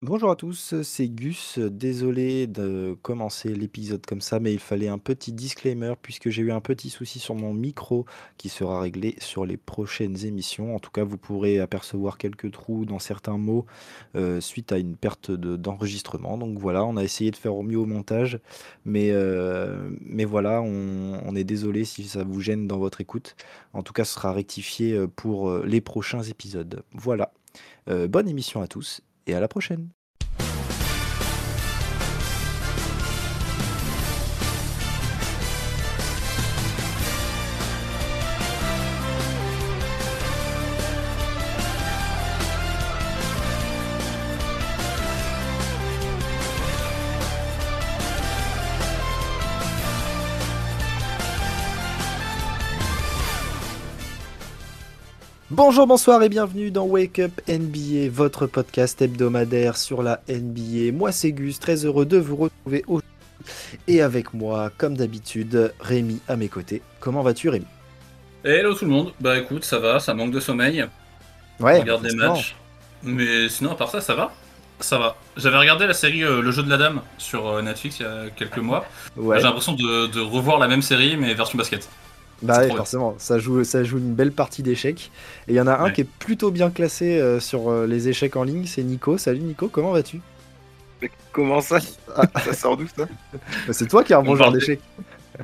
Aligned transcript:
Bonjour 0.00 0.30
à 0.30 0.36
tous, 0.36 0.80
c'est 0.82 1.08
Gus. 1.08 1.58
Désolé 1.58 2.46
de 2.46 2.96
commencer 3.02 3.52
l'épisode 3.52 4.06
comme 4.06 4.20
ça, 4.20 4.38
mais 4.38 4.52
il 4.52 4.60
fallait 4.60 4.86
un 4.86 4.98
petit 4.98 5.32
disclaimer 5.32 5.94
puisque 6.00 6.28
j'ai 6.28 6.42
eu 6.42 6.52
un 6.52 6.60
petit 6.60 6.88
souci 6.88 7.18
sur 7.18 7.34
mon 7.34 7.52
micro 7.52 8.06
qui 8.36 8.48
sera 8.48 8.80
réglé 8.80 9.16
sur 9.18 9.44
les 9.44 9.56
prochaines 9.56 10.24
émissions. 10.24 10.76
En 10.76 10.78
tout 10.78 10.92
cas, 10.92 11.02
vous 11.02 11.18
pourrez 11.18 11.58
apercevoir 11.58 12.16
quelques 12.16 12.52
trous 12.52 12.84
dans 12.84 13.00
certains 13.00 13.38
mots 13.38 13.66
euh, 14.14 14.40
suite 14.40 14.70
à 14.70 14.78
une 14.78 14.94
perte 14.94 15.32
de- 15.32 15.56
d'enregistrement. 15.56 16.38
Donc 16.38 16.60
voilà, 16.60 16.84
on 16.84 16.96
a 16.96 17.02
essayé 17.02 17.32
de 17.32 17.36
faire 17.36 17.56
au 17.56 17.64
mieux 17.64 17.78
au 17.78 17.86
montage, 17.86 18.38
mais, 18.84 19.10
euh, 19.10 19.90
voilà, 20.28 20.62
on, 20.62 21.34
est 21.34 21.42
désolé 21.42 21.84
si 21.84 22.06
ça 22.06 22.22
vous 22.22 22.40
gêne 22.40 22.68
dans 22.68 22.78
votre 22.78 23.00
écoute. 23.00 23.34
En 23.72 23.82
tout 23.82 23.92
cas, 23.92 24.04
ce 24.04 24.14
sera 24.14 24.32
rectifié 24.32 24.92
euh, 24.92 25.08
pour 25.08 25.58
les 25.58 25.80
prochains 25.80 26.22
épisodes. 26.22 26.84
Voilà. 26.92 27.32
Bonne 27.88 28.28
émission 28.28 28.60
à 28.60 28.68
tous 28.68 29.00
et 29.28 29.34
à 29.34 29.40
la 29.40 29.48
prochaine. 29.48 29.90
Bonjour, 55.58 55.88
bonsoir 55.88 56.22
et 56.22 56.28
bienvenue 56.28 56.70
dans 56.70 56.84
Wake 56.84 57.18
Up 57.18 57.32
NBA, 57.48 58.10
votre 58.12 58.46
podcast 58.46 59.02
hebdomadaire 59.02 59.76
sur 59.76 60.04
la 60.04 60.20
NBA. 60.28 60.92
Moi 60.96 61.10
c'est 61.10 61.32
Gus, 61.32 61.58
très 61.58 61.84
heureux 61.84 62.06
de 62.06 62.16
vous 62.16 62.36
retrouver 62.36 62.84
aujourd'hui. 62.86 63.10
Et 63.88 64.00
avec 64.00 64.34
moi, 64.34 64.70
comme 64.78 64.96
d'habitude, 64.96 65.74
Rémi 65.80 66.20
à 66.28 66.36
mes 66.36 66.48
côtés. 66.48 66.80
Comment 67.00 67.22
vas-tu 67.22 67.48
Rémi? 67.48 67.66
Hello 68.44 68.72
tout 68.72 68.84
le 68.84 68.92
monde, 68.92 69.12
bah 69.20 69.36
écoute, 69.36 69.64
ça 69.64 69.80
va, 69.80 69.98
ça 69.98 70.14
manque 70.14 70.30
de 70.30 70.38
sommeil, 70.38 70.86
Ouais, 71.58 71.78
on 71.78 71.80
regarde 71.80 72.06
des 72.06 72.14
matchs, 72.14 72.54
mais 73.02 73.48
sinon 73.48 73.72
à 73.72 73.74
part 73.74 73.90
ça, 73.90 74.00
ça 74.00 74.14
va 74.14 74.32
Ça 74.78 74.96
va. 74.96 75.16
J'avais 75.36 75.58
regardé 75.58 75.88
la 75.88 75.94
série 75.94 76.22
euh, 76.22 76.40
Le 76.40 76.52
jeu 76.52 76.62
de 76.62 76.70
la 76.70 76.76
dame 76.76 77.00
sur 77.18 77.48
euh, 77.48 77.62
Netflix 77.62 77.98
il 77.98 78.04
y 78.04 78.06
a 78.06 78.30
quelques 78.30 78.58
mois, 78.58 78.86
Ouais, 79.16 79.38
j'ai 79.38 79.42
l'impression 79.42 79.72
de, 79.72 80.06
de 80.06 80.20
revoir 80.20 80.60
la 80.60 80.68
même 80.68 80.82
série 80.82 81.16
mais 81.16 81.34
version 81.34 81.58
basket. 81.58 81.88
Bah 82.42 82.60
ouais, 82.60 82.68
forcément, 82.68 83.14
ça 83.18 83.38
joue, 83.38 83.64
ça 83.64 83.82
joue 83.84 83.98
une 83.98 84.14
belle 84.14 84.32
partie 84.32 84.62
d'échecs. 84.62 85.10
Et 85.48 85.52
il 85.52 85.56
y 85.56 85.60
en 85.60 85.66
a 85.66 85.74
un 85.76 85.84
Ouais. 85.86 85.92
qui 85.92 86.02
est 86.02 86.08
plutôt 86.18 86.50
bien 86.50 86.70
classé 86.70 87.18
euh, 87.18 87.40
sur 87.40 87.68
euh, 87.70 87.86
les 87.86 88.08
échecs 88.08 88.36
en 88.36 88.44
ligne, 88.44 88.66
c'est 88.66 88.82
Nico. 88.82 89.18
Salut 89.18 89.40
Nico, 89.40 89.68
comment 89.68 89.90
vas-tu? 89.92 90.20
Mais 91.02 91.10
comment 91.32 91.60
ça? 91.60 91.78
Ah. 92.16 92.22
Ça 92.44 92.52
sort 92.52 92.76
d'où 92.76 92.86
ça? 92.88 93.06
Bah, 93.32 93.72
C'est 93.72 93.86
toi 93.88 94.02
qui 94.04 94.12
as 94.14 94.18
un 94.18 94.22
bon 94.22 94.36
joueur 94.36 94.52
des- 94.52 94.58
d'échecs. 94.60 94.80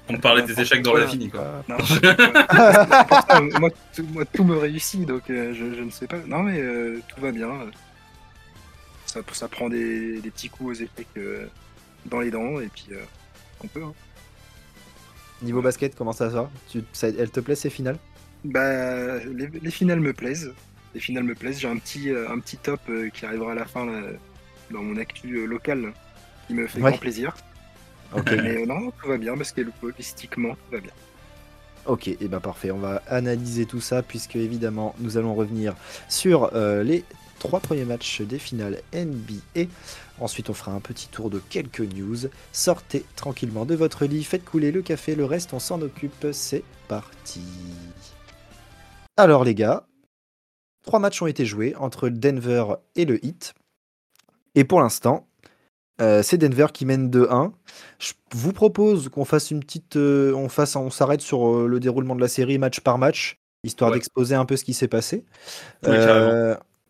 On 0.09 0.17
parlait 0.19 0.43
des 0.43 0.61
échecs 0.61 0.83
dans 0.83 0.95
la 0.95 1.05
vie, 1.07 1.29
quoi. 1.31 1.63
Non, 1.69 1.77
pourtant, 1.79 3.43
moi, 3.61 3.71
tout, 3.95 4.05
moi, 4.13 4.25
tout 4.25 4.43
me 4.45 4.57
réussit, 4.57 5.07
donc 5.07 5.23
euh, 5.31 5.55
je, 5.55 5.77
je 5.77 5.83
ne 5.83 5.91
sais 5.91 6.09
pas. 6.09 6.17
Non, 6.27 6.43
mais 6.43 6.59
euh, 6.61 7.01
tout 7.15 7.21
va 7.21 7.31
bien. 7.31 7.49
Ça, 9.07 9.21
ça 9.33 9.47
prend 9.49 9.69
des, 9.69 10.21
des 10.21 10.31
petits 10.31 10.49
coups 10.49 10.71
aux 10.71 10.75
échecs 10.83 11.07
euh, 11.17 11.47
dans 12.07 12.19
les 12.21 12.33
dents, 12.33 12.59
et 12.61 12.67
puis 12.67 12.87
euh, 12.93 12.97
on 13.63 13.69
peut. 13.69 13.83
hein. 13.85 13.93
Niveau 15.45 15.63
basket, 15.63 15.95
comment 15.95 16.13
ça 16.13 16.29
va 16.29 16.51
tu, 16.69 16.83
ça- 16.93 17.09
Elle 17.09 17.31
te 17.31 17.41
plaît 17.41 17.55
ces 17.55 17.71
finales 17.71 17.99
Bah, 18.45 19.19
les, 19.25 19.49
les 19.49 19.71
finales 19.71 20.01
me 20.01 20.13
plaisent. 20.13 20.53
Les 20.95 21.01
finales 21.01 21.25
me 21.25 21.35
plaisent. 21.35 21.59
J'ai 21.61 21.69
un 21.69 21.77
petit, 21.79 22.11
euh, 22.11 22.31
un 22.31 22.39
petit 22.41 22.57
top 22.57 22.81
euh, 22.89 23.09
qui 23.11 23.27
arrivera 23.27 23.53
à 23.53 23.55
la 23.55 23.65
fin 23.67 23.85
là, 23.87 24.01
dans 24.71 24.83
mon 24.83 24.97
actu 24.97 25.37
euh, 25.39 25.47
local 25.47 25.93
qui 26.47 26.55
me 26.55 26.67
fait 26.67 26.81
Ouais. 26.81 26.91
grand 26.91 26.99
plaisir. 26.99 27.35
Ok, 28.15 28.31
Mais 28.43 28.65
non, 28.67 28.91
tout 28.93 29.09
va 29.09 29.17
bien 29.19 29.37
parce 29.37 29.51
que 29.53 29.63
logistiquement, 29.83 30.51
tout 30.55 30.73
va 30.73 30.81
bien. 30.81 30.93
Ok, 31.87 32.09
et 32.09 32.17
ben 32.29 32.41
parfait, 32.41 32.71
on 32.71 32.79
va 32.79 33.03
analyser 33.09 33.67
tout 33.67 33.81
ça 33.81 34.03
puisque 34.03 34.37
évidemment 34.37 34.95
nous 35.01 35.19
allons 35.19 35.35
revenir 35.35 35.75
sur 36.09 36.51
euh, 36.55 36.83
les 36.83 37.05
trois 37.39 37.61
premiers 37.61 37.85
matchs 37.85 38.23
des 38.23 38.39
finales 38.39 38.81
NBA. 38.95 39.69
Ensuite 40.21 40.49
on 40.51 40.55
fera 40.55 40.73
un 40.73 40.81
petit 40.81 41.09
tour 41.09 41.29
de 41.31 41.39
quelques 41.39 41.81
news. 41.81 42.17
Sortez 42.53 43.05
tranquillement 43.17 43.67
de 43.67 43.75
votre 43.75 44.05
lit, 44.07 44.23
faites 44.25 44.45
couler 44.45 44.71
le 44.73 44.83
café, 44.83 45.15
le 45.15 45.25
reste 45.25 45.53
on 45.53 45.59
s'en 45.59 45.81
occupe, 45.83 46.27
c'est 46.33 46.63
parti. 46.89 47.43
Alors 49.17 49.45
les 49.45 49.55
gars, 49.55 49.87
trois 50.83 50.99
matchs 51.01 51.21
ont 51.23 51.27
été 51.27 51.45
joués 51.45 51.75
entre 51.77 52.09
Denver 52.09 52.65
et 52.97 53.05
le 53.05 53.25
Heat. 53.25 53.55
Et 54.55 54.65
pour 54.65 54.81
l'instant, 54.81 55.27
euh, 56.01 56.23
c'est 56.23 56.39
Denver 56.39 56.67
qui 56.73 56.87
mène 56.87 57.11
2-1. 57.11 57.53
Je 57.99 58.13
vous 58.35 58.53
propose 58.53 59.09
qu'on 59.09 59.25
fasse 59.25 59.51
une 59.51 59.61
petite, 59.61 59.97
euh, 59.97 60.33
on 60.35 60.49
fasse, 60.49 60.77
on 60.77 60.91
s'arrête 60.91 61.21
sur 61.21 61.49
euh, 61.49 61.67
le 61.67 61.81
déroulement 61.81 62.15
de 62.17 62.21
la 62.21 62.29
série 62.29 62.59
match 62.59 62.81
par 62.81 62.99
match, 62.99 63.39
histoire 63.65 63.91
Ouais. 63.91 63.97
d'exposer 63.97 64.35
un 64.35 64.45
peu 64.45 64.57
ce 64.57 64.65
qui 64.65 64.75
s'est 64.75 64.89
passé. 64.89 65.25
Oui, 65.85 65.91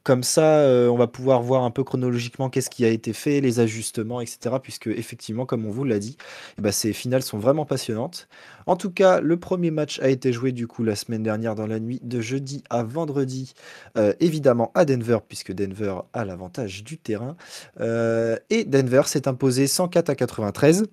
comme 0.05 0.23
ça, 0.23 0.59
euh, 0.61 0.89
on 0.89 0.97
va 0.97 1.07
pouvoir 1.07 1.43
voir 1.43 1.65
un 1.65 1.71
peu 1.71 1.83
chronologiquement 1.83 2.51
qu'est-ce 2.51 2.71
qui 2.71 2.85
a 2.85 2.89
été 2.89 3.13
fait, 3.13 3.41
les 3.41 3.59
ajustements, 3.59 4.21
etc. 4.21 4.57
Puisque 4.63 4.87
effectivement, 4.87 5.47
comme 5.47 5.67
on 5.67 5.71
vous 5.71 5.85
l'a 5.85 5.99
dit, 5.99 6.17
eh 6.59 6.63
ben, 6.63 6.71
ces 6.71 6.93
finales 6.93 7.23
sont 7.23 7.39
vraiment 7.39 7.65
passionnantes. 7.65 8.29
En 8.67 8.77
tout 8.77 8.91
cas, 8.91 9.21
le 9.21 9.37
premier 9.39 9.71
match 9.71 10.01
a 10.01 10.09
été 10.09 10.33
joué 10.33 10.53
du 10.53 10.67
coup 10.67 10.85
la 10.85 10.97
semaine 10.97 11.23
dernière 11.23 11.55
dans 11.55 11.67
la 11.67 11.81
nuit 11.81 12.01
de 12.03 12.21
jeudi 12.21 12.65
à 12.71 12.83
vendredi, 12.83 13.55
euh, 13.97 14.13
évidemment 14.21 14.71
à 14.75 14.85
Denver, 14.85 15.19
puisque 15.27 15.53
Denver 15.53 15.97
a 16.13 16.25
l'avantage 16.25 16.85
du 16.85 16.99
terrain. 16.99 17.37
Euh, 17.81 18.37
et 18.51 18.65
Denver 18.65 19.03
s'est 19.07 19.29
imposé 19.29 19.67
104 19.67 20.11
à 20.11 20.15
93 20.15 20.85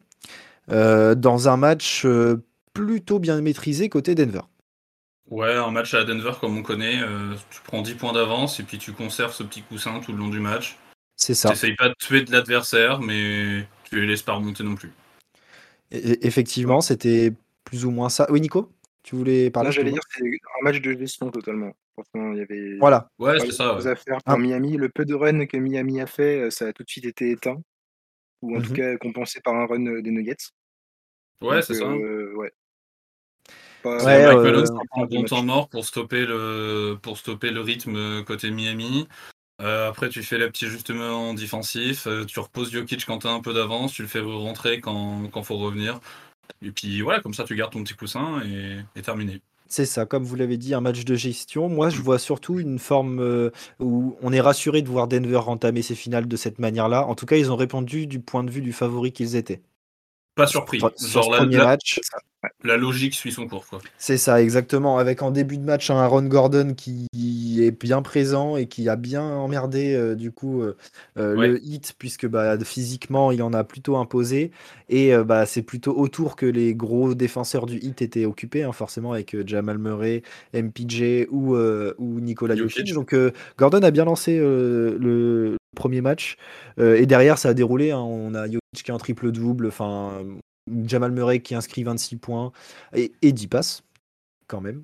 euh, 0.71 1.15
dans 1.15 1.49
un 1.49 1.57
match 1.57 2.05
plutôt 2.73 3.19
bien 3.19 3.39
maîtrisé 3.41 3.89
côté 3.89 4.15
Denver. 4.15 4.41
Ouais, 5.31 5.53
un 5.55 5.71
match 5.71 5.93
à 5.93 6.03
Denver 6.03 6.33
comme 6.39 6.57
on 6.57 6.61
connaît, 6.61 7.01
euh, 7.01 7.35
tu 7.51 7.61
prends 7.63 7.81
10 7.81 7.95
points 7.95 8.11
d'avance 8.11 8.59
et 8.59 8.63
puis 8.63 8.77
tu 8.77 8.91
conserves 8.91 9.33
ce 9.33 9.43
petit 9.43 9.61
coussin 9.63 9.99
tout 10.01 10.11
le 10.11 10.17
long 10.17 10.27
du 10.27 10.39
match. 10.41 10.77
C'est 11.15 11.33
ça. 11.33 11.49
T'essayes 11.49 11.75
pas 11.75 11.87
de 11.89 11.93
tuer 11.97 12.21
de 12.23 12.31
l'adversaire, 12.31 12.99
mais 12.99 13.65
tu 13.85 13.99
les 14.01 14.07
laisses 14.07 14.23
pas 14.23 14.33
remonter 14.33 14.63
non 14.63 14.75
plus. 14.75 14.91
Et- 15.91 16.27
effectivement, 16.27 16.81
c'était 16.81 17.31
plus 17.63 17.85
ou 17.85 17.91
moins 17.91 18.09
ça. 18.09 18.27
Oui, 18.29 18.41
Nico 18.41 18.69
Tu 19.03 19.15
voulais 19.15 19.49
parler 19.49 19.67
Là, 19.67 19.71
j'allais 19.71 19.91
dire, 19.91 20.01
c'est 20.09 20.21
un 20.23 20.63
match 20.63 20.79
de 20.81 20.91
gestion 20.99 21.31
totalement. 21.31 21.71
Il 22.15 22.35
y 22.37 22.41
avait. 22.41 22.77
Voilà. 22.79 23.07
Ouais, 23.17 23.39
c'est 23.39 23.51
ça. 23.51 23.65
grand-chose 23.65 23.85
ouais. 23.85 23.91
à 23.91 23.95
faire 23.95 24.17
Ah. 24.25 24.37
Miami. 24.37 24.75
Le 24.77 24.89
peu 24.89 25.05
de 25.05 25.13
run 25.15 25.45
que 25.45 25.57
Miami 25.57 26.01
a 26.01 26.07
fait, 26.07 26.41
euh, 26.41 26.49
ça 26.51 26.67
a 26.67 26.73
tout 26.73 26.83
de 26.83 26.89
suite 26.89 27.05
été 27.05 27.31
éteint. 27.31 27.61
Ou 28.41 28.57
en 28.57 28.61
tout 28.61 28.71
Mhm. 28.71 28.75
cas 28.77 28.97
compensé 28.97 29.39
par 29.41 29.55
un 29.55 29.65
run 29.65 29.85
euh, 29.87 30.01
des 30.01 30.11
Nuggets. 30.11 30.35
Ouais, 31.41 31.61
c'est 31.61 31.75
ça. 31.75 31.85
euh, 31.85 32.33
ouais. 32.35 32.51
Pas- 33.83 33.99
C'est 33.99 34.05
Ouais, 34.05 34.25
Mike 34.25 34.37
euh, 34.37 34.43
Malone 34.43 34.67
prend 34.89 35.05
de 35.05 35.15
bon 35.15 35.23
temps 35.23 35.43
mort 35.43 35.69
pour 35.69 35.85
stopper 35.85 36.25
le, 36.25 36.97
pour 37.01 37.17
stopper 37.17 37.51
le 37.51 37.61
rythme 37.61 37.95
euh, 37.95 38.23
côté 38.23 38.51
Miami. 38.51 39.07
Euh, 39.61 39.89
après, 39.89 40.09
tu 40.09 40.23
fais 40.23 40.37
les 40.39 40.47
petits 40.47 40.65
ajustements 40.65 41.33
défensifs, 41.33 42.07
euh, 42.07 42.25
tu 42.25 42.39
reposes 42.39 42.71
Jokic 42.71 43.05
quand 43.05 43.19
tu 43.19 43.27
as 43.27 43.31
un 43.31 43.41
peu 43.41 43.53
d'avance, 43.53 43.93
tu 43.93 44.01
le 44.01 44.07
fais 44.07 44.19
rentrer 44.19 44.79
quand 44.81 45.21
il 45.35 45.43
faut 45.43 45.57
revenir. 45.57 45.99
Et 46.63 46.71
puis 46.71 47.01
voilà, 47.01 47.19
comme 47.21 47.33
ça, 47.33 47.43
tu 47.43 47.55
gardes 47.55 47.71
ton 47.71 47.83
petit 47.83 47.93
coussin 47.93 48.41
et, 48.45 48.77
et 48.95 49.01
terminé. 49.01 49.41
C'est 49.67 49.85
ça, 49.85 50.05
comme 50.05 50.23
vous 50.25 50.35
l'avez 50.35 50.57
dit, 50.57 50.73
un 50.73 50.81
match 50.81 51.05
de 51.05 51.15
gestion. 51.15 51.69
Moi, 51.69 51.89
je 51.89 52.01
vois 52.01 52.19
surtout 52.19 52.59
une 52.59 52.77
forme 52.77 53.19
euh, 53.21 53.51
où 53.79 54.17
on 54.21 54.33
est 54.33 54.41
rassuré 54.41 54.81
de 54.81 54.89
voir 54.89 55.07
Denver 55.07 55.37
entamer 55.47 55.81
ses 55.81 55.95
finales 55.95 56.27
de 56.27 56.35
cette 56.35 56.59
manière-là. 56.59 57.05
En 57.07 57.15
tout 57.15 57.25
cas, 57.25 57.37
ils 57.37 57.51
ont 57.51 57.55
répondu 57.55 58.05
du 58.05 58.19
point 58.19 58.43
de 58.43 58.51
vue 58.51 58.61
du 58.61 58.73
favori 58.73 59.13
qu'ils 59.13 59.37
étaient. 59.37 59.61
Pas 60.35 60.47
surpris. 60.47 60.79
Sur, 60.79 60.91
sur 60.97 61.07
Genre 61.09 61.23
ce 61.25 61.31
la, 61.31 61.37
premier 61.37 61.57
la- 61.57 61.65
match, 61.65 62.01
la 62.63 62.77
logique 62.77 63.13
suit 63.13 63.31
son 63.31 63.47
cours. 63.47 63.65
C'est 63.97 64.17
ça, 64.17 64.41
exactement. 64.41 64.97
Avec 64.97 65.21
en 65.21 65.31
début 65.31 65.57
de 65.57 65.63
match 65.63 65.89
un 65.91 65.97
Aaron 65.97 66.23
Gordon 66.23 66.73
qui 66.75 67.07
est 67.59 67.71
bien 67.71 68.01
présent 68.01 68.57
et 68.57 68.65
qui 68.67 68.89
a 68.89 68.95
bien 68.95 69.23
emmerdé 69.23 69.93
euh, 69.93 70.15
du 70.15 70.31
coup 70.31 70.61
euh, 70.61 70.75
euh, 71.17 71.35
Ouais. 71.35 71.47
le 71.47 71.63
hit, 71.63 71.93
puisque 71.99 72.27
bah, 72.27 72.57
physiquement, 72.63 73.31
il 73.31 73.43
en 73.43 73.53
a 73.53 73.63
plutôt 73.63 73.95
imposé. 73.97 74.51
Et 74.89 75.13
euh, 75.13 75.23
bah, 75.23 75.45
c'est 75.45 75.61
plutôt 75.61 75.95
autour 75.97 76.35
que 76.35 76.45
les 76.45 76.73
gros 76.73 77.13
défenseurs 77.13 77.65
du 77.67 77.77
hit 77.77 78.01
étaient 78.01 78.25
occupés, 78.25 78.63
hein, 78.63 78.71
forcément, 78.71 79.13
avec 79.13 79.35
Jamal 79.47 79.77
Murray, 79.77 80.23
MPJ 80.53 81.27
ou, 81.29 81.55
ou 81.55 82.19
Nikola 82.19 82.55
Jokic. 82.55 82.93
Donc 82.93 83.15
Gordon 83.57 83.81
a 83.83 83.91
bien 83.91 84.05
lancé 84.05 84.37
le 84.39 85.57
premier 85.75 86.01
match. 86.01 86.37
Et 86.79 87.05
derrière, 87.05 87.37
ça 87.37 87.49
a 87.49 87.53
déroulé. 87.53 87.91
hein. 87.91 87.99
On 87.99 88.33
a 88.33 88.45
Jokic 88.45 88.59
qui 88.83 88.91
est 88.91 88.93
en 88.93 88.97
triple-double. 88.97 89.67
Enfin, 89.67 90.23
Jamal 90.85 91.11
Murray 91.11 91.39
qui 91.41 91.55
inscrit 91.55 91.83
26 91.83 92.17
points 92.17 92.51
et, 92.93 93.11
et 93.21 93.31
10 93.31 93.47
passes, 93.47 93.83
quand 94.47 94.61
même. 94.61 94.83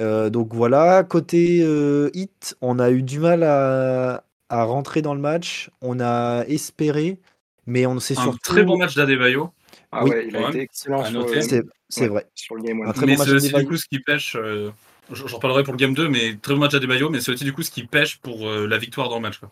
Euh, 0.00 0.30
donc 0.30 0.54
voilà, 0.54 1.04
côté 1.04 1.60
euh, 1.62 2.10
hit, 2.14 2.56
on 2.60 2.78
a 2.78 2.90
eu 2.90 3.02
du 3.02 3.18
mal 3.18 3.42
à, 3.42 4.24
à 4.48 4.64
rentrer 4.64 5.02
dans 5.02 5.14
le 5.14 5.20
match. 5.20 5.70
On 5.82 6.00
a 6.00 6.44
espéré, 6.46 7.18
mais 7.66 7.86
on 7.86 7.98
s'est 8.00 8.18
Un 8.18 8.22
surtout. 8.22 8.38
très 8.42 8.62
bon 8.64 8.78
match 8.78 8.94
d'Adebayo. 8.94 9.50
Ah 9.92 10.04
Oui. 10.04 10.10
ouais, 10.10 10.26
il 10.28 10.36
a 10.36 10.48
été 10.48 10.60
excellent 10.60 11.04
C'est 11.04 12.02
ouais, 12.02 12.08
vrai. 12.08 12.26
sur 12.34 12.54
le 12.54 12.62
game. 12.62 12.80
Un 12.86 12.92
très 12.92 13.06
mais 13.06 13.12
bon 13.14 13.18
match 13.18 13.28
c'est 13.28 13.34
aussi 13.34 13.52
du 13.52 13.66
coup 13.66 13.76
ce 13.76 13.86
qui 13.86 13.98
pêche. 13.98 14.36
euh, 14.36 14.70
J'en 15.12 15.26
reparlerai 15.36 15.64
pour 15.64 15.72
le 15.72 15.78
game 15.78 15.92
2, 15.92 16.08
mais 16.08 16.36
très 16.40 16.54
bon 16.54 16.60
match 16.60 16.72
d'Adebayo, 16.72 17.10
mais 17.10 17.20
c'est 17.20 17.32
aussi 17.32 17.42
du 17.44 17.52
coup 17.52 17.62
ce 17.62 17.70
qui 17.72 17.84
pêche 17.84 18.18
pour 18.20 18.48
euh, 18.48 18.66
la 18.68 18.78
victoire 18.78 19.08
dans 19.08 19.16
le 19.16 19.22
match. 19.22 19.38
Quoi. 19.38 19.50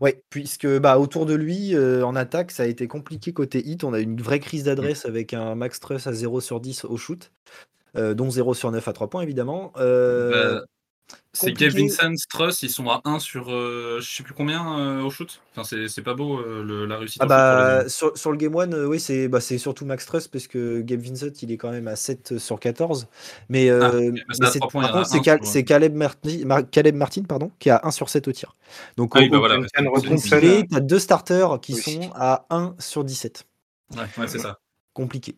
Ouais, 0.00 0.22
puisque 0.30 0.66
bah, 0.78 0.98
autour 0.98 1.26
de 1.26 1.34
lui, 1.34 1.74
euh, 1.74 2.04
en 2.04 2.16
attaque, 2.16 2.50
ça 2.50 2.64
a 2.64 2.66
été 2.66 2.88
compliqué 2.88 3.32
côté 3.32 3.66
hit. 3.66 3.84
On 3.84 3.92
a 3.92 4.00
eu 4.00 4.04
une 4.04 4.20
vraie 4.20 4.40
crise 4.40 4.64
d'adresse 4.64 5.04
avec 5.06 5.34
un 5.34 5.54
Max 5.54 5.80
Truss 5.80 6.06
à 6.06 6.12
0 6.12 6.40
sur 6.40 6.60
10 6.60 6.84
au 6.84 6.96
shoot, 6.96 7.32
euh, 7.96 8.14
dont 8.14 8.30
0 8.30 8.54
sur 8.54 8.70
9 8.70 8.86
à 8.88 8.92
3 8.92 9.10
points 9.10 9.22
évidemment. 9.22 9.72
Euh, 9.76 10.60
Bah, 10.60 10.66
C'est. 11.34 11.52
Vincent, 11.68 12.14
Struss, 12.16 12.62
ils 12.62 12.68
sont 12.70 12.88
à 12.90 13.00
1 13.04 13.18
sur 13.18 13.50
euh, 13.50 13.98
je 14.02 14.14
sais 14.16 14.22
plus 14.22 14.34
combien 14.34 14.78
euh, 14.78 15.02
au 15.02 15.10
shoot. 15.10 15.40
Enfin, 15.52 15.64
c'est 15.64 15.88
c'est 15.88 16.02
pas 16.02 16.12
beau 16.14 16.38
euh, 16.40 16.62
le- 16.62 16.84
la 16.84 16.98
réussite 16.98 17.22
Ah 17.22 17.26
bah 17.26 17.88
sur, 17.88 18.16
sur 18.18 18.30
le 18.32 18.36
Game 18.36 18.54
1, 18.54 18.72
euh, 18.72 18.84
oui, 18.86 19.00
c'est 19.00 19.28
bah, 19.28 19.40
c'est 19.40 19.56
surtout 19.56 19.86
Max 19.86 20.04
Truss 20.04 20.28
parce 20.28 20.46
que 20.46 20.80
Gabe 20.82 21.00
Vincent, 21.00 21.26
il 21.40 21.50
est 21.50 21.56
quand 21.56 21.70
même 21.70 21.88
à 21.88 21.96
7 21.96 22.38
sur 22.38 22.60
14. 22.60 23.06
Mais, 23.48 23.70
Ah, 23.70 23.74
euh, 23.74 24.10
ok, 24.10 24.14
bah, 24.14 24.20
c'est 24.32 24.40
mais 24.40 24.46
à 24.46 24.50
c'est- 24.50 24.58
3 24.58 24.70
points, 24.70 24.82
par 24.82 24.90
il 24.90 24.92
y 24.92 24.92
en 24.92 24.96
a 24.96 24.98
contre, 25.04 25.10
c'est 25.10 25.18
un 25.18 25.22
Cal- 25.22 25.38
sur- 25.42 25.46
c'est 25.52 25.64
Caleb, 25.64 25.94
Martin, 25.94 26.38
Mar- 26.44 26.70
Caleb 26.70 26.94
Martin 26.96 27.22
pardon, 27.22 27.50
qui 27.58 27.70
a 27.70 27.80
1 27.82 27.90
sur 27.92 28.08
7 28.10 28.28
au 28.28 28.32
tir. 28.32 28.54
Donc 28.98 29.12
Ah 29.14 29.20
oui, 29.20 29.30
bah 29.30 29.38
voilà. 29.38 29.58
Tu 29.66 30.66
as 30.74 30.80
deux 30.80 30.98
starters 30.98 31.60
qui 31.60 31.74
Oui. 31.74 31.82
sont 31.82 32.10
à 32.14 32.44
1 32.50 32.74
sur 32.78 33.04
17. 33.04 33.46
Ouais, 33.96 34.02
ouais, 34.18 34.28
c'est 34.28 34.38
ça. 34.38 34.58
compliqué. 34.92 35.36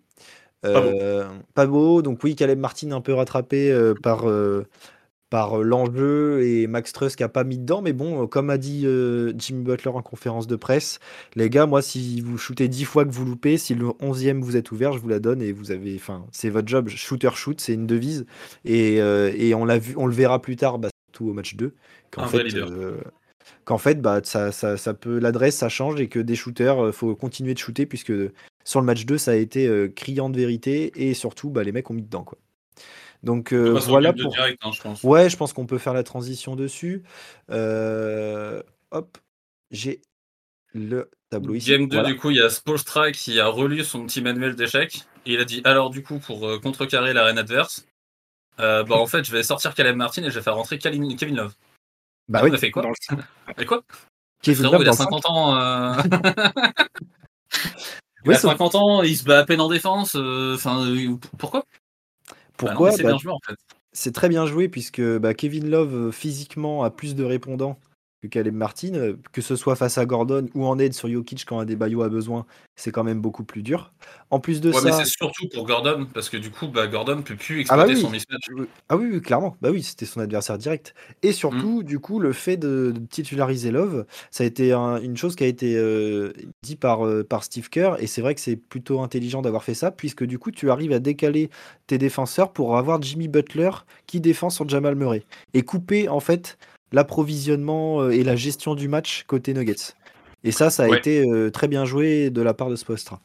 Pas 0.62 0.81
beau. 0.81 0.88
Euh, 0.99 1.29
pas 1.55 1.67
beau. 1.67 2.00
Donc 2.03 2.25
oui, 2.25 2.35
Caleb 2.35 2.59
Martin 2.59 2.91
un 2.93 3.00
peu 3.03 3.12
rattrapé 3.12 3.71
euh, 3.71 3.94
par, 4.03 4.29
euh, 4.29 4.65
par 5.35 5.59
euh, 5.59 5.65
l'enjeu 5.65 6.47
et 6.47 6.69
Max 6.69 6.93
Truss 6.93 7.17
qui 7.17 7.25
a 7.25 7.29
pas 7.29 7.43
mis 7.43 7.59
dedans. 7.59 7.83
Mais 7.83 7.93
bon, 7.93 8.23
euh, 8.23 8.27
comme 8.29 8.51
a 8.51 8.57
dit 8.57 8.83
euh, 8.85 9.33
Jimmy 9.37 9.65
Butler 9.65 9.91
en 9.91 10.01
conférence 10.01 10.47
de 10.47 10.55
presse, 10.55 11.01
les 11.35 11.51
gars, 11.51 11.67
moi, 11.67 11.83
si 11.83 12.21
vous 12.21 12.39
shootez 12.39 12.69
10 12.69 12.85
fois 12.85 13.05
que 13.05 13.11
vous 13.11 13.25
loupez, 13.25 13.59
si 13.59 13.75
le 13.75 13.87
11e 13.87 14.41
vous 14.41 14.57
êtes 14.57 14.71
ouvert, 14.71 14.93
je 14.93 15.01
vous 15.01 15.09
la 15.09 15.19
donne 15.19 15.43
et 15.43 15.51
vous 15.51 15.73
avez, 15.73 15.97
enfin, 15.97 16.25
c'est 16.31 16.51
votre 16.51 16.69
job. 16.69 16.89
Shooter 16.89 17.31
shoot, 17.35 17.61
c'est 17.61 17.75
une 17.75 17.89
devise. 17.89 18.27
Et, 18.65 19.01
euh, 19.01 19.33
et 19.37 19.57
on 19.57 19.65
l'a 19.65 19.79
vu, 19.79 19.95
on 19.97 20.07
le 20.07 20.15
verra 20.15 20.41
plus 20.41 20.55
tard, 20.55 20.79
bah, 20.79 20.91
surtout 21.09 21.31
au 21.31 21.33
match 21.33 21.57
2, 21.57 21.75
qu'en 22.13 22.29
fait, 22.29 22.55
euh, 22.55 22.99
qu'en 23.65 23.79
fait, 23.79 24.01
bah, 24.01 24.21
ça, 24.23 24.53
ça, 24.53 24.77
ça 24.77 24.95
peut, 24.95 25.19
l'adresse, 25.19 25.57
ça 25.57 25.69
change 25.69 26.01
et 26.01 26.07
que 26.07 26.21
des 26.21 26.37
shooters, 26.37 26.95
faut 26.95 27.17
continuer 27.17 27.55
de 27.55 27.59
shooter 27.59 27.87
puisque 27.87 28.13
sur 28.63 28.79
le 28.79 28.87
match 28.87 29.05
2, 29.05 29.19
ça 29.19 29.33
a 29.33 29.35
été 29.35 29.91
criant 29.97 30.31
de 30.31 30.37
vérité 30.37 30.93
et 30.95 31.13
surtout, 31.13 31.51
bah, 31.51 31.65
les 31.65 31.73
mecs 31.73 31.91
ont 31.91 31.95
mis 31.95 32.03
dedans, 32.03 32.23
quoi. 32.23 32.39
Donc 33.25 33.53
On 33.53 33.56
euh, 33.56 33.73
voilà 33.79 34.12
pour. 34.12 34.31
direct, 34.32 34.59
hein, 34.62 34.71
je 34.73 34.81
pense. 34.82 35.03
Ouais, 35.03 35.31
je 35.31 35.37
pense 35.37 35.53
qu'on 35.53 35.67
peut 35.67 35.79
faire 35.79 35.94
la 35.94 36.03
transition 36.03 36.56
dessus. 36.56 37.03
Euh, 37.50 38.62
hop, 38.91 39.19
j'ai 39.71 40.03
le 40.75 41.11
tableau 41.31 41.55
ici. 41.55 41.71
Game 41.71 41.88
2, 41.88 41.97
Voilà. 41.97 42.09
du 42.12 42.17
coup, 42.19 42.31
il 42.31 42.37
y 42.37 42.41
a 42.41 42.50
Spolstra 42.50 43.12
qui 43.12 43.41
a 43.41 43.47
relu 43.49 43.82
son 43.85 44.05
petit 44.06 44.21
manuel 44.21 44.55
d'échecs. 44.56 45.05
Et 45.26 45.35
il 45.35 45.41
a 45.41 45.44
dit 45.44 45.62
alors, 45.65 45.88
du 45.91 46.03
coup, 46.03 46.19
pour 46.19 46.47
euh, 46.47 46.59
contrecarrer 46.61 47.12
la 47.15 47.25
reine 47.25 47.38
adverse, 47.38 47.87
euh, 48.61 48.85
bah, 48.85 48.97
en 48.97 49.06
fait, 49.06 49.25
je 49.25 49.32
vais 49.32 49.43
sortir 49.43 49.75
Caleb 49.75 49.97
Martin 49.97 50.23
et 50.25 50.31
je 50.31 50.35
vais 50.35 50.43
faire 50.43 50.55
rentrer 50.56 50.79
Kevin, 50.79 51.17
Kevin 51.17 51.37
Love. 51.37 51.55
Bah 52.29 52.41
on 52.43 52.47
oui, 52.47 52.55
a 52.55 52.59
fait 52.59 52.71
quoi 52.71 52.82
Dans 52.82 52.91
le- 52.91 53.17
Et 53.62 53.65
quoi? 53.67 53.82
Kevin 54.43 54.65
Love 54.65 54.75
il 54.82 54.88
a 54.88 54.91
le 54.91 54.97
50 54.97 55.26
ans. 55.26 55.56
euh, 55.59 55.94
il 58.25 58.29
Oui, 58.29 58.35
a 58.35 58.38
sauf- 58.38 58.50
50 58.53 58.75
ans, 58.75 59.03
il 59.03 59.17
se 59.17 59.25
bat 59.25 59.38
à 59.41 59.44
peine 59.44 59.61
en 59.61 59.69
défense. 59.69 60.15
euh, 60.17 60.55
Enfin, 60.55 60.87
euh, 60.87 61.17
pourquoi 62.56 62.91
Bah 62.91 62.93
Pourquoi 62.93 62.93
C'est 62.93 63.03
Bah, 63.03 63.09
bien 63.11 63.19
joué, 63.19 63.33
en 63.33 63.41
fait. 63.47 63.56
C'est 63.93 64.12
très 64.12 64.29
bien 64.29 64.47
joué 64.47 64.69
puisque 64.69 65.01
bah, 65.01 65.35
Kevin 65.35 65.71
Love 65.71 65.95
euh, 65.95 66.11
physiquement 66.12 66.83
a 66.83 66.91
plus 66.91 67.15
de 67.15 67.25
répondants 67.25 67.79
que 68.25 68.29
Caleb 68.29 68.55
Martin, 68.55 68.94
euh, 68.94 69.17
que 69.32 69.43
ce 69.43 69.55
soit 69.55 69.76
face 69.76 69.99
à 69.99 70.06
Gordon 70.06 70.47
ou 70.55 70.65
en 70.67 70.79
aide 70.79 70.94
sur 70.94 71.09
Jokic 71.09 71.44
quand 71.44 71.59
Adebayo 71.59 72.03
a 72.03 72.09
besoin, 72.09 72.47
c'est 72.75 72.91
quand 72.91 73.05
même 73.05 73.21
beaucoup 73.21 73.44
plus 73.44 73.62
dur. 73.62 73.93
En 74.31 74.41
plus 74.41 74.61
de 74.61 74.71
Ouais, 74.71 74.81
mais 74.82 74.91
ça, 74.91 75.05
c'est 75.05 75.11
surtout 75.19 75.47
pour 75.53 75.67
Gordon, 75.67 76.06
parce 76.12 76.29
que 76.29 76.37
du 76.37 76.50
coup, 76.50 76.69
bah, 76.69 76.87
Gordon 76.87 77.23
peut 77.23 77.37
plus 77.37 77.65
Ah 77.69 77.76
bah 77.76 77.82
exploiter 77.85 77.94
oui. 77.94 78.00
son 78.00 78.11
mismatch. 78.11 78.69
Ah 78.88 78.97
oui, 78.97 79.09
oui, 79.12 79.21
clairement. 79.21 79.56
Bah 79.61 79.71
oui, 79.71 79.82
c'était 79.82 80.06
son 80.06 80.21
adversaire 80.21 80.59
direct. 80.59 80.94
Et 81.23 81.32
surtout, 81.32 81.81
Mm. 81.81 81.85
du 81.85 81.99
coup, 81.99 82.19
le 82.19 82.32
fait 82.32 82.56
de, 82.56 82.93
de 82.94 83.00
titulariser 83.06 83.71
Love, 83.71 84.06
ça 84.31 84.44
a 84.44 84.47
été 84.47 84.73
un- 84.73 85.00
une 85.00 85.17
chose 85.17 85.37
qui 85.37 85.44
a 85.44 85.47
été 85.47 85.76
euh, 85.76 86.32
dit 86.62 86.76
par, 86.76 87.06
euh, 87.06 87.23
par 87.23 87.44
Steve 87.44 87.69
Kerr. 87.69 87.97
Et 88.00 88.06
c'est 88.06 88.23
vrai 88.23 88.35
que 88.35 88.41
c'est 88.41 88.56
plutôt 88.56 89.00
intelligent 89.03 89.43
d'avoir 89.43 89.62
fait 89.65 89.75
ça, 89.75 89.91
puisque 89.91 90.25
du 90.25 90.38
coup, 90.38 90.50
tu 90.50 90.71
arrives 90.71 90.93
à 90.93 90.99
décaler 90.99 91.50
tes 91.87 91.99
défenseurs 91.99 92.53
pour 92.53 92.76
avoir 92.79 93.00
Jimmy 93.03 93.29
Butler 93.29 93.71
qui 94.06 94.21
défend 94.21 94.50
sur 94.50 94.69
Jamal 94.69 94.94
Murray. 94.94 95.25
Et 95.53 95.62
couper, 95.62 96.09
en 96.09 96.21
fait, 96.21 96.56
l'approvisionnement 96.93 98.03
euh, 98.03 98.11
et 98.11 98.23
la 98.25 98.37
gestion 98.37 98.75
du 98.75 98.89
match 98.89 99.25
côté 99.27 99.55
Nuggets. 99.55 99.95
Et 100.45 100.53
ça, 100.53 100.71
ça 100.71 100.85
a 100.85 100.89
Ouais. 100.89 100.99
été 100.99 101.25
euh, 101.27 101.51
très 101.51 101.69
bien 101.69 101.85
joué 101.85 102.31
de 102.31 102.43
la 102.43 102.55
part 102.55 102.69
de 102.71 102.77
Spoelstra. 102.77 103.21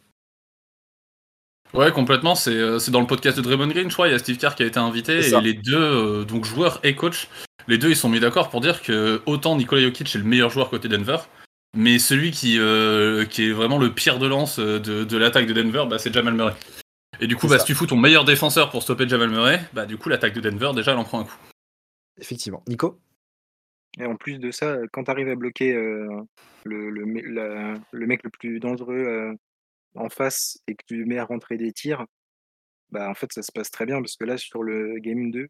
Ouais, 1.74 1.92
complètement. 1.92 2.34
C'est 2.36 2.52
euh, 2.56 2.80
c'est 2.80 2.92
dans 2.92 3.02
le 3.02 3.08
podcast 3.08 3.38
de 3.38 3.44
Draymond 3.44 3.68
Green, 3.68 3.90
je 3.90 3.94
crois. 3.94 4.08
Il 4.08 4.12
y 4.12 4.16
a 4.16 4.20
Steve 4.20 4.38
Kerr 4.38 4.56
qui 4.56 4.64
a 4.64 4.66
été 4.66 4.80
invité 4.80 5.20
et 5.20 5.42
les 5.42 5.54
deux, 5.54 5.76
euh, 5.78 6.24
donc 6.26 6.46
joueurs 6.46 6.80
et 6.84 6.96
coach, 6.96 7.28
les 7.68 7.78
deux 7.78 7.90
ils 7.90 7.96
sont 7.96 8.10
mis 8.10 8.20
d'accord 8.20 8.50
pour 8.50 8.62
dire 8.62 8.82
que 8.82 9.22
autant 9.28 9.56
Nikola 9.56 9.82
Jokic 9.84 10.16
est 10.16 10.18
le 10.20 10.24
meilleur 10.24 10.50
joueur 10.50 10.70
côté 10.72 10.88
Denver, 10.88 11.18
mais 11.78 12.00
celui 12.00 12.32
qui, 12.32 12.58
euh, 12.58 13.26
qui 13.26 13.50
est 13.50 13.52
vraiment 13.52 13.78
le 13.78 13.94
pire 13.94 14.18
de 14.18 14.26
lance 14.26 14.58
de, 14.58 14.80
de 14.80 15.18
l'attaque 15.18 15.46
de 15.46 15.54
Denver, 15.54 15.84
bah, 15.88 16.00
c'est 16.00 16.12
Jamal 16.12 16.34
Murray. 16.34 16.56
Et 17.22 17.28
du 17.28 17.36
coup, 17.36 17.48
bah, 17.48 17.60
si 17.60 17.66
tu 17.66 17.76
fous 17.76 17.86
ton 17.86 17.98
meilleur 17.98 18.26
défenseur 18.26 18.72
pour 18.72 18.82
stopper 18.82 19.08
Jamal 19.08 19.30
Murray, 19.30 19.62
bah, 19.74 19.86
du 19.86 19.98
coup, 19.98 20.10
l'attaque 20.10 20.34
de 20.34 20.42
Denver, 20.42 20.72
déjà, 20.74 20.94
elle 20.94 20.98
en 20.98 21.04
prend 21.04 21.20
un 21.20 21.26
coup. 21.26 21.38
Effectivement. 22.20 22.64
Nico? 22.68 22.98
Et 24.00 24.06
en 24.06 24.16
plus 24.16 24.40
de 24.40 24.50
ça, 24.51 24.78
quand 24.94 25.04
tu 25.06 25.12
arrives 25.12 25.30
à 25.30 25.36
bloquer 25.36 25.74
euh, 25.75 26.07
le, 26.63 26.90
le, 26.90 27.06
me- 27.06 27.22
la- 27.22 27.74
le 27.92 28.07
mec 28.07 28.24
le 28.24 28.30
plus 28.30 28.60
dangereux 28.60 28.96
euh, 28.98 29.34
en 29.96 30.10
face 30.10 30.57
et 30.68 30.75
que 30.75 30.84
tu 30.88 31.06
mets 31.06 31.18
à 31.18 31.25
rentrer 31.25 31.57
des 31.57 31.72
tirs, 31.74 32.06
bah 32.92 33.10
en 33.10 33.13
fait 33.13 33.31
ça 33.34 33.42
se 33.42 33.51
passe 33.51 33.69
très 33.72 33.86
bien 33.86 34.01
parce 34.01 34.16
que 34.16 34.24
là 34.25 34.38
sur 34.38 34.63
le 34.63 34.96
Game 35.00 35.31
2, 35.31 35.48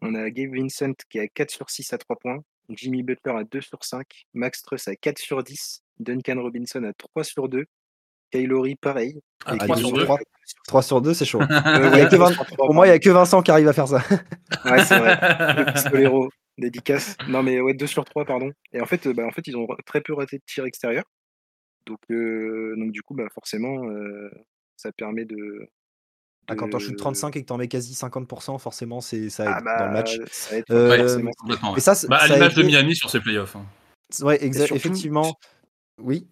on 0.00 0.14
a 0.14 0.30
Gabe 0.30 0.54
Vincent 0.56 0.94
qui 1.10 1.18
a 1.20 1.28
4 1.28 1.50
sur 1.50 1.68
6 1.70 1.92
à 1.92 1.98
3 1.98 2.16
points, 2.16 2.38
Jimmy 2.70 3.02
Butler 3.02 3.34
à 3.36 3.44
2 3.44 3.60
sur 3.60 3.84
5, 3.84 4.06
Max 4.34 4.62
Truss 4.62 4.88
à 4.88 4.96
4 4.96 5.18
sur 5.18 5.42
10, 5.44 5.82
Duncan 6.00 6.40
Robinson 6.40 6.82
à 6.84 6.92
3 6.94 7.24
sur 7.24 7.48
2, 7.48 7.66
Kylori 8.32 8.76
pareil. 8.76 9.20
À 9.44 9.54
et 9.54 9.58
3 9.58 9.76
Kevin 9.76 9.88
sur 9.88 9.96
Love 9.98 10.06
2. 10.08 10.12
à 10.14 10.16
3 10.66 10.82
sur 10.82 11.00
2, 11.02 11.12
c'est 11.14 11.24
chaud. 11.26 11.40
Euh, 11.66 11.90
Il 11.92 11.98
y 11.98 12.00
a 12.00 12.04
ouais, 12.04 12.08
que 12.08 12.16
20 12.16 12.30
3 12.30 12.32
sur 12.32 12.46
3, 12.46 12.66
Pour 12.66 12.74
moi, 12.74 12.86
il 12.86 12.90
n'y 12.90 12.96
a 12.96 12.98
que 12.98 13.10
Vincent 13.10 13.42
qui 13.42 13.50
arrive 13.50 13.68
à 13.68 13.72
faire 13.74 13.86
ça. 13.88 13.98
Ouais, 14.64 14.82
c'est 14.84 14.98
vrai. 14.98 15.18
Le 15.66 15.72
pistolero, 15.72 16.30
dédicace. 16.58 17.16
Non, 17.28 17.42
mais 17.42 17.60
ouais, 17.60 17.74
2 17.74 17.86
sur 17.86 18.04
3, 18.04 18.24
pardon. 18.24 18.50
Et 18.72 18.80
en 18.80 18.86
fait, 18.86 19.06
euh, 19.06 19.12
bah, 19.14 19.26
en 19.26 19.30
fait 19.30 19.46
ils 19.46 19.56
ont 19.56 19.66
très 19.86 20.00
peu 20.00 20.14
raté 20.14 20.38
de 20.38 20.42
tir 20.46 20.64
extérieur. 20.64 21.04
Donc, 21.86 21.98
euh, 22.10 22.74
donc 22.76 22.92
du 22.92 23.02
coup, 23.02 23.14
bah, 23.14 23.26
forcément, 23.34 23.88
euh, 23.88 24.30
ça 24.76 24.92
permet 24.92 25.24
de. 25.24 25.68
Ah, 26.48 26.56
quand 26.56 26.68
t'en 26.70 26.78
shootes 26.80 26.92
de- 26.92 26.96
35 26.98 27.36
et 27.36 27.42
que 27.42 27.46
t'en 27.46 27.56
mets 27.56 27.68
quasi 27.68 27.94
50%, 27.94 28.58
forcément, 28.58 29.00
c'est 29.00 29.30
ça 29.30 29.44
aide 29.44 29.52
Ah 29.56 29.60
bah, 29.62 29.78
dans 29.78 29.86
le 29.86 29.92
match. 29.92 30.18
ça 30.30 30.56
aide 30.58 30.64
Euh, 30.70 30.90
Ouais, 31.22 31.30
complètement. 31.38 31.72
ouais. 31.74 31.80
Ça, 31.80 31.94
c'est- 31.94 32.08
Bah, 32.08 32.18
à 32.20 32.28
l'image 32.28 32.54
de 32.54 32.62
Miami 32.64 32.94
sur 32.96 33.10
ses 33.10 33.20
playoffs. 33.20 33.56
hein. 33.56 33.64
Ouais, 34.20 34.44
exact. 34.44 34.72
Effectivement. 34.72 35.34
Oui. 35.98 36.26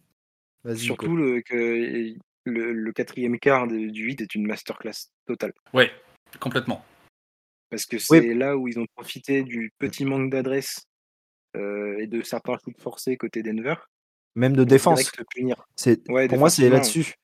Surtout 0.76 1.16
le, 1.16 1.40
que 1.40 2.14
le, 2.44 2.72
le 2.72 2.92
quatrième 2.92 3.38
quart 3.38 3.66
du 3.66 3.88
8 4.02 4.20
est 4.20 4.34
une 4.34 4.46
masterclass 4.46 5.08
totale. 5.26 5.52
Ouais, 5.72 5.90
complètement. 6.38 6.84
Parce 7.70 7.86
que 7.86 7.96
Oui. 7.96 8.02
c'est 8.20 8.34
là 8.34 8.56
où 8.56 8.68
ils 8.68 8.78
ont 8.78 8.86
profité 8.96 9.42
du 9.42 9.72
petit 9.78 10.04
manque 10.04 10.30
d'adresse 10.30 10.82
euh, 11.56 11.96
et 11.98 12.06
de 12.06 12.22
certains 12.22 12.56
shoots 12.64 12.80
forcés 12.80 13.16
côté 13.16 13.42
Denver. 13.42 13.74
Même 14.34 14.54
de 14.56 14.64
défense. 14.64 15.10
C'est 15.76 16.08
Ouais, 16.08 16.28
pour 16.28 16.38
moi, 16.38 16.50
c'est 16.50 16.62
défensivement. 16.68 16.76
là-dessus. 16.76 17.14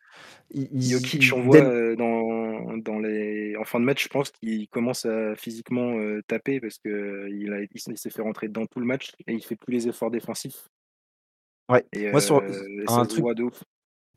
Jokic, 0.75 1.33
on 1.35 1.43
voit 1.43 1.57
euh, 1.59 1.97
dans, 1.97 2.77
dans 2.79 2.99
les... 3.01 3.57
en 3.57 3.65
fin 3.65 3.81
de 3.81 3.85
match, 3.85 4.05
je 4.05 4.09
pense 4.09 4.31
qu'il 4.31 4.69
commence 4.69 5.05
à 5.05 5.35
physiquement 5.37 5.99
euh, 5.99 6.23
taper 6.29 6.61
parce 6.61 6.79
qu'il 6.79 7.53
a... 7.53 7.63
il 7.63 7.99
s'est 7.99 8.11
fait 8.11 8.23
rentrer 8.23 8.49
dans 8.49 8.65
tout 8.67 8.79
le 8.81 8.87
match 8.87 9.11
et 9.27 9.33
il 9.35 9.43
fait 9.45 9.57
plus 9.57 9.73
les 9.73 9.89
efforts 9.89 10.11
défensifs. 10.11 10.69
Ouais. 11.69 11.85
Et, 11.93 12.11
Moi, 12.13 12.21
sur- 12.21 12.43
un 12.89 13.05
truc- 13.07 13.25
de 13.37 13.43
ouf. 13.43 13.63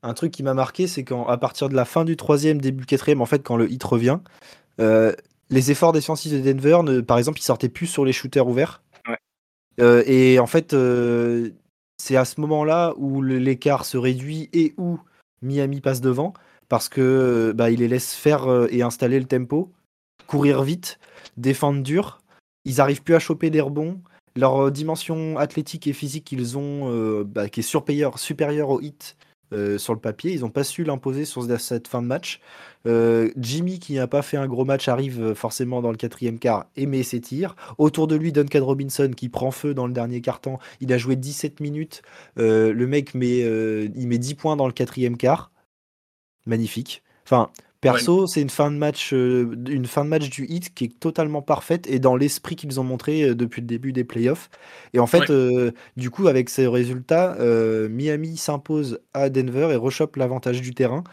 Un 0.03 0.13
truc 0.13 0.31
qui 0.31 0.43
m'a 0.43 0.53
marqué, 0.53 0.87
c'est 0.87 1.03
qu'à 1.03 1.37
partir 1.37 1.67
de 1.67 1.75
la 1.75 1.83
fin 1.83 2.05
du 2.05 2.15
troisième, 2.15 2.61
début 2.61 2.85
quatrième, 2.85 3.21
en 3.21 3.25
fait, 3.25 3.43
quand 3.43 3.57
le 3.57 3.69
hit 3.69 3.83
revient, 3.83 4.19
les 5.49 5.71
efforts 5.71 5.91
défensifs 5.91 6.31
de 6.31 6.39
Denver, 6.39 6.81
ne- 6.83 7.01
par 7.01 7.17
exemple, 7.17 7.39
ils 7.39 7.43
sortaient 7.43 7.69
plus 7.69 7.87
sur 7.87 8.05
les 8.05 8.13
shooters 8.13 8.47
ouverts. 8.47 8.83
Ouais. 9.07 9.17
Euh, 9.81 10.03
et 10.05 10.39
en 10.39 10.47
fait, 10.47 10.73
euh, 10.73 11.49
c'est 11.97 12.15
à 12.15 12.25
ce 12.25 12.39
moment-là 12.41 12.93
où 12.97 13.21
l'écart 13.21 13.85
se 13.85 13.97
réduit 13.97 14.49
et 14.53 14.73
où 14.77 14.99
Miami 15.41 15.81
passe 15.81 16.01
devant, 16.01 16.33
parce 16.67 16.89
que 16.89 17.01
euh, 17.01 17.53
bah, 17.53 17.71
il 17.71 17.79
les 17.79 17.87
laisse 17.87 18.13
faire 18.13 18.67
et 18.69 18.81
installer 18.81 19.19
le 19.19 19.25
tempo, 19.25 19.71
courir 20.27 20.61
vite, 20.63 20.99
défendre 21.37 21.81
dur. 21.81 22.21
Ils 22.65 22.81
arrivent 22.81 23.03
plus 23.03 23.15
à 23.15 23.19
choper 23.19 23.49
des 23.49 23.61
rebonds. 23.61 24.01
Leur 24.35 24.71
dimension 24.71 25.37
athlétique 25.37 25.87
et 25.87 25.93
physique 25.93 26.25
qu'ils 26.25 26.57
ont, 26.57 26.91
euh, 26.91 27.23
bah, 27.25 27.49
qui 27.49 27.61
est 27.61 27.63
supérieure, 27.63 28.19
supérieure 28.19 28.69
au 28.69 28.79
hit, 28.79 29.17
euh, 29.51 29.77
sur 29.77 29.93
le 29.93 29.99
papier. 29.99 30.31
Ils 30.33 30.41
n'ont 30.41 30.49
pas 30.49 30.63
su 30.63 30.83
l'imposer 30.83 31.25
sur 31.25 31.43
cette 31.59 31.87
fin 31.87 32.01
de 32.01 32.07
match. 32.07 32.39
Euh, 32.85 33.31
Jimmy, 33.37 33.79
qui 33.79 33.95
n'a 33.95 34.07
pas 34.07 34.21
fait 34.21 34.37
un 34.37 34.47
gros 34.47 34.65
match, 34.65 34.87
arrive 34.87 35.21
euh, 35.21 35.35
forcément 35.35 35.81
dans 35.81 35.91
le 35.91 35.97
quatrième 35.97 36.39
quart 36.39 36.67
et 36.75 36.85
met 36.85 37.03
ses 37.03 37.19
tirs. 37.19 37.55
Autour 37.77 38.07
de 38.07 38.15
lui, 38.15 38.31
Duncan 38.31 38.63
Robinson 38.63 39.11
qui 39.15 39.27
prend 39.29 39.51
feu 39.51 39.73
dans 39.73 39.87
le 39.87 39.93
dernier 39.93 40.21
quart-temps. 40.21 40.59
Il 40.81 40.93
a 40.93 40.97
joué 40.97 41.15
17 41.15 41.59
minutes. 41.59 42.01
Le 42.35 42.85
mec 42.85 43.15
met, 43.15 43.39
il 43.39 44.07
met 44.07 44.17
10 44.17 44.35
points 44.35 44.55
dans 44.55 44.67
le 44.67 44.73
quatrième 44.73 45.17
quart. 45.17 45.51
Magnifique. 46.45 47.03
Enfin, 47.25 47.49
Perso, 47.81 48.27
c'est 48.27 48.41
une 48.41 48.49
fin 48.49 48.71
de 48.71 48.75
match, 48.75 49.13
euh, 49.13 49.55
une 49.69 49.85
fin 49.85 50.03
de 50.03 50.09
match 50.09 50.29
du 50.29 50.45
hit 50.45 50.73
qui 50.73 50.85
est 50.85 50.99
totalement 50.99 51.41
parfaite 51.41 51.87
et 51.87 51.99
dans 51.99 52.17
l'esprit 52.17 52.57
qu'ils 52.57 52.77
ont 52.79 52.83
montré 52.83 53.23
euh, 53.23 53.35
depuis 53.35 53.61
le 53.61 53.67
début 53.67 53.93
des 53.93 54.03
playoffs. 54.03 54.49
Et 54.93 54.99
en 54.99 55.07
fait, 55.07 55.29
euh, 55.29 55.71
du 55.95 56.09
coup, 56.09 56.27
avec 56.27 56.49
ces 56.49 56.67
résultats, 56.67 57.37
Miami 57.89 58.35
s'impose 58.37 58.99
à 59.13 59.29
Denver 59.29 59.69
et 59.71 59.75
rechoppe 59.75 60.17
l'avantage 60.17 60.61
du 60.61 60.73
terrain 60.73 61.03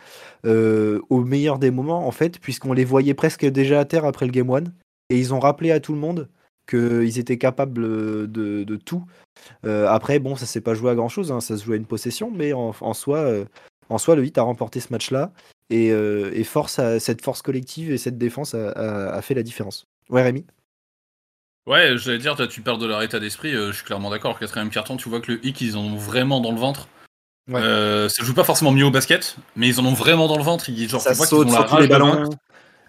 au 0.45 1.25
meilleur 1.25 1.59
des 1.59 1.71
moments, 1.71 2.07
en 2.07 2.11
fait, 2.11 2.39
puisqu'on 2.39 2.73
les 2.73 2.85
voyait 2.85 3.15
presque 3.15 3.45
déjà 3.47 3.81
à 3.81 3.85
terre 3.85 4.05
après 4.05 4.27
le 4.27 4.33
game 4.33 4.51
one. 4.51 4.73
Et 5.11 5.19
ils 5.19 5.35
ont 5.35 5.41
rappelé 5.41 5.71
à 5.71 5.81
tout 5.81 5.93
le 5.93 5.99
monde 5.99 6.29
qu'ils 6.69 7.19
étaient 7.19 7.39
capables 7.39 7.81
de, 8.29 8.79
tout. 8.85 9.05
après, 9.65 10.19
bon, 10.19 10.35
ça 10.35 10.47
s'est 10.47 10.61
pas 10.61 10.75
joué 10.75 10.91
à 10.91 10.95
grand 10.95 11.09
chose, 11.09 11.31
hein, 11.31 11.41
ça 11.41 11.57
se 11.57 11.65
jouait 11.65 11.77
à 11.77 11.79
une 11.79 11.87
possession, 11.87 12.33
mais 12.35 12.53
en, 12.53 12.75
en 12.81 12.95
soi, 12.95 13.45
en 13.89 13.99
soi, 13.99 14.17
le 14.17 14.25
hit 14.25 14.37
a 14.39 14.43
remporté 14.43 14.81
ce 14.81 14.93
match-là. 14.93 15.33
Euh, 15.73 16.31
et, 16.33 16.45
force 16.45 16.81
cette 16.99 17.23
force 17.23 17.43
collective 17.43 17.91
et 17.91 17.99
cette 17.99 18.19
défense 18.19 18.55
a, 18.55 19.21
fait 19.23 19.35
la 19.35 19.43
différence. 19.43 19.87
Ouais, 20.09 20.23
Rémi? 20.23 20.45
Ouais, 21.67 21.99
j'allais 21.99 22.19
dire, 22.19 22.37
toi, 22.37 22.47
tu 22.47 22.61
perds 22.61 22.79
de 22.79 22.87
leur 22.87 23.03
état 23.03 23.19
d'esprit, 23.19 23.53
euh, 23.53 23.73
je 23.73 23.79
suis 23.79 23.85
clairement 23.85 24.11
d'accord. 24.11 24.39
Quatrième 24.39 24.71
carton, 24.71 24.97
tu 24.97 25.09
vois 25.09 25.21
que 25.21 25.33
le 25.33 25.45
hic, 25.45 25.61
ils 25.61 25.77
en 25.77 25.81
ont 25.81 25.97
vraiment 25.97 26.41
dans 26.41 26.53
le 26.53 26.59
ventre. 26.59 26.89
Ouais. 27.51 27.61
Euh, 27.61 28.09
ça 28.09 28.25
joue 28.25 28.35
pas 28.35 28.45
forcément 28.45 28.71
mieux 28.71 28.85
au 28.85 28.91
basket, 28.93 29.37
mais 29.57 29.69
ils 29.69 29.81
en 29.81 29.85
ont 29.85 29.93
vraiment 29.93 30.29
dans 30.29 30.37
le 30.37 30.45
ventre. 30.45 30.69
Ils, 30.69 30.89
genre, 30.89 31.01
ça 31.01 31.11
tu 31.11 31.17
vois 31.17 31.27
saute 31.27 31.51
sur 31.51 31.67
tous 31.67 31.79
les 31.79 31.89
ballons. 31.89 32.31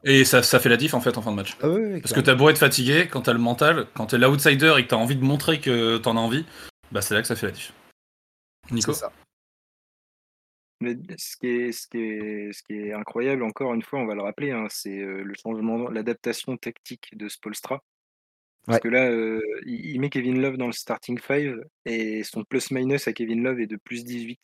Et 0.04 0.26
ça, 0.26 0.44
ça, 0.44 0.60
fait 0.60 0.70
la 0.70 0.78
diff 0.78 0.94
en 0.94 1.02
fait 1.02 1.18
en 1.18 1.24
fin 1.24 1.32
de 1.32 1.36
match. 1.36 1.58
Ah 1.62 1.68
Parce 2.02 2.14
que 2.14 2.20
t'as 2.20 2.36
beau 2.36 2.50
être 2.50 2.60
fatigué, 2.60 3.08
quand 3.12 3.22
t'as 3.22 3.34
le 3.34 3.40
mental, 3.40 3.88
quand 3.96 4.06
t'es 4.06 4.20
l'outsider 4.20 4.76
et 4.78 4.84
que 4.84 4.90
t'as 4.90 4.96
envie 4.96 5.16
de 5.16 5.24
montrer 5.24 5.60
que 5.60 5.98
t'en 5.98 6.16
as 6.16 6.20
envie, 6.20 6.46
bah 6.92 7.02
c'est 7.02 7.16
là 7.16 7.22
que 7.22 7.28
ça 7.28 7.36
fait 7.36 7.48
la 7.48 7.52
diff. 7.52 7.74
Nico? 8.72 8.94
Ça. 8.94 9.12
Mais 10.80 10.96
ce 11.18 11.38
qui 11.38 11.48
est 11.48 11.72
ce 11.72 11.88
qui 11.88 11.98
est 11.98 12.54
ce 12.54 12.62
qui 12.64 12.74
est 12.74 12.94
incroyable, 12.94 13.44
encore 13.44 13.74
une 13.74 13.82
fois, 13.82 14.00
on 14.00 14.06
va 14.06 14.16
le 14.16 14.22
rappeler, 14.22 14.52
hein, 14.52 14.68
c'est, 14.70 14.98
le 14.98 15.34
changement, 15.42 15.90
l'adaptation 15.90 16.56
tactique 16.58 17.10
de 17.14 17.28
Spolstra. 17.28 17.82
Parce 18.66 18.80
que 18.80 18.90
là, 18.90 19.10
il 19.66 20.00
met 20.00 20.10
Kevin 20.10 20.42
Love 20.42 20.58
dans 20.58 20.68
le 20.68 20.74
starting 20.74 21.20
five 21.20 21.64
et 21.86 22.24
son 22.24 22.44
plus 22.44 22.70
minus 22.72 23.08
à 23.08 23.14
Kevin 23.14 23.42
Love 23.42 23.62
est 23.62 23.68
de 23.68 23.78
plus 23.78 24.04
18, 24.04 24.40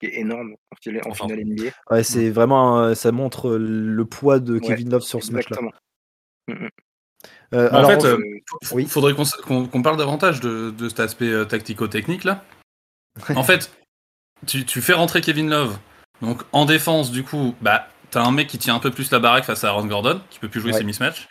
qui 0.00 0.06
est 0.06 0.20
énorme 0.20 0.54
en 0.70 1.14
finale 1.14 1.44
NBA. 1.44 1.64
Ouais, 1.90 2.00
mmh. 2.00 2.04
c'est 2.04 2.30
vraiment, 2.30 2.94
ça 2.94 3.10
montre, 3.10 3.56
le 3.56 4.04
poids 4.04 4.38
de 4.38 4.60
Kevin 4.60 4.90
Love 4.90 5.02
sur 5.02 5.22
ce 5.22 5.32
match-là. 5.32 5.58
Mmh 6.46 6.52
mh. 6.52 6.68
Bah, 7.50 7.70
en 7.72 7.88
fait, 7.88 8.06
il 8.76 8.88
faudrait 8.88 9.14
qu'on 9.14 9.82
parle 9.82 9.96
davantage 9.96 10.40
de 10.40 10.70
de 10.70 10.88
cet 10.88 11.00
aspect, 11.00 11.46
tactico-technique 11.46 12.24
là. 12.24 12.44
En 13.34 13.42
fait 13.42 13.70
tu, 14.46 14.82
fais 14.82 14.92
rentrer 14.92 15.20
Kevin 15.20 15.48
Love. 15.48 15.78
Donc 16.22 16.42
en 16.52 16.64
défense, 16.64 17.10
du 17.10 17.22
coup, 17.22 17.54
bah 17.60 17.88
t'as 18.10 18.22
un 18.22 18.30
mec 18.30 18.46
qui 18.46 18.58
tient 18.58 18.74
un 18.74 18.78
peu 18.78 18.90
plus 18.90 19.10
la 19.10 19.18
baraque 19.18 19.44
face 19.44 19.64
à 19.64 19.68
Aaron 19.68 19.86
Gordon, 19.86 20.20
qui 20.30 20.38
peut 20.38 20.48
plus 20.48 20.60
jouer 20.60 20.72
ses 20.72 20.84
mismatchs. 20.84 21.28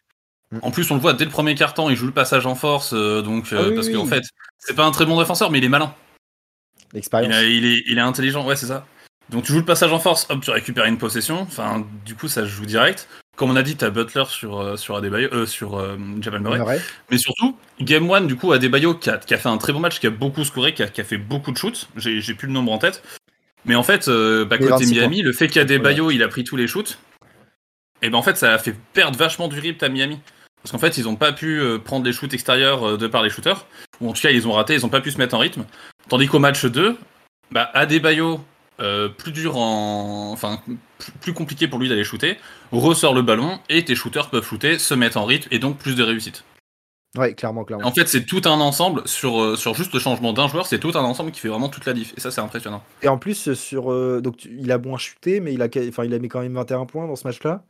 Mm. 0.51 0.59
En 0.61 0.71
plus, 0.71 0.89
on 0.91 0.95
le 0.95 1.01
voit 1.01 1.13
dès 1.13 1.25
le 1.25 1.31
premier 1.31 1.55
carton, 1.55 1.89
il 1.89 1.95
joue 1.95 2.05
le 2.05 2.13
passage 2.13 2.45
en 2.45 2.55
force, 2.55 2.93
euh, 2.93 3.21
donc 3.21 3.51
euh, 3.51 3.69
ah 3.71 3.75
parce 3.75 3.89
qu'en 3.89 4.05
fait, 4.05 4.23
c'est 4.59 4.75
pas 4.75 4.85
un 4.85 4.91
très 4.91 5.05
bon 5.05 5.19
défenseur, 5.19 5.49
mais 5.51 5.57
il 5.57 5.63
est 5.63 5.69
malin. 5.69 5.93
L'expérience. 6.93 7.35
Il, 7.41 7.65
est, 7.65 7.83
il 7.87 7.97
est 7.97 8.01
intelligent, 8.01 8.45
ouais, 8.45 8.55
c'est 8.55 8.67
ça. 8.67 8.85
Donc 9.29 9.43
tu 9.43 9.51
joues 9.51 9.59
le 9.59 9.65
passage 9.65 9.91
en 9.91 9.99
force, 9.99 10.27
hop, 10.29 10.41
tu 10.41 10.51
récupères 10.51 10.85
une 10.85 10.97
possession. 10.97 11.41
Enfin, 11.41 11.85
du 12.05 12.15
coup, 12.15 12.27
ça 12.27 12.45
joue 12.45 12.65
direct. 12.65 13.07
Comme 13.35 13.51
on 13.51 13.55
a 13.55 13.63
dit, 13.63 13.75
t'as 13.75 13.89
Butler 13.89 14.23
sur 14.29 14.59
euh, 14.59 14.77
sur 14.77 14.95
Adebayo, 14.95 15.27
euh, 15.33 15.45
sur 15.45 15.77
euh, 15.77 15.97
Murray. 15.97 16.79
Mais 17.11 17.17
surtout, 17.17 17.57
Game 17.81 18.09
1, 18.09 18.21
du 18.21 18.35
coup, 18.35 18.53
Adebayo 18.53 18.95
qui 18.95 19.09
a, 19.09 19.17
qui 19.17 19.33
a 19.33 19.37
fait 19.37 19.49
un 19.49 19.57
très 19.57 19.73
bon 19.73 19.79
match, 19.79 19.99
qui 19.99 20.07
a 20.07 20.11
beaucoup 20.11 20.43
scoré, 20.45 20.73
qui 20.73 20.83
a, 20.83 20.87
qui 20.87 21.01
a 21.01 21.03
fait 21.03 21.17
beaucoup 21.17 21.51
de 21.51 21.57
shoots. 21.57 21.89
J'ai 21.97 22.33
plus 22.33 22.47
le 22.47 22.53
nombre 22.53 22.71
en 22.71 22.77
tête. 22.77 23.03
Mais 23.65 23.75
en 23.75 23.83
fait, 23.83 24.07
bah, 24.07 24.57
côté 24.57 24.85
Miami, 24.85 25.21
le 25.21 25.33
fait 25.33 25.47
qu'Adebayo 25.47 26.11
il 26.11 26.21
a 26.23 26.27
pris 26.27 26.43
tous 26.43 26.55
les 26.55 26.67
shoots, 26.67 26.99
et 28.03 28.09
ben 28.09 28.17
en 28.17 28.21
fait, 28.21 28.37
ça 28.37 28.53
a 28.53 28.57
fait 28.59 28.75
perdre 28.93 29.17
vachement 29.17 29.47
du 29.47 29.59
rythme 29.59 29.83
à 29.83 29.89
Miami. 29.89 30.19
Parce 30.61 30.71
qu'en 30.71 30.77
fait, 30.77 30.97
ils 30.97 31.07
ont 31.07 31.15
pas 31.15 31.31
pu 31.31 31.61
prendre 31.83 32.05
les 32.05 32.13
shoots 32.13 32.33
extérieurs 32.33 32.97
de 32.97 33.07
par 33.07 33.23
les 33.23 33.29
shooters. 33.29 33.65
Ou 34.01 34.09
en 34.09 34.13
tout 34.13 34.21
cas, 34.21 34.29
ils 34.29 34.47
ont 34.47 34.51
raté, 34.51 34.75
ils 34.75 34.85
ont 34.85 34.89
pas 34.89 35.01
pu 35.01 35.11
se 35.11 35.17
mettre 35.17 35.35
en 35.35 35.39
rythme. 35.39 35.65
Tandis 36.09 36.27
qu'au 36.27 36.39
match 36.39 36.63
2, 36.63 36.95
bah, 37.51 37.69
Adebayo 37.73 38.39
euh, 38.79 39.09
plus 39.09 39.31
dur 39.31 39.57
en. 39.57 40.31
Enfin, 40.31 40.61
plus 41.21 41.33
compliqué 41.33 41.67
pour 41.67 41.79
lui 41.79 41.89
d'aller 41.89 42.03
shooter, 42.03 42.37
ressort 42.71 43.13
le 43.13 43.21
ballon 43.21 43.59
et 43.69 43.85
tes 43.85 43.95
shooters 43.95 44.29
peuvent 44.29 44.45
shooter, 44.45 44.79
se 44.79 44.93
mettre 44.93 45.17
en 45.17 45.25
rythme 45.25 45.47
et 45.51 45.59
donc 45.59 45.77
plus 45.77 45.95
de 45.95 46.03
réussite. 46.03 46.43
Ouais, 47.17 47.33
clairement, 47.33 47.63
clairement. 47.63 47.87
En 47.87 47.91
fait, 47.91 48.07
c'est 48.07 48.25
tout 48.25 48.41
un 48.45 48.59
ensemble 48.59 49.07
sur, 49.07 49.41
euh, 49.41 49.55
sur 49.55 49.73
juste 49.73 49.93
le 49.93 49.99
changement 49.99 50.33
d'un 50.33 50.47
joueur, 50.47 50.65
c'est 50.65 50.79
tout 50.79 50.91
un 50.95 51.03
ensemble 51.03 51.31
qui 51.31 51.39
fait 51.39 51.47
vraiment 51.47 51.69
toute 51.69 51.85
la 51.85 51.93
diff. 51.93 52.13
Et 52.17 52.19
ça, 52.19 52.29
c'est 52.29 52.41
impressionnant. 52.41 52.83
Et 53.01 53.07
en 53.07 53.17
plus, 53.17 53.53
sur 53.53 53.91
euh, 53.91 54.19
donc 54.21 54.45
il 54.45 54.71
a 54.71 54.77
moins 54.77 54.97
chuté, 54.97 55.39
mais 55.39 55.53
il 55.53 55.61
a, 55.61 55.67
enfin, 55.87 56.03
il 56.03 56.13
a 56.13 56.19
mis 56.19 56.27
quand 56.27 56.41
même 56.41 56.55
21 56.55 56.85
points 56.85 57.07
dans 57.07 57.15
ce 57.15 57.25
match-là. 57.25 57.63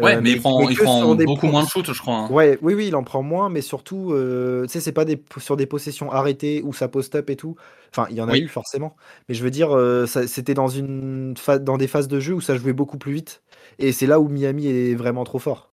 Ouais, 0.00 0.20
mais, 0.20 0.32
il 0.32 0.40
prend, 0.40 0.68
il 0.68 0.76
prend 0.76 1.14
beaucoup 1.14 1.46
moins 1.46 1.64
de 1.64 1.68
shoot, 1.68 1.92
je 1.92 2.00
crois. 2.00 2.14
Hein. 2.14 2.30
Ouais, 2.30 2.58
oui, 2.62 2.74
oui, 2.74 2.88
il 2.88 2.96
en 2.96 3.04
prend 3.04 3.22
moins, 3.22 3.48
mais 3.48 3.60
surtout, 3.60 4.14
tu 4.62 4.68
sais, 4.68 4.80
c'est 4.80 4.92
pas 4.92 5.04
des, 5.04 5.22
sur 5.38 5.56
des 5.56 5.66
possessions 5.66 6.10
arrêtées 6.10 6.62
où 6.64 6.72
ça 6.72 6.88
post-up 6.88 7.30
et 7.30 7.36
tout. 7.36 7.56
Enfin, 7.90 8.06
il 8.10 8.16
y 8.16 8.20
en 8.20 8.28
a 8.28 8.36
eu 8.36 8.48
forcément, 8.48 8.96
mais 9.28 9.34
je 9.34 9.42
veux 9.42 9.50
dire, 9.50 9.76
c'était 10.06 10.54
dans 10.54 10.68
une 10.68 11.34
dans 11.60 11.76
des 11.76 11.86
phases 11.86 12.08
de 12.08 12.20
jeu 12.20 12.34
où 12.34 12.40
ça 12.40 12.56
jouait 12.56 12.72
beaucoup 12.72 12.98
plus 12.98 13.12
vite 13.12 13.42
et 13.78 13.92
c'est 13.92 14.06
là 14.06 14.20
où 14.20 14.28
Miami 14.28 14.68
est 14.68 14.94
vraiment 14.94 15.24
trop 15.24 15.38
fort. 15.38 15.72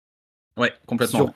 Ouais, 0.57 0.73
complètement. 0.85 1.33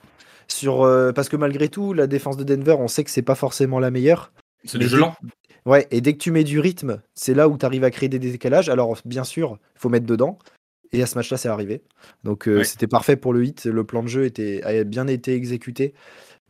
Sur, 0.48 0.80
parce 1.14 1.28
que 1.28 1.36
malgré 1.36 1.68
tout, 1.68 1.92
la 1.92 2.06
défense 2.06 2.36
de 2.36 2.44
Denver, 2.44 2.76
on 2.78 2.88
sait 2.88 3.04
que 3.04 3.10
c'est 3.10 3.22
pas 3.22 3.34
forcément 3.34 3.78
la 3.78 3.90
meilleure. 3.90 4.32
C'est 4.64 4.78
du 4.78 4.88
jeu 4.88 4.98
lent. 4.98 5.14
Ouais, 5.64 5.86
et 5.92 6.00
dès 6.00 6.12
que 6.12 6.18
tu 6.18 6.32
mets 6.32 6.42
du 6.42 6.58
rythme, 6.58 7.00
c'est 7.14 7.34
là 7.34 7.48
où 7.48 7.56
tu 7.56 7.64
arrives 7.64 7.84
à 7.84 7.90
créer 7.92 8.08
des 8.08 8.18
décalages. 8.18 8.68
Alors, 8.68 8.98
bien 9.04 9.22
sûr, 9.22 9.58
il 9.76 9.78
faut 9.78 9.88
mettre 9.88 10.06
dedans. 10.06 10.38
Et 10.92 11.02
à 11.02 11.06
ce 11.06 11.16
match-là, 11.16 11.38
c'est 11.38 11.48
arrivé. 11.48 11.82
Donc, 12.22 12.48
c'était 12.64 12.86
parfait 12.86 13.16
pour 13.16 13.32
le 13.32 13.44
hit. 13.44 13.64
Le 13.64 13.84
plan 13.84 14.02
de 14.02 14.08
jeu 14.08 14.24
était, 14.24 14.62
a 14.62 14.84
bien 14.84 15.06
été 15.06 15.34
exécuté. 15.34 15.94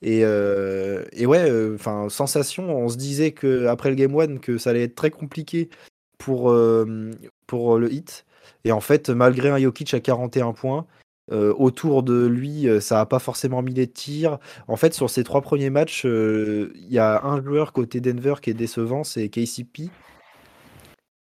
Et, 0.02 0.22
euh, 0.24 1.04
et 1.12 1.26
ouais, 1.26 1.48
euh, 1.48 1.76
enfin, 1.76 2.08
sensation, 2.08 2.76
on 2.76 2.88
se 2.88 2.96
disait 2.96 3.30
que 3.30 3.66
après 3.66 3.88
le 3.88 3.94
Game 3.94 4.14
One 4.14 4.40
que 4.40 4.58
ça 4.58 4.70
allait 4.70 4.82
être 4.82 4.96
très 4.96 5.10
compliqué 5.10 5.70
pour, 6.18 6.50
euh, 6.50 7.12
pour 7.46 7.78
le 7.78 7.92
hit. 7.92 8.26
Et 8.64 8.72
en 8.72 8.80
fait, 8.80 9.10
malgré 9.10 9.50
un 9.50 9.58
Jokic 9.58 9.94
à 9.94 10.00
41 10.00 10.52
points, 10.52 10.86
autour 11.30 12.02
de 12.02 12.26
lui, 12.26 12.68
ça 12.82 12.96
n'a 12.96 13.06
pas 13.06 13.18
forcément 13.18 13.62
mis 13.62 13.72
les 13.72 13.86
tirs. 13.86 14.38
En 14.68 14.76
fait, 14.76 14.92
sur 14.92 15.08
ces 15.08 15.24
trois 15.24 15.40
premiers 15.40 15.70
matchs, 15.70 16.04
il 16.04 16.90
y 16.90 16.98
a 16.98 17.24
un 17.24 17.42
joueur 17.42 17.72
côté 17.72 18.00
Denver 18.00 18.34
qui 18.42 18.50
est 18.50 18.54
décevant, 18.54 19.02
c'est 19.02 19.30
KCP. 19.30 19.90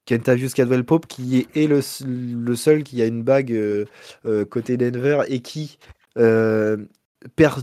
Kentavious 0.07 0.49
Cadwell 0.49 0.83
Pope, 0.83 1.07
qui 1.07 1.47
est, 1.53 1.67
le, 1.67 1.81
seul 2.55 2.83
qui 2.83 3.01
a 3.01 3.05
une 3.05 3.23
bague 3.23 3.57
côté 4.49 4.77
Denver 4.77 5.21
et 5.27 5.39
qui 5.39 5.77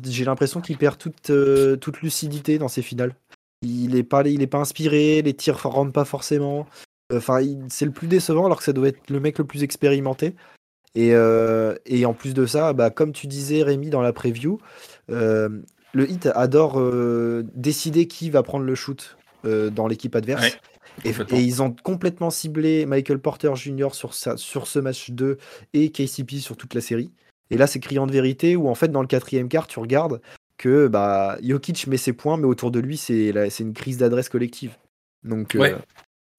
j'ai 0.04 0.24
l'impression 0.24 0.60
qu'il 0.60 0.78
perd 0.78 0.98
toute, 0.98 1.30
euh, 1.30 1.76
lucidité 2.02 2.58
dans 2.58 2.68
ses 2.68 2.82
finales. 2.82 3.14
Il 3.62 3.96
est 3.96 4.04
pas, 4.04 4.22
pas 4.22 4.58
inspiré, 4.58 5.22
les 5.22 5.34
tirs 5.34 5.60
rentrent 5.62 5.92
pas 5.92 6.04
forcément. 6.04 6.66
Enfin, 7.12 7.40
c'est 7.68 7.86
le 7.86 7.90
plus 7.90 8.06
décevant 8.06 8.46
alors 8.46 8.58
que 8.58 8.64
ça 8.64 8.72
doit 8.72 8.88
être 8.88 9.10
le 9.10 9.18
mec 9.18 9.38
le 9.38 9.44
plus 9.44 9.62
expérimenté. 9.62 10.34
Et, 10.94 11.10
euh, 11.12 11.74
en 12.04 12.14
plus 12.14 12.34
de 12.34 12.46
ça, 12.46 12.72
bah, 12.72 12.90
comme 12.90 13.12
tu 13.12 13.26
disais 13.26 13.62
Rémi 13.62 13.90
dans 13.90 14.00
la 14.00 14.12
preview, 14.12 14.58
euh, 15.10 15.48
le 15.92 16.10
hit 16.10 16.26
adore 16.34 16.80
décider 17.54 18.06
qui 18.06 18.30
va 18.30 18.42
prendre 18.42 18.64
le 18.64 18.74
shoot 18.74 19.16
dans 19.44 19.86
l'équipe 19.86 20.14
adverse. 20.14 20.58
Et, 21.04 21.10
et, 21.10 21.40
ils 21.40 21.62
ont 21.62 21.70
complètement 21.70 22.30
ciblé 22.30 22.86
Michael 22.86 23.18
Porter 23.18 23.54
Jr. 23.54 23.88
sur, 23.92 24.14
sur 24.14 24.66
ce 24.66 24.78
match 24.78 25.10
2 25.10 25.38
et 25.74 25.90
KCP 25.90 26.38
sur 26.38 26.56
toute 26.56 26.74
la 26.74 26.80
série. 26.80 27.10
Et 27.50 27.56
là, 27.56 27.66
c'est 27.66 27.80
criant 27.80 28.06
de 28.06 28.12
vérité 28.12 28.56
où 28.56 28.68
en 28.68 28.74
fait, 28.74 28.88
dans 28.88 29.00
le 29.00 29.06
quatrième 29.06 29.48
quart, 29.48 29.66
tu 29.66 29.78
regardes 29.78 30.20
que 30.58 30.88
bah, 30.88 31.38
Jokic 31.42 31.86
met 31.86 31.96
ses 31.96 32.12
points, 32.12 32.36
mais 32.36 32.46
autour 32.46 32.70
de 32.70 32.80
lui, 32.80 32.96
c'est 32.96 33.30
une 33.60 33.74
crise 33.74 33.98
d'adresse 33.98 34.28
collective. 34.28 34.76
Donc, 35.24 35.54
euh, 35.54 35.60
ouais. 35.60 35.76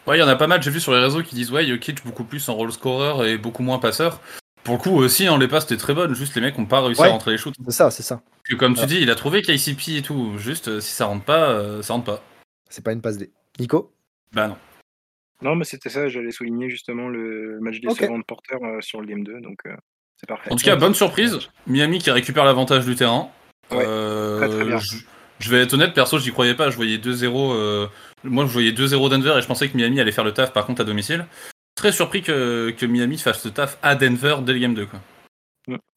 Ouais, 0.08 0.18
il 0.18 0.22
y 0.22 0.24
en 0.24 0.28
a 0.28 0.36
pas 0.36 0.48
mal, 0.48 0.64
j'ai 0.64 0.72
vu 0.72 0.80
sur 0.80 0.94
les 0.94 1.00
réseaux 1.00 1.22
qui 1.24 1.36
disent 1.36 1.52
ouais, 1.52 1.66
Jokic 1.66 2.04
beaucoup 2.06 2.24
plus 2.24 2.48
en 2.50 2.56
role 2.56 2.72
scorer 2.72 3.34
et 3.34 3.38
beaucoup 3.38 3.64
moins 3.64 3.80
passeur. 3.80 4.22
Pour 4.64 4.76
le 4.76 4.80
coup 4.80 4.92
aussi, 4.92 5.28
hein, 5.28 5.38
les 5.38 5.48
passes 5.48 5.66
étaient 5.66 5.78
très 5.78 5.94
bonnes, 5.94 6.14
juste 6.14 6.36
les 6.36 6.42
mecs 6.42 6.58
ont 6.60 6.66
pas 6.66 6.82
réussi 6.82 7.02
à 7.02 7.10
rentrer 7.10 7.32
les 7.32 7.38
shoots. 7.38 7.56
C'est 7.66 7.72
ça, 7.72 7.92
c'est 7.92 8.04
ça. 8.04 8.22
Que 8.44 8.56
comme 8.56 8.76
tu 8.76 8.86
dis, 8.86 9.00
il 9.02 9.10
a 9.10 9.16
trouvé 9.16 9.42
KCP 9.42 9.98
et 9.98 10.02
tout, 10.02 10.38
juste 10.38 10.68
euh, 10.68 10.80
si 10.80 10.92
ça 10.92 11.06
rentre 11.06 11.26
pas, 11.26 11.50
euh, 11.50 11.82
ça 11.82 11.94
rentre 11.94 12.06
pas. 12.06 12.24
C'est 12.70 12.84
pas 12.84 12.92
une 12.92 13.02
passe 13.02 13.18
D. 13.18 13.32
Nico? 13.60 13.92
Bah 14.34 14.48
non. 14.48 14.58
Non, 15.42 15.56
mais 15.56 15.64
c'était 15.64 15.90
ça, 15.90 16.10
j'allais 16.10 16.32
souligner 16.32 16.70
justement 16.70 17.08
le 17.08 17.60
match 17.62 17.80
des 17.80 17.88
okay. 17.88 18.08
de 18.08 18.24
Porter 18.24 18.58
sur 18.82 19.00
le 19.00 19.08
Game 19.08 19.24
2, 19.24 19.40
donc 19.40 19.64
en 20.50 20.56
tout 20.56 20.64
cas, 20.64 20.76
bonne 20.76 20.94
surprise. 20.94 21.40
Miami 21.68 22.00
qui 22.00 22.12
récupère 22.12 22.46
l'avantage 22.46 22.86
du 22.86 22.96
terrain. 22.96 23.30
Euh, 23.72 24.80
je, 25.40 25.52
vais 25.52 25.62
être 25.62 25.74
honnête, 25.74 25.94
perso, 25.94 26.20
j'y 26.20 26.32
croyais 26.32 26.56
pas. 26.56 26.70
Je 26.70 26.76
voyais 26.76 26.98
2-0. 26.98 27.54
Euh, 27.54 27.88
moi, 28.24 28.46
je 28.46 28.52
voyais 28.52 28.72
2-0 28.72 29.10
Denver 29.10 29.36
et 29.38 29.42
je 29.42 29.48
pensais 29.48 29.70
que 29.70 29.78
Miami 29.78 30.00
allait 30.00 30.12
faire 30.12 30.24
le 30.24 30.34
taf, 30.34 30.52
par 30.52 30.66
contre, 30.66 30.82
à 30.82 30.86
domicile. 30.86 31.26
Très 31.76 31.92
surpris 31.92 32.22
que, 32.22 32.72
que 32.72 32.86
Miami 32.86 33.18
fasse 33.18 33.46
le 33.46 33.52
taf 33.52 33.78
à 33.82 33.96
Denver 33.96 34.38
dès 34.42 34.54
le 34.54 34.60
game 34.60 34.74
2. 34.74 34.86
Quoi. 34.88 35.00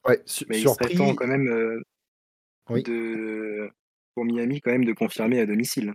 Ouais, 0.07 0.23
Mais 0.49 0.59
surpris. 0.59 0.95
Il 0.95 1.15
quand 1.17 1.27
même 1.27 1.49
euh, 1.49 2.83
de... 2.83 3.69
pour 4.15 4.25
Miami 4.25 4.61
quand 4.61 4.71
même 4.71 4.85
de 4.85 4.93
confirmer 4.93 5.41
à 5.41 5.47
domicile. 5.47 5.95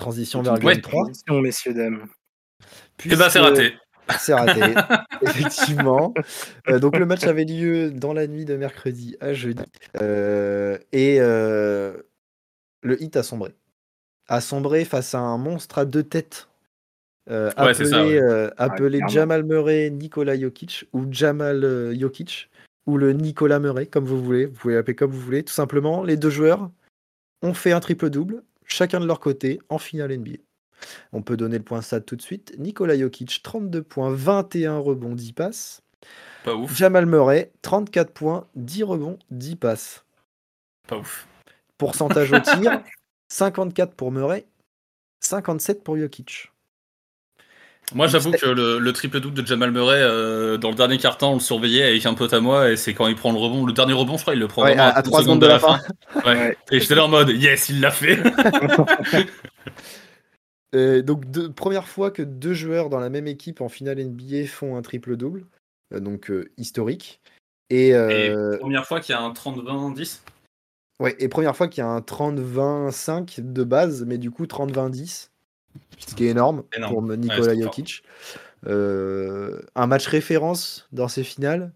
Transition 0.00 0.40
vers 0.40 0.54
le 0.54 0.60
game 0.60 0.80
3. 0.80 1.02
Transition, 1.02 1.40
messieurs, 1.40 1.74
dames. 1.74 2.06
Et 2.60 2.64
eh 3.04 3.08
bah, 3.10 3.16
ben, 3.16 3.28
c'est 3.28 3.38
raté. 3.38 3.74
C'est 4.18 4.32
raté, 4.32 4.74
effectivement. 5.22 6.14
Euh, 6.68 6.78
donc 6.78 6.96
le 6.96 7.04
match 7.04 7.24
avait 7.24 7.44
lieu 7.44 7.90
dans 7.90 8.14
la 8.14 8.26
nuit 8.26 8.46
de 8.46 8.56
mercredi 8.56 9.16
à 9.20 9.34
jeudi. 9.34 9.62
Euh, 10.00 10.78
et 10.92 11.18
euh, 11.20 11.98
le 12.82 13.02
hit 13.02 13.16
a 13.16 13.22
sombré. 13.22 13.54
A 14.26 14.40
sombré 14.40 14.86
face 14.86 15.14
à 15.14 15.20
un 15.20 15.36
monstre 15.36 15.78
à 15.78 15.84
deux 15.84 16.02
têtes. 16.02 16.48
Ouais, 17.28 17.50
c'est 17.54 17.60
appelé 17.60 17.84
ça, 17.90 18.04
ouais. 18.04 18.50
appelé 18.56 18.98
clairement. 18.98 19.08
Jamal 19.08 19.44
Murray, 19.44 19.90
Nikola 19.90 20.38
Jokic, 20.38 20.86
ou 20.92 21.04
Jamal 21.10 21.62
euh, 21.62 21.94
Jokic, 21.94 22.48
ou 22.86 22.96
le 22.96 23.12
Nicolas 23.12 23.60
Murray, 23.60 23.86
comme 23.86 24.06
vous 24.06 24.20
voulez. 24.20 24.46
Vous 24.46 24.54
pouvez 24.54 24.74
l'appeler 24.74 24.96
comme 24.96 25.10
vous 25.10 25.20
voulez. 25.20 25.44
Tout 25.44 25.52
simplement, 25.52 26.02
les 26.02 26.16
deux 26.16 26.30
joueurs 26.30 26.70
ont 27.42 27.54
fait 27.54 27.72
un 27.72 27.80
triple-double, 27.80 28.42
chacun 28.72 29.00
de 29.00 29.06
leur 29.06 29.20
côté, 29.20 29.60
en 29.68 29.78
finale 29.78 30.16
NBA. 30.16 30.38
On 31.12 31.22
peut 31.22 31.36
donner 31.36 31.58
le 31.58 31.64
point 31.64 31.82
stat 31.82 32.00
tout 32.00 32.16
de 32.16 32.22
suite. 32.22 32.54
Nikola 32.58 32.98
Jokic, 32.98 33.42
32 33.42 33.82
points, 33.82 34.10
21 34.10 34.78
rebonds, 34.78 35.14
10 35.14 35.32
passes. 35.32 35.82
Pas 36.44 36.54
ouf. 36.54 36.74
Jamal 36.74 37.06
Murray, 37.06 37.52
34 37.62 38.12
points, 38.12 38.46
10 38.54 38.84
rebonds, 38.84 39.18
10 39.30 39.56
passes. 39.56 40.04
Pas 40.86 40.98
ouf. 40.98 41.26
Pourcentage 41.76 42.32
au 42.32 42.40
tir, 42.40 42.82
54 43.28 43.94
pour 43.94 44.10
Murray, 44.10 44.46
57 45.20 45.84
pour 45.84 45.98
Jokic. 45.98 46.49
Moi, 47.94 48.06
j'avoue 48.06 48.30
que 48.32 48.46
le, 48.46 48.78
le 48.78 48.92
triple 48.92 49.18
double 49.20 49.42
de 49.42 49.46
Jamal 49.46 49.72
Murray, 49.72 49.98
euh, 50.00 50.56
dans 50.58 50.70
le 50.70 50.76
dernier 50.76 50.96
quart-temps, 50.98 51.32
on 51.32 51.34
le 51.34 51.40
surveillait 51.40 51.82
avec 51.84 52.06
un 52.06 52.14
pote 52.14 52.32
à 52.32 52.40
moi, 52.40 52.70
et 52.70 52.76
c'est 52.76 52.94
quand 52.94 53.06
il 53.08 53.16
prend 53.16 53.32
le 53.32 53.38
rebond. 53.38 53.66
Le 53.66 53.72
dernier 53.72 53.92
rebond, 53.94 54.16
je 54.16 54.22
crois, 54.22 54.34
il 54.34 54.40
le 54.40 54.48
prend 54.48 54.62
Ouais, 54.64 54.76
à, 54.76 54.88
à 54.88 55.02
30 55.02 55.04
3 55.12 55.22
secondes 55.22 55.40
de 55.42 55.46
la 55.46 55.58
fin. 55.58 55.80
Ouais. 56.14 56.22
Ouais. 56.24 56.56
Et 56.70 56.80
j'étais 56.80 56.94
là 56.94 57.04
en 57.04 57.08
mode, 57.08 57.30
yes, 57.30 57.68
il 57.68 57.80
l'a 57.80 57.90
fait. 57.90 58.18
Euh, 60.74 61.02
donc, 61.02 61.28
deux- 61.30 61.50
première 61.52 61.88
fois 61.88 62.12
que 62.12 62.22
deux 62.22 62.54
joueurs 62.54 62.90
dans 62.90 63.00
la 63.00 63.10
même 63.10 63.26
équipe 63.26 63.60
en 63.60 63.68
finale 63.68 63.98
NBA 63.98 64.46
font 64.46 64.76
un 64.76 64.82
triple-double, 64.82 65.44
euh, 65.92 65.98
donc 65.98 66.30
euh, 66.30 66.48
historique. 66.58 67.20
Et, 67.70 67.88
Et 67.88 68.32
première 68.60 68.86
fois 68.86 69.00
qu'il 69.00 69.12
y 69.14 69.18
a 69.18 69.20
un 69.20 69.32
30-20-10. 69.32 70.20
ouais, 71.00 71.16
et 71.18 71.28
première 71.28 71.56
fois 71.56 71.66
qu'il 71.68 71.82
y 71.82 71.84
a 71.84 71.88
un 71.90 72.00
30-20-5 72.00 73.40
de 73.52 73.64
base, 73.64 74.04
mais 74.06 74.16
du 74.18 74.30
coup 74.30 74.44
30-20-10, 74.46 75.29
ce 75.98 76.14
qui 76.14 76.26
est 76.26 76.30
énorme, 76.30 76.64
Énorme. 76.76 76.94
pour 76.94 77.02
Ouais, 77.04 77.16
Nikola 77.16 77.52
fort. 77.54 77.62
Jokic. 77.62 78.02
Euh, 78.66 79.60
un 79.74 79.86
match 79.86 80.06
référence 80.06 80.88
dans 80.92 81.08
ces 81.08 81.24
finales. 81.24 81.72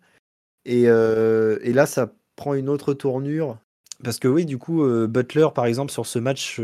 Et, 0.64 0.84
euh, 0.86 1.58
et 1.62 1.72
là, 1.72 1.86
ça 1.86 2.12
prend 2.36 2.54
une 2.54 2.68
autre 2.68 2.94
tournure. 2.94 3.58
Parce 4.02 4.18
que 4.18 4.28
oui, 4.28 4.44
du 4.44 4.58
coup, 4.58 4.84
euh, 4.84 5.06
Butler, 5.06 5.48
par 5.54 5.66
exemple, 5.66 5.92
sur 5.92 6.06
ce 6.06 6.18
match, 6.18 6.60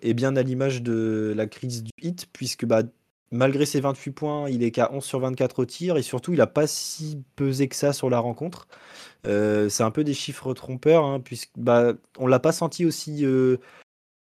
est 0.00 0.14
bien 0.14 0.36
à 0.36 0.42
l'image 0.42 0.82
de 0.82 1.32
la 1.36 1.46
crise 1.46 1.82
du 1.82 1.90
hit, 2.00 2.28
puisque 2.32 2.64
bah, 2.64 2.82
malgré 3.30 3.66
ses 3.66 3.80
28 3.80 4.10
points, 4.12 4.48
il 4.48 4.62
est 4.62 4.70
qu'à 4.70 4.90
11 4.92 5.04
sur 5.04 5.20
24 5.20 5.60
au 5.60 5.64
tir, 5.64 5.96
et 5.96 6.02
surtout, 6.02 6.32
il 6.32 6.38
n'a 6.38 6.46
pas 6.46 6.66
si 6.66 7.22
pesé 7.36 7.68
que 7.68 7.76
ça 7.76 7.92
sur 7.92 8.10
la 8.10 8.18
rencontre. 8.18 8.66
C'est 9.24 9.82
un 9.82 9.90
peu 9.92 10.02
des 10.02 10.14
chiffres 10.14 10.54
trompeurs, 10.54 11.04
hein, 11.04 11.20
puisque 11.20 11.50
bah, 11.56 11.92
on 12.18 12.26
l'a 12.26 12.40
pas 12.40 12.52
senti 12.52 12.84
aussi, 12.84 13.24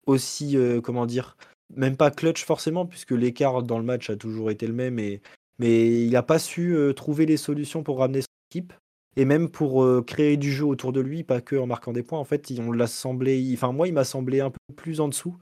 aussi 0.07 0.57
comment 0.83 1.05
dire, 1.05 1.38
même 1.75 1.97
pas 1.97 2.11
clutch 2.11 2.43
forcément, 2.45 2.85
puisque 2.85 3.11
l'écart 3.11 3.63
dans 3.63 3.77
le 3.77 3.83
match 3.83 4.09
a 4.09 4.15
toujours 4.15 4.51
été 4.51 4.67
le 4.67 4.73
même, 4.73 4.99
et, 4.99 5.21
mais 5.59 6.03
il 6.05 6.11
n'a 6.11 6.23
pas 6.23 6.39
su 6.39 6.75
euh, 6.75 6.93
trouver 6.93 7.25
les 7.25 7.37
solutions 7.37 7.83
pour 7.83 7.99
ramener 7.99 8.21
son 8.21 8.27
équipe. 8.51 8.73
Et 9.17 9.25
même 9.25 9.49
pour 9.49 9.83
euh, 9.83 10.01
créer 10.01 10.37
du 10.37 10.53
jeu 10.53 10.63
autour 10.65 10.93
de 10.93 11.01
lui, 11.01 11.23
pas 11.23 11.41
que 11.41 11.57
en 11.57 11.67
marquant 11.67 11.91
des 11.91 12.01
points. 12.01 12.17
En 12.19 12.23
fait, 12.23 12.49
il- 12.49 12.61
on 12.61 12.71
l'a 12.71 12.87
semblé. 12.87 13.51
Enfin, 13.53 13.73
moi, 13.73 13.89
il 13.89 13.93
m'a 13.93 14.05
semblé 14.05 14.39
un 14.39 14.51
peu 14.51 14.73
plus 14.77 15.01
en 15.01 15.09
dessous 15.09 15.35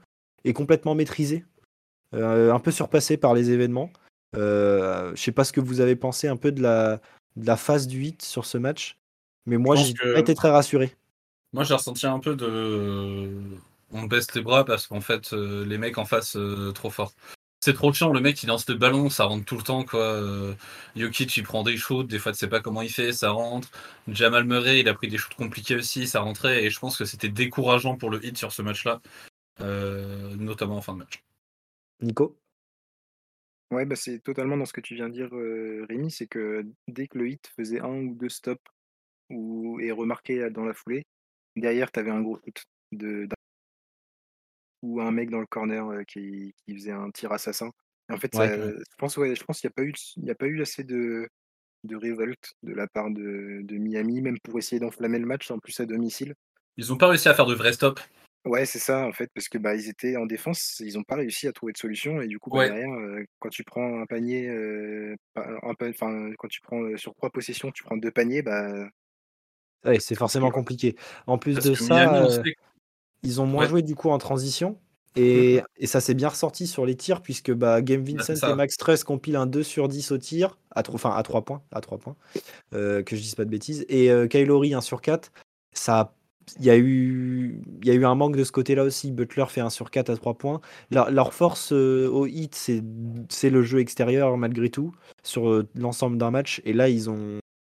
et 0.44 0.52
complètement 0.52 0.96
maîtrisé, 0.96 1.44
euh, 2.14 2.52
un 2.52 2.58
peu 2.58 2.72
surpassé 2.72 3.16
par 3.16 3.32
les 3.32 3.50
événements. 3.52 3.90
Euh, 4.36 5.12
je 5.14 5.22
sais 5.22 5.30
pas 5.32 5.44
ce 5.44 5.52
que 5.52 5.60
vous 5.60 5.80
avez 5.80 5.94
pensé 5.94 6.26
un 6.26 6.36
peu 6.36 6.50
de 6.50 6.60
la, 6.62 7.00
de 7.36 7.46
la 7.46 7.56
phase 7.56 7.86
du 7.86 7.98
8 7.98 8.22
sur 8.22 8.44
ce 8.44 8.58
match, 8.58 8.98
mais 9.46 9.56
moi, 9.56 9.76
j'ai 9.76 9.94
que- 9.94 10.14
pas 10.14 10.18
été 10.20 10.34
très 10.34 10.50
rassuré. 10.50 10.96
Moi, 11.52 11.62
j'ai 11.62 11.74
ressenti 11.74 12.06
un 12.06 12.18
peu 12.18 12.34
de. 12.34 13.28
On 13.92 14.04
baisse 14.04 14.34
les 14.34 14.42
bras 14.42 14.64
parce 14.64 14.86
qu'en 14.86 15.00
fait, 15.00 15.32
euh, 15.32 15.64
les 15.64 15.78
mecs 15.78 15.98
en 15.98 16.04
face, 16.04 16.36
euh, 16.36 16.72
trop 16.72 16.90
forts. 16.90 17.12
C'est 17.62 17.74
trop 17.74 17.92
chiant, 17.92 18.10
le 18.12 18.20
mec 18.20 18.42
il 18.42 18.46
lance 18.46 18.66
le 18.70 18.74
ballon, 18.74 19.10
ça 19.10 19.24
rentre 19.26 19.44
tout 19.44 19.56
le 19.58 19.62
temps 19.62 19.84
quoi. 19.84 20.00
Euh, 20.00 20.54
Jokic 20.96 21.36
il 21.36 21.42
prend 21.42 21.62
des 21.62 21.76
shoots, 21.76 22.06
des 22.06 22.18
fois 22.18 22.32
tu 22.32 22.38
sais 22.38 22.48
pas 22.48 22.60
comment 22.60 22.80
il 22.80 22.88
fait, 22.88 23.12
ça 23.12 23.32
rentre. 23.32 23.70
Jamal 24.08 24.44
Murray 24.44 24.80
il 24.80 24.88
a 24.88 24.94
pris 24.94 25.08
des 25.08 25.18
shoots 25.18 25.34
compliqués 25.34 25.76
aussi, 25.76 26.06
ça 26.06 26.20
rentrait 26.20 26.64
et 26.64 26.70
je 26.70 26.78
pense 26.78 26.96
que 26.96 27.04
c'était 27.04 27.28
décourageant 27.28 27.96
pour 27.96 28.08
le 28.08 28.24
hit 28.24 28.38
sur 28.38 28.50
ce 28.52 28.62
match-là, 28.62 29.02
euh, 29.60 30.34
notamment 30.36 30.78
en 30.78 30.80
fin 30.80 30.94
de 30.94 31.00
match. 31.00 31.22
Nico? 32.00 32.38
Ouais, 33.70 33.84
bah, 33.84 33.94
c'est 33.94 34.20
totalement 34.20 34.56
dans 34.56 34.64
ce 34.64 34.72
que 34.72 34.80
tu 34.80 34.94
viens 34.94 35.08
de 35.08 35.14
dire, 35.14 35.28
euh, 35.36 35.86
Rémi, 35.88 36.10
c'est 36.10 36.26
que 36.26 36.66
dès 36.88 37.08
que 37.08 37.18
le 37.18 37.28
hit 37.28 37.52
faisait 37.56 37.80
un 37.80 37.88
ou 37.88 38.14
deux 38.14 38.30
stops 38.30 38.58
ou 39.28 39.78
et 39.80 39.92
remarqué 39.92 40.48
dans 40.50 40.64
la 40.64 40.72
foulée, 40.74 41.04
derrière, 41.56 41.92
tu 41.92 42.00
avais 42.00 42.10
un 42.10 42.22
gros 42.22 42.38
shoot 42.38 42.64
de 42.92 43.26
d'un- 43.26 43.36
ou 44.82 45.00
un 45.00 45.10
mec 45.12 45.30
dans 45.30 45.40
le 45.40 45.46
corner 45.46 45.88
euh, 45.90 46.02
qui, 46.04 46.54
qui 46.66 46.74
faisait 46.74 46.92
un 46.92 47.10
tir 47.10 47.32
assassin. 47.32 47.70
Et 48.10 48.12
en 48.12 48.18
fait, 48.18 48.34
Ouais. 48.34 48.48
ça- 48.48 48.56
je 48.56 48.96
pense 48.98 49.16
ouais, 49.16 49.34
je 49.34 49.44
pense 49.44 49.60
qu'il 49.60 49.68
n'y 49.68 49.72
a 49.72 49.74
pas 49.76 49.82
eu 49.84 49.94
il 50.16 50.24
y 50.26 50.30
a 50.30 50.34
pas 50.34 50.46
eu 50.46 50.60
assez 50.62 50.84
de 50.84 51.28
de 51.84 51.96
révolte 51.96 52.54
de 52.62 52.72
la 52.74 52.88
part 52.88 53.10
de, 53.10 53.60
de 53.62 53.76
Miami, 53.78 54.22
même 54.22 54.38
pour 54.40 54.58
essayer 54.58 54.80
d'enflammer 54.80 55.18
le 55.18 55.26
match, 55.26 55.50
en 55.50 55.58
plus 55.58 55.78
à 55.80 55.86
domicile. 55.86 56.34
Ils 56.76 56.92
ont 56.92 56.96
pas 56.96 57.06
réussi 57.06 57.28
à 57.28 57.34
faire 57.34 57.46
de 57.46 57.54
vrais 57.54 57.72
stops. 57.74 58.02
Ouais, 58.46 58.64
c'est 58.64 58.78
ça, 58.78 59.06
en 59.06 59.12
fait, 59.12 59.30
parce 59.34 59.48
que 59.50 59.58
bah, 59.58 59.74
ils 59.74 59.88
étaient 59.90 60.16
en 60.16 60.24
défense, 60.24 60.80
ils 60.80 60.94
n'ont 60.94 61.02
pas 61.02 61.16
réussi 61.16 61.46
à 61.46 61.52
trouver 61.52 61.72
de 61.74 61.78
solution, 61.78 62.22
et 62.22 62.26
du 62.26 62.38
coup, 62.38 62.50
bah, 62.50 62.62
derrière, 62.62 62.90
euh, 62.90 63.22
quand 63.38 63.50
tu 63.50 63.64
prends 63.64 64.00
un 64.00 64.06
panier, 64.06 64.48
euh, 64.48 65.14
un 65.36 65.58
enfin, 65.90 66.30
quand 66.38 66.48
tu 66.48 66.62
prends 66.62 66.82
euh, 66.82 66.96
sur 66.96 67.14
trois 67.14 67.28
possessions, 67.30 67.70
tu 67.70 67.82
prends 67.84 67.98
deux 67.98 68.10
paniers, 68.10 68.40
bah, 68.40 68.88
Ouais, 69.84 69.98
c'est 69.98 70.14
forcément 70.14 70.50
compliqué. 70.50 70.96
En 71.26 71.38
plus 71.38 71.58
Parce 71.58 71.70
de 71.70 71.70
que 71.70 71.78
ça, 71.78 71.94
Miami, 71.94 72.20
on 72.20 72.28
sait 72.28 72.54
ils 73.22 73.40
ont 73.40 73.46
moins 73.46 73.64
Ouais. 73.64 73.68
joué 73.70 73.82
du 73.82 73.94
coup 73.94 74.10
en 74.10 74.18
transition. 74.18 74.78
Et, 75.16 75.60
et 75.76 75.88
ça 75.88 76.00
s'est 76.00 76.14
bien 76.14 76.28
ressorti 76.28 76.68
sur 76.68 76.86
les 76.86 76.94
tirs, 76.94 77.20
puisque 77.20 77.52
bah, 77.52 77.82
Game 77.82 78.04
Bah, 78.04 78.22
Vincent 78.28 78.48
et 78.52 78.54
Max 78.54 78.76
Truss 78.76 79.02
compilent 79.02 79.34
un 79.36 79.46
2 79.46 79.64
sur 79.64 79.88
10 79.88 80.12
au 80.12 80.18
tir, 80.18 80.56
à, 80.74 80.82
enfin 80.92 81.10
à 81.10 81.22
3 81.24 81.42
points, 81.44 81.62
à 81.72 81.80
3 81.80 81.98
points 81.98 82.14
euh, 82.74 83.02
que 83.02 83.16
je 83.16 83.20
dise 83.20 83.34
pas 83.34 83.44
de 83.44 83.50
bêtises. 83.50 83.84
Et 83.88 84.10
euh, 84.12 84.28
Kylori 84.28 84.72
1 84.72 84.80
sur 84.80 85.00
4, 85.00 85.32
ça, 85.72 86.14
il 86.60 86.64
y, 86.64 86.70
a 86.70 86.76
eu- 86.78 87.60
il 87.82 87.88
y 87.88 87.90
a 87.90 87.94
eu 87.94 88.04
un 88.04 88.14
manque 88.14 88.36
de 88.36 88.44
ce 88.44 88.52
côté-là 88.52 88.84
aussi. 88.84 89.10
Butler 89.10 89.46
fait 89.48 89.60
1 89.60 89.70
sur 89.70 89.90
4 89.90 90.10
à 90.10 90.16
3 90.16 90.34
points. 90.34 90.60
Leur, 90.92 91.10
leur 91.10 91.34
force 91.34 91.72
euh, 91.72 92.08
au 92.08 92.26
hit, 92.26 92.54
c'est 92.54 92.80
c'est 93.28 93.50
le 93.50 93.62
jeu 93.62 93.80
extérieur 93.80 94.36
malgré 94.36 94.70
tout, 94.70 94.92
sur 95.24 95.48
euh, 95.48 95.68
l'ensemble 95.74 96.18
d'un 96.18 96.30
match. 96.30 96.62
Et 96.64 96.72
là, 96.72 96.88
ils 96.88 97.10
ont, 97.10 97.38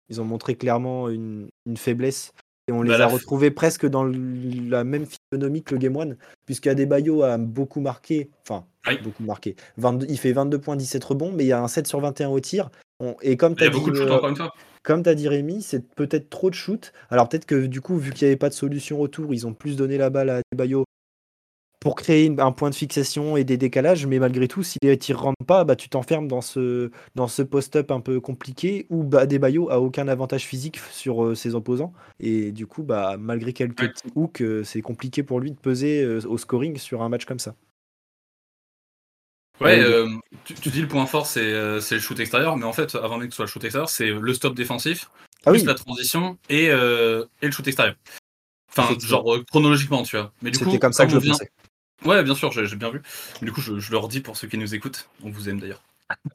ils 0.08 0.20
ont 0.20 0.24
montré 0.24 0.56
clairement 0.56 1.08
une, 1.08 1.48
une 1.64 1.76
faiblesse. 1.76 2.32
Et 2.70 2.72
on 2.72 2.84
Bah, 2.84 2.96
les 2.96 3.00
a 3.02 3.06
retrouvés 3.08 3.50
presque 3.50 3.84
dans 3.86 4.04
la 4.04 4.84
même 4.84 5.04
physionomie 5.04 5.62
que 5.64 5.74
le 5.74 5.80
Game 5.80 5.96
1, 5.96 6.14
puisqu'Adebayo 6.46 7.24
a 7.24 7.36
beaucoup 7.36 7.80
marqué, 7.80 8.30
enfin, 8.48 8.64
Oui. 8.86 8.96
beaucoup 9.02 9.24
marqué. 9.24 9.56
22 9.76 10.06
il 10.08 10.16
fait 10.18 10.30
22 10.32 10.58
points, 10.58 10.76
17 10.76 11.02
rebonds, 11.02 11.32
mais 11.34 11.42
il 11.44 11.48
y 11.48 11.52
a 11.52 11.60
un 11.60 11.66
7 11.66 11.88
sur 11.88 11.98
21 12.00 12.28
au 12.28 12.38
tir. 12.38 12.70
On- 13.00 13.16
et 13.22 13.36
comme 13.36 13.54
Il 13.54 13.56
tu 13.56 13.62
y 13.64 13.66
as 13.66 13.70
a 13.70 13.72
dit, 13.72 13.78
beaucoup 13.78 13.90
de 13.90 13.96
shoots 13.96 14.08
euh, 14.08 15.00
t'as 15.02 15.14
dit 15.14 15.26
Rémi, 15.28 15.62
c'est 15.62 15.84
peut-être 15.94 16.30
trop 16.30 16.48
de 16.48 16.54
shoot. 16.54 16.92
Alors 17.10 17.28
peut-être 17.28 17.44
que 17.46 17.66
du 17.66 17.80
coup, 17.80 17.96
vu 17.96 18.12
qu'il 18.12 18.26
n'y 18.26 18.30
avait 18.30 18.38
pas 18.38 18.48
de 18.50 18.54
solution 18.54 19.00
autour, 19.00 19.34
ils 19.34 19.46
ont 19.48 19.52
plus 19.52 19.76
donné 19.76 19.98
la 19.98 20.10
balle 20.10 20.30
à 20.30 20.40
Adebayo 20.52 20.84
pour 21.80 21.94
créer 21.94 22.26
une- 22.26 22.40
un 22.40 22.52
point 22.52 22.68
de 22.68 22.74
fixation 22.74 23.38
et 23.38 23.44
des 23.44 23.56
décalages, 23.56 24.06
mais 24.06 24.18
malgré 24.18 24.46
tout, 24.48 24.62
si 24.62 24.78
les 24.82 24.98
tirs 24.98 25.20
rentrent 25.20 25.46
pas, 25.46 25.64
bah, 25.64 25.76
tu 25.76 25.88
t'enfermes 25.88 26.28
dans 26.28 26.42
ce, 26.42 26.90
dans 27.14 27.26
ce 27.26 27.40
post-up 27.40 27.90
un 27.90 28.00
peu 28.00 28.20
compliqué 28.20 28.86
où 28.90 29.02
bah, 29.02 29.20
Adebayo 29.20 29.70
a 29.70 29.80
aucun 29.80 30.06
avantage 30.06 30.44
physique 30.44 30.78
sur 30.92 31.24
euh, 31.24 31.34
ses 31.34 31.54
opposants. 31.54 31.94
Et 32.20 32.52
du 32.52 32.66
coup, 32.66 32.82
bah, 32.82 33.16
malgré 33.18 33.54
quelques 33.54 33.80
Ouais. 33.80 33.88
petits 33.88 34.12
hooks, 34.14 34.42
euh, 34.42 34.62
c'est 34.62 34.82
compliqué 34.82 35.22
pour 35.22 35.40
lui 35.40 35.52
de 35.52 35.58
peser 35.58 36.02
euh, 36.02 36.20
au 36.26 36.36
scoring 36.36 36.76
sur 36.76 37.00
un 37.02 37.08
match 37.08 37.24
comme 37.24 37.38
ça. 37.38 37.54
Ouais, 39.62 39.78
euh, 39.78 40.08
tu, 40.44 40.54
tu 40.54 40.70
dis 40.70 40.80
le 40.80 40.88
point 40.88 41.04
fort 41.04 41.26
c'est 41.26 41.42
euh, 41.44 41.80
le 41.90 41.98
shoot 41.98 42.18
extérieur, 42.18 42.56
mais 42.56 42.64
en 42.64 42.72
fait, 42.72 42.94
avant 42.94 43.18
même 43.18 43.28
que 43.28 43.32
ce 43.34 43.36
soit 43.36 43.44
le 43.44 43.50
shoot 43.50 43.62
extérieur, 43.64 43.90
c'est 43.90 44.08
le 44.08 44.34
stop 44.34 44.54
défensif, 44.54 45.10
Ah 45.44 45.50
plus 45.50 45.60
oui, 45.60 45.66
la 45.66 45.74
transition 45.74 46.38
et, 46.48 46.70
euh, 46.70 47.24
et 47.42 47.46
le 47.46 47.52
shoot 47.52 47.66
extérieur. 47.66 47.94
Enfin, 48.70 48.96
genre 49.00 49.36
chronologiquement, 49.50 50.02
tu 50.02 50.16
vois. 50.16 50.32
Mais 50.42 50.50
du 50.50 50.58
coup, 50.58 50.64
c'était 50.64 50.78
comme 50.78 50.92
ça 50.92 51.04
que 51.04 51.12
je 51.12 51.18
vient... 51.18 51.32
pensais. 51.32 51.50
Ouais, 52.04 52.22
bien 52.22 52.34
sûr, 52.34 52.50
j'ai 52.52 52.76
bien 52.76 52.90
vu. 52.90 53.02
Du 53.42 53.52
coup, 53.52 53.60
je, 53.60 53.78
je 53.78 53.90
le 53.90 53.98
redis 53.98 54.20
pour 54.20 54.36
ceux 54.36 54.48
qui 54.48 54.56
nous 54.58 54.74
écoutent. 54.74 55.08
On 55.22 55.30
vous 55.30 55.48
aime 55.48 55.60
d'ailleurs. 55.60 55.82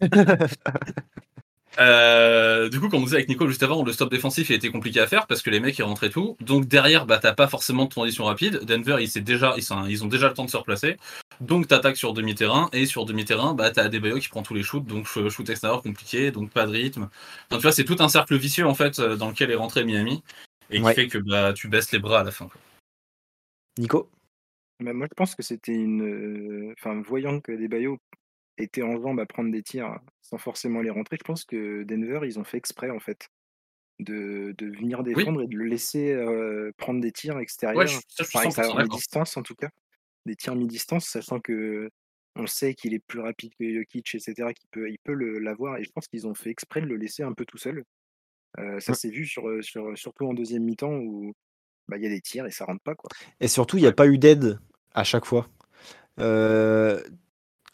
Euh, 1.78 2.70
du 2.70 2.80
coup, 2.80 2.88
comme 2.88 3.02
on 3.02 3.04
disait 3.04 3.18
avec 3.18 3.28
Nico 3.28 3.48
juste 3.50 3.62
avant, 3.62 3.84
le 3.84 3.92
stop 3.92 4.10
défensif 4.10 4.50
a 4.50 4.54
été 4.54 4.70
compliqué 4.72 5.02
à 5.02 5.08
faire 5.08 5.28
parce 5.28 5.42
que 5.42 5.50
les 5.50 5.60
mecs 5.60 5.78
ils 5.78 5.84
rentraient 5.84 6.10
tout. 6.10 6.38
Donc 6.40 6.68
derrière, 6.68 7.06
bah 7.06 7.20
t'as 7.22 7.34
pas 7.34 7.50
forcément 7.50 7.84
de 7.84 7.90
transition 7.90 8.24
rapide. 8.24 8.62
Denver, 8.64 8.96
ils, 9.02 9.24
déjà, 9.24 9.54
ils, 9.58 9.64
sont, 9.64 9.86
ils 9.86 10.02
ont 10.02 10.08
déjà 10.08 10.30
le 10.30 10.34
temps 10.34 10.46
de 10.46 10.50
se 10.50 10.56
replacer. 10.56 10.96
Donc 11.42 11.68
t'attaques 11.68 11.98
sur 11.98 12.14
demi-terrain 12.14 12.70
et 12.72 12.86
sur 12.86 13.06
demi-terrain, 13.06 13.54
bah 13.56 13.72
t'as 13.72 13.84
Adebayo 13.84 14.20
qui 14.20 14.30
prend 14.30 14.42
tous 14.42 14.54
les 14.54 14.64
shoots. 14.64 14.86
Donc 14.86 15.06
shoot 15.06 15.50
extérieur 15.50 15.82
compliqué, 15.82 16.32
donc 16.32 16.50
pas 16.52 16.66
de 16.66 16.72
rythme. 16.72 17.10
Donc 17.50 17.60
tu 17.60 17.64
vois, 17.64 17.74
c'est 17.74 17.84
tout 17.84 17.98
un 18.00 18.08
cercle 18.08 18.38
vicieux 18.38 18.66
en 18.66 18.74
fait 18.74 19.00
euh, 19.00 19.18
dans 19.18 19.28
lequel 19.28 19.52
est 19.52 19.56
rentré 19.56 19.84
Miami 19.84 20.24
et 20.70 20.78
qui 20.78 20.82
Ouais. 20.84 20.94
fait 20.94 21.08
que 21.10 21.18
bah 21.18 21.52
tu 21.52 21.68
baisses 21.68 21.92
les 21.92 22.00
bras 22.00 22.22
à 22.22 22.24
la 22.24 22.32
fin. 22.32 22.46
quoi. 22.48 22.62
Nico? 23.78 24.10
Bah, 24.82 24.94
moi, 24.94 25.08
je 25.10 25.14
pense 25.16 25.36
que 25.36 25.44
c'était 25.44 25.74
une. 25.74 26.74
Enfin, 26.78 27.02
voyant 27.02 27.40
que 27.40 27.52
Adebayo 27.54 27.98
était 28.58 28.84
en 28.84 29.02
jambes 29.02 29.20
à 29.20 29.26
prendre 29.26 29.52
des 29.52 29.64
tirs 29.64 30.00
sans 30.22 30.38
forcément 30.38 30.82
les 30.82 30.90
rentrer, 30.92 31.18
je 31.20 31.26
pense 31.26 31.46
que 31.46 31.84
Denver, 31.84 32.22
ils 32.26 32.40
ont 32.40 32.44
fait 32.46 32.58
exprès 32.58 32.90
en 32.92 33.00
fait 33.00 33.30
de, 34.00 34.54
de 34.58 34.68
venir 34.68 35.04
défendre 35.04 35.44
et 35.44 35.48
de 35.48 35.58
le 35.58 35.66
laisser 35.66 36.16
prendre 36.78 37.02
des 37.02 37.12
tirs 37.14 37.40
extérieurs. 37.40 37.76
Ouais, 37.76 37.86
je, 37.88 38.00
ça, 38.08 38.24
je 38.24 38.30
suis 38.30 38.40
Pareil, 38.40 38.52
ça, 38.52 38.70
100% 38.70 38.78
en 38.80 38.88
d'accord. 38.88 39.02
distance 39.02 39.38
en 39.38 39.44
tout 39.44 39.56
cas, 39.56 39.70
des 40.26 40.36
tirs 40.38 40.56
mi-distance, 40.56 41.08
sachant 41.08 41.40
que 41.42 41.90
on 42.38 42.48
sait 42.48 42.76
qu'il 42.76 42.94
est 42.96 43.00
plus 43.06 43.20
rapide 43.22 43.54
que 43.60 43.74
Jokic, 43.74 44.16
etc., 44.16 44.54
qu'il 44.54 44.70
peut, 44.72 44.90
il 44.92 45.00
peut 45.04 45.14
le- 45.14 45.40
l'avoir. 45.40 45.78
Et 45.78 45.84
je 45.86 45.92
pense 45.92 46.08
qu'ils 46.08 46.28
ont 46.28 46.36
fait 46.36 46.52
exprès 46.52 46.82
de 46.82 46.88
le 46.88 46.98
laisser 46.98 47.24
un 47.24 47.34
peu 47.34 47.46
tout 47.46 47.58
seul. 47.60 47.84
Ça 48.80 48.94
Mm. 48.94 48.96
s'est 48.96 49.10
vu 49.10 49.26
sur, 49.26 49.44
sur, 49.64 49.98
surtout 49.98 50.26
en 50.28 50.34
deuxième 50.34 50.64
mi-temps 50.64 50.94
où 50.96 51.34
bah, 51.88 51.98
il 51.98 52.04
y 52.04 52.08
a 52.08 52.10
des 52.10 52.22
tirs 52.22 52.46
et 52.46 52.52
ça 52.52 52.66
rentre 52.66 52.82
pas 52.84 52.96
quoi. 52.96 53.10
Et 53.40 53.48
surtout, 53.48 53.78
il 53.78 53.82
n'y 53.82 53.88
a 53.88 53.92
pas 53.92 54.08
eu 54.08 54.18
d'aide 54.18 54.60
à 54.94 55.04
chaque 55.04 55.26
fois. 55.26 55.48
Euh, 56.20 57.02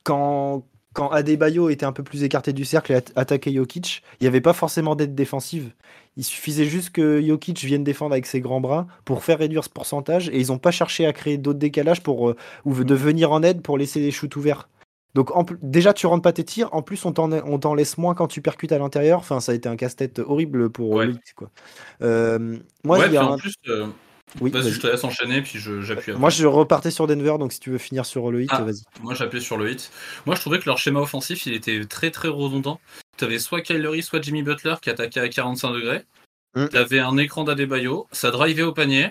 quand, 0.04 0.65
quand 0.93 1.10
Adebayo 1.10 1.69
était 1.69 1.86
un 1.86 1.91
peu 1.91 2.04
plus 2.04 2.24
écarté 2.24 2.54
du 2.54 2.65
cercle 2.65 2.91
et 2.91 2.95
at- 2.95 3.04
attaquait 3.15 3.54
Jokic, 3.54 4.04
il 4.19 4.24
n'y 4.24 4.28
avait 4.28 4.41
pas 4.41 4.54
forcément 4.54 4.95
d'aide 4.95 5.15
défensive. 5.15 5.74
Il 6.17 6.24
suffisait 6.24 6.65
juste 6.65 6.89
que 6.89 7.21
Jokic 7.21 7.63
vienne 7.63 7.84
défendre 7.84 8.13
avec 8.13 8.26
ses 8.26 8.41
grands 8.41 8.62
bras 8.62 8.88
pour 9.06 9.24
faire 9.24 9.39
réduire 9.39 9.63
ce 9.63 9.69
pourcentage 9.69 10.30
et 10.30 10.39
ils 10.39 10.47
n'ont 10.47 10.58
pas 10.58 10.71
cherché 10.71 11.06
à 11.06 11.13
créer 11.13 11.38
d'autres 11.38 11.60
décalages 11.60 12.02
pour, 12.04 12.30
euh, 12.30 12.36
ou 12.65 12.74
de 12.84 12.95
venir 12.95 13.32
en 13.32 13.43
aide 13.43 13.62
pour 13.62 13.78
laisser 13.78 14.00
les 14.00 14.12
shoots 14.12 14.36
ouverts. 14.36 14.67
Donc 15.15 15.36
en 15.36 15.45
déjà 15.62 15.93
tu 15.93 16.08
rentres 16.08 16.21
pas 16.21 16.32
tes 16.34 16.43
tirs, 16.45 16.69
en 16.74 16.82
plus 16.82 17.04
on 17.06 17.12
t'en 17.12 17.74
laisse 17.76 17.97
moins 17.97 18.13
quand 18.15 18.28
tu 18.28 18.41
percutes 18.41 18.71
à 18.71 18.78
l'intérieur. 18.80 19.19
Enfin 19.19 19.39
ça 19.39 19.52
a 19.52 19.56
été 19.56 19.67
un 19.67 19.76
casse-tête 19.76 20.19
horrible 20.19 20.69
pour 20.69 20.91
Ouais. 20.91 21.10
quoi. 21.36 21.50
Euh, 22.02 22.58
moi 22.84 22.97
ouais, 23.00 23.06
il 23.06 23.08
y 23.08 23.10
puis 23.10 23.17
a 23.17 23.26
en 23.28 23.34
un- 23.34 23.38
plus, 23.38 23.54
euh, 23.67 23.88
oui, 24.39 24.50
vas-y, 24.52 24.63
vas-y. 24.63 24.71
je 24.71 24.80
te 24.80 24.88
laisse 24.88 25.04
enchaîner, 25.04 25.41
puis 25.41 25.60
j'appuie. 25.60 26.13
Moi 26.13 26.30
après. 26.30 26.32
je 26.32 26.47
repartais 26.47 26.91
sur 26.91 27.08
Denver 27.08 27.36
donc 27.39 27.52
si 27.52 27.60
tu 27.60 27.69
veux 27.69 27.78
finir 27.78 28.06
sur 28.06 28.32
le 28.32 28.41
Heat 28.43 28.50
Ah. 28.54 28.63
vas-y. 28.63 28.84
Moi, 29.02 29.13
j'appuyais 29.13 29.43
sur 29.43 29.58
le 29.58 29.69
hit. 29.69 29.91
Moi, 30.26 30.36
je 30.36 30.41
trouvais 30.41 30.60
que 30.60 30.65
leur 30.67 30.78
schéma 30.78 31.02
offensif, 31.02 31.45
il 31.45 31.54
était 31.54 31.84
très 31.86 32.12
très 32.12 32.30
redondant. 32.30 32.80
Tu 33.17 33.26
avais 33.26 33.39
soit 33.39 33.60
Kylery, 33.62 34.02
soit 34.04 34.21
Jimmy 34.21 34.43
Butler 34.43 34.76
qui 34.82 34.89
attaquaient 34.89 35.19
à 35.19 35.28
45 35.28 35.74
degrés. 35.74 36.04
Mm. 36.56 36.67
Tu 36.69 36.78
avais 36.78 37.00
un 37.00 37.17
écran 37.17 37.43
d'Adebayo, 37.43 38.08
ça 38.13 38.32
drivait 38.32 38.63
au 38.63 38.71
panier. 38.71 39.10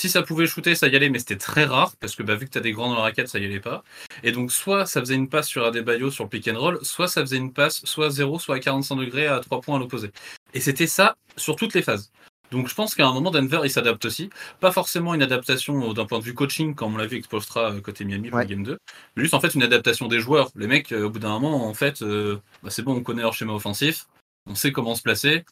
Si 0.00 0.08
ça 0.08 0.22
pouvait 0.22 0.46
shooter, 0.46 0.74
ça 0.74 0.88
y 0.88 0.96
allait, 0.96 1.10
mais 1.10 1.18
c'était 1.18 1.36
très 1.36 1.66
rare 1.66 1.94
parce 2.00 2.16
que 2.16 2.22
bah, 2.22 2.34
vu 2.34 2.46
que 2.46 2.52
tu 2.52 2.56
as 2.56 2.62
des 2.62 2.72
grands 2.72 2.88
dans 2.88 2.94
la 2.94 3.02
raquette, 3.02 3.28
ça 3.28 3.38
y 3.38 3.44
allait 3.44 3.60
pas. 3.60 3.84
Et 4.22 4.32
donc, 4.32 4.50
soit 4.50 4.86
ça 4.86 4.98
faisait 5.00 5.14
une 5.14 5.28
passe 5.28 5.46
sur 5.46 5.62
Adebayo 5.62 6.10
sur 6.10 6.24
le 6.24 6.30
pick 6.30 6.48
and 6.48 6.58
roll, 6.58 6.78
soit 6.80 7.06
ça 7.06 7.20
faisait 7.20 7.36
une 7.36 7.52
passe 7.52 7.84
soit 7.84 8.06
à 8.06 8.08
0, 8.08 8.38
soit 8.38 8.54
à 8.54 8.58
45 8.60 8.96
degrés 8.96 9.26
à 9.26 9.40
3 9.40 9.60
points 9.60 9.76
à 9.76 9.78
l'opposé. 9.78 10.10
Et 10.54 10.60
c'était 10.60 10.86
ça 10.86 11.16
sur 11.36 11.54
toutes 11.54 11.74
les 11.74 11.82
phases. 11.82 12.10
Donc, 12.50 12.66
je 12.68 12.74
pense 12.74 12.94
qu'à 12.94 13.06
un 13.06 13.12
moment, 13.12 13.30
Denver, 13.30 13.60
il 13.64 13.70
s'adapte 13.70 14.02
aussi. 14.06 14.30
Pas 14.58 14.72
forcément 14.72 15.12
une 15.12 15.22
adaptation 15.22 15.90
euh, 15.90 15.92
d'un 15.92 16.06
point 16.06 16.18
de 16.18 16.24
vue 16.24 16.32
coaching, 16.32 16.74
comme 16.74 16.94
on 16.94 16.96
l'a 16.96 17.04
vu 17.04 17.16
avec 17.16 17.26
Spolstra 17.26 17.70
euh, 17.70 17.82
côté 17.82 18.06
Miami 18.06 18.30
pour 18.30 18.38
Ouais. 18.38 18.46
Game 18.46 18.62
2, 18.62 18.78
mais 19.16 19.22
juste 19.22 19.34
en 19.34 19.40
fait 19.40 19.54
une 19.54 19.62
adaptation 19.62 20.08
des 20.08 20.20
joueurs. 20.20 20.48
Les 20.56 20.66
mecs, 20.66 20.92
euh, 20.92 21.04
au 21.08 21.10
bout 21.10 21.18
d'un 21.18 21.38
moment, 21.38 21.68
en 21.68 21.74
fait, 21.74 22.00
euh, 22.00 22.38
bah, 22.62 22.70
c'est 22.70 22.80
bon, 22.80 22.94
on 22.96 23.02
connaît 23.02 23.20
leur 23.20 23.34
schéma 23.34 23.52
offensif, 23.52 24.06
on 24.46 24.54
sait 24.54 24.72
comment 24.72 24.94
se 24.94 25.02
placer, 25.02 25.44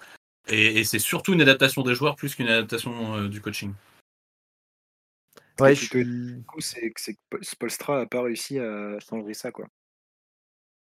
et, 0.49 0.81
et 0.81 0.85
c'est 0.85 0.99
surtout 0.99 1.35
une 1.35 1.43
adaptation 1.43 1.83
des 1.83 1.95
joueurs 1.95 2.17
plus 2.17 2.35
qu'une 2.35 2.49
adaptation 2.49 3.15
euh, 3.19 3.29
du 3.29 3.43
coaching. 3.43 3.75
Ouais, 5.61 5.75
je 5.75 5.99
Du 5.99 6.45
coup, 6.45 6.61
c'est 6.61 6.91
que 6.91 7.01
Spolstra 7.43 8.01
a 8.01 8.07
pas 8.07 8.23
réussi 8.23 8.59
à 8.59 8.99
changer 9.01 9.35
ça 9.35 9.51
quoi. 9.51 9.67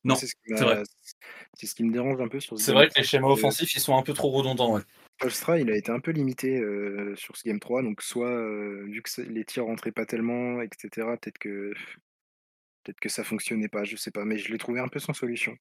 Non, 0.03 0.15
c'est 0.15 0.25
ce, 0.25 0.33
ce 1.67 1.75
qui 1.75 1.83
me 1.83 1.93
dérange 1.93 2.19
un 2.19 2.27
peu 2.27 2.39
sur 2.39 2.57
ce 2.57 2.65
C'est 2.65 2.73
vrai 2.73 2.87
que 2.87 2.97
les 2.97 3.03
schémas 3.03 3.27
offensifs, 3.27 3.75
ils 3.75 3.79
sont 3.79 3.95
un 3.95 4.01
peu 4.01 4.13
trop 4.13 4.31
redondants. 4.31 4.75
Ouais. 4.75 4.81
Spolstra, 5.19 5.59
il 5.59 5.69
a 5.69 5.75
été 5.75 5.91
un 5.91 5.99
peu 5.99 6.11
limité 6.11 6.57
euh, 6.57 7.15
sur 7.15 7.37
ce 7.37 7.43
game 7.43 7.59
3, 7.59 7.83
donc 7.83 8.01
soit 8.01 8.31
euh, 8.31 8.83
vu 8.87 9.03
que 9.03 9.21
les 9.21 9.45
tirs 9.45 9.65
rentraient 9.65 9.91
pas 9.91 10.07
tellement, 10.07 10.61
etc. 10.61 10.89
Peut-être 11.21 11.37
que 11.37 11.73
peut-être 12.83 12.99
que 12.99 13.09
ça 13.09 13.23
fonctionnait 13.23 13.67
pas, 13.67 13.83
je 13.83 13.95
sais 13.95 14.09
pas, 14.09 14.25
mais 14.25 14.39
je 14.39 14.51
l'ai 14.51 14.57
trouvé 14.57 14.79
un 14.79 14.87
peu 14.87 14.99
sans 14.99 15.13
solution. 15.13 15.55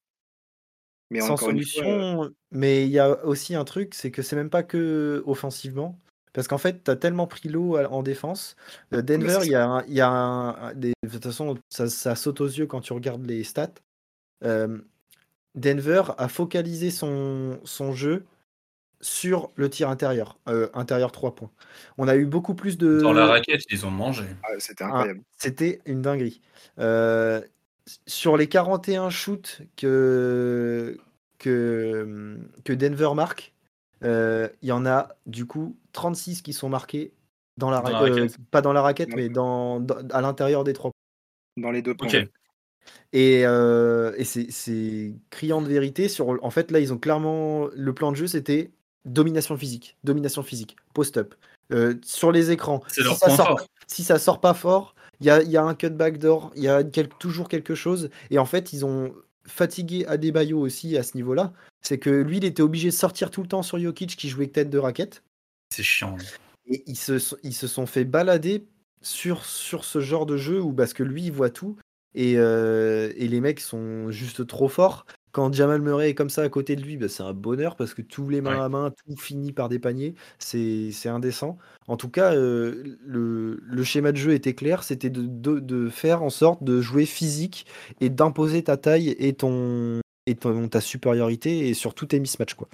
Mais 1.11 1.19
sans 1.19 1.37
fois, 1.37 1.49
euh, 1.49 1.51
solution, 1.51 2.31
mais 2.51 2.85
il 2.85 2.91
y 2.91 2.97
a 2.97 3.23
aussi 3.25 3.53
un 3.53 3.65
truc, 3.65 3.93
c'est 3.93 4.09
que 4.09 4.23
c'est 4.23 4.35
même 4.35 4.49
pas 4.49 4.63
que 4.63 5.21
offensivement. 5.27 5.99
Parce 6.33 6.47
qu'en 6.47 6.57
fait, 6.57 6.83
tu 6.83 6.91
as 6.91 6.95
tellement 6.95 7.27
pris 7.27 7.49
l'eau 7.49 7.77
en 7.77 8.03
défense. 8.03 8.55
Euh, 8.93 9.01
Denver, 9.01 9.39
il 9.43 9.51
y 9.51 9.55
a, 9.55 9.65
un- 9.67 9.83
il 9.85 9.93
y 9.93 10.01
a 10.01 10.09
un- 10.09 10.55
un- 10.69 10.73
des, 10.73 10.93
de 11.03 11.09
toute 11.09 11.23
façon, 11.25 11.57
ça, 11.69 11.89
ça 11.89 12.15
saute 12.15 12.39
aux 12.41 12.47
yeux 12.47 12.67
quand 12.67 12.79
tu 12.81 12.93
regardes 12.93 13.25
les 13.25 13.43
stats. 13.43 13.73
Euh, 14.43 14.77
Denver 15.55 16.03
a 16.17 16.27
focalisé 16.29 16.89
son, 16.91 17.59
son 17.65 17.91
jeu 17.91 18.23
sur 19.01 19.49
le 19.55 19.69
tir 19.69 19.89
intérieur, 19.89 20.37
euh, 20.47 20.69
intérieur 20.73 21.11
3 21.11 21.35
points. 21.35 21.51
On 21.97 22.07
a 22.07 22.15
eu 22.15 22.25
beaucoup 22.25 22.53
plus 22.53 22.77
de. 22.77 22.99
Dans 23.01 23.13
la 23.13 23.25
raquette, 23.25 23.63
ils 23.69 23.85
ont 23.85 23.91
mangé. 23.91 24.23
ah, 24.43 24.47
c'était 24.59 24.83
Ah, 24.83 24.87
incroyable. 24.87 25.21
C'était 25.37 25.81
une 25.85 26.01
dinguerie. 26.01 26.39
Euh, 26.79 27.41
sur 28.07 28.37
les 28.37 28.47
41 28.47 29.09
shoots 29.09 29.61
que, 29.75 30.97
que, 31.39 32.37
que 32.63 32.73
Denver 32.73 33.09
marque, 33.15 33.53
il 34.03 34.67
y 34.67 34.71
en 34.71 34.85
a 34.85 35.09
du 35.25 35.45
coup 35.45 35.75
36 35.93 36.41
qui 36.41 36.53
sont 36.53 36.69
marqués 36.69 37.11
dans 37.57 37.69
la, 37.69 37.81
Dans 37.81 37.89
la 37.89 37.97
ra- 37.99 38.05
euh, 38.05 38.09
raquette. 38.13 38.37
pas 38.49 38.61
dans 38.61 38.73
la 38.73 38.81
raquette, 38.81 39.09
Ouais. 39.09 39.15
mais 39.15 39.29
dans, 39.29 39.79
dans- 39.79 40.07
à 40.09 40.21
l'intérieur 40.21 40.63
des 40.63 40.73
trois. 40.73 40.91
Dans 41.57 41.71
les 41.71 41.81
deux 41.81 41.95
points. 41.95 42.07
Et, 43.13 43.45
euh, 43.45 44.13
et 44.17 44.23
c'est- 44.23 44.49
c'est 44.51 45.13
criant 45.29 45.61
de 45.61 45.67
vérité. 45.67 46.07
Sur, 46.07 46.43
en 46.43 46.49
fait, 46.49 46.71
là, 46.71 46.79
ils 46.79 46.93
ont 46.93 46.97
clairement. 46.97 47.67
Le 47.75 47.93
plan 47.93 48.11
de 48.11 48.17
jeu, 48.17 48.27
c'était 48.27 48.71
domination 49.05 49.55
physique. 49.57 49.97
Domination 50.03 50.43
physique. 50.43 50.75
Post-up. 50.93 51.35
Euh, 51.73 51.95
sur 52.03 52.31
les 52.31 52.51
écrans. 52.51 52.81
C'est 52.87 53.01
Si 53.01 53.07
leur 53.07 53.17
ça 53.17 53.29
sort 53.35 53.65
si 53.87 54.03
ça 54.03 54.17
sort 54.19 54.39
pas 54.41 54.53
fort, 54.53 54.95
il 55.19 55.27
y 55.27 55.29
a, 55.29 55.41
il 55.43 55.51
y 55.51 55.57
a 55.57 55.63
un 55.63 55.75
cutback 55.75 56.17
d'or, 56.17 56.51
il 56.55 56.63
y 56.63 56.67
a 56.69 56.83
quel- 56.83 57.09
toujours 57.09 57.49
quelque 57.49 57.75
chose. 57.75 58.09
Et 58.29 58.39
en 58.39 58.45
fait, 58.45 58.73
ils 58.73 58.85
ont 58.85 59.13
fatigué 59.45 60.05
Adebayo 60.05 60.59
aussi 60.59 60.97
à 60.97 61.03
ce 61.03 61.15
niveau-là. 61.17 61.53
C'est 61.81 61.97
que 61.97 62.09
lui, 62.09 62.37
il 62.37 62.45
était 62.45 62.61
obligé 62.61 62.89
de 62.89 62.93
sortir 62.95 63.31
tout 63.31 63.41
le 63.41 63.47
temps 63.47 63.63
sur 63.63 63.79
Jokic 63.79 64.15
qui 64.15 64.29
jouait 64.29 64.47
tête 64.47 64.69
de 64.69 64.77
raquette. 64.77 65.23
C'est 65.73 65.83
chiant. 65.83 66.17
Et 66.67 66.83
ils 66.85 66.95
se, 66.97 67.17
sont- 67.19 67.37
ils 67.43 67.53
se 67.55 67.67
sont 67.67 67.85
fait 67.85 68.05
balader 68.05 68.65
sur, 69.01 69.45
sur 69.45 69.83
ce 69.83 69.99
genre 69.99 70.25
de 70.25 70.37
jeu 70.37 70.61
où 70.61 70.71
parce 70.73 70.93
que 70.93 71.03
lui, 71.03 71.23
il 71.23 71.31
voit 71.31 71.49
tout. 71.49 71.77
Et, 72.13 72.33
euh, 72.37 73.11
et 73.15 73.27
les 73.27 73.39
mecs 73.39 73.61
sont 73.61 74.11
juste 74.11 74.45
trop 74.45 74.67
forts. 74.67 75.05
Quand 75.31 75.53
Jamal 75.53 75.81
Murray 75.81 76.09
est 76.09 76.15
comme 76.15 76.29
ça 76.29 76.41
à 76.43 76.49
côté 76.49 76.75
de 76.75 76.81
lui, 76.81 76.97
bah, 76.97 77.07
c'est 77.07 77.23
un 77.23 77.33
bonheur 77.33 77.75
parce 77.75 77.93
que 77.93 78.01
tous 78.01 78.27
les 78.29 78.41
mains 78.41 78.57
Ouais. 78.57 78.63
à 78.65 78.69
main, 78.69 78.91
tout 78.91 79.15
finit 79.15 79.53
par 79.53 79.69
des 79.69 79.79
paniers. 79.79 80.13
C'est 80.39 80.91
c'est 80.91 81.09
indécent. 81.09 81.57
En 81.87 81.95
tout 81.97 82.09
cas, 82.09 82.33
euh, 82.35 82.97
le, 83.05 83.59
le 83.63 83.83
schéma 83.83 84.11
de 84.11 84.17
jeu 84.17 84.33
était 84.33 84.53
clair. 84.55 84.83
C'était 84.83 85.09
de, 85.09 85.21
de- 85.25 85.59
de 85.59 85.89
faire 85.89 86.21
en 86.23 86.29
sorte 86.29 86.63
de 86.63 86.81
jouer 86.81 87.05
physique 87.05 87.65
et 88.01 88.09
d'imposer 88.09 88.63
ta 88.63 88.75
taille 88.77 89.15
et, 89.19 89.33
ton, 89.33 89.99
et 90.27 90.35
ton- 90.35 90.67
ta 90.67 90.81
supériorité 90.81 91.69
et 91.69 91.73
sur 91.73 91.93
tous 91.93 92.07
tes 92.07 92.19
mismatchs. 92.19 92.55
Quoi. 92.55 92.67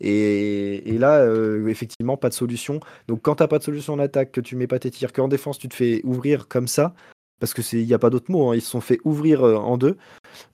Et, 0.00 0.94
et 0.94 0.98
là, 0.98 1.20
euh, 1.20 1.66
effectivement, 1.68 2.16
pas 2.16 2.28
de 2.28 2.34
solution. 2.34 2.80
Donc 3.08 3.22
quand 3.22 3.36
t'as 3.36 3.46
pas 3.48 3.58
de 3.58 3.64
solution 3.64 3.94
en 3.94 3.98
attaque, 4.00 4.32
que 4.32 4.40
tu 4.40 4.56
mets 4.56 4.66
pas 4.66 4.78
tes 4.78 4.90
tirs, 4.90 5.12
qu'en 5.12 5.28
défense 5.28 5.58
tu 5.58 5.68
te 5.68 5.74
fais 5.74 6.00
ouvrir 6.04 6.48
comme 6.48 6.66
ça, 6.68 6.94
parce 7.42 7.54
que 7.54 7.62
c'est 7.62 7.78
il 7.82 7.88
y 7.88 7.92
a 7.94 7.98
pas 7.98 8.08
d'autre 8.08 8.30
mot, 8.30 8.50
hein, 8.52 8.54
ils 8.54 8.62
se 8.62 8.70
sont 8.70 8.80
fait 8.80 9.00
ouvrir 9.04 9.42
euh, 9.44 9.56
en 9.56 9.76
deux, 9.76 9.96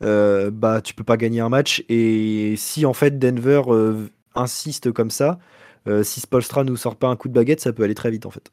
euh, 0.03 0.51
bah 0.51 0.81
tu 0.81 0.95
peux 0.95 1.05
pas 1.05 1.19
gagner 1.19 1.41
un 1.41 1.51
match. 1.51 1.85
Et 1.91 2.55
si 2.57 2.87
en 2.87 2.95
fait 2.95 3.19
Denver 3.19 3.63
euh, 3.69 4.07
insiste 4.35 4.91
comme 4.93 5.11
ça, 5.11 5.39
euh, 5.87 6.03
si 6.03 6.21
Spolstra 6.21 6.65
nous 6.65 6.79
sort 6.79 6.97
pas 6.97 7.09
un 7.09 7.17
coup 7.17 7.29
de 7.29 7.35
baguette, 7.35 7.61
ça 7.61 7.75
peut 7.75 7.83
aller 7.83 7.95
très 7.95 8.11
vite 8.11 8.25
en 8.25 8.31
fait. 8.31 8.51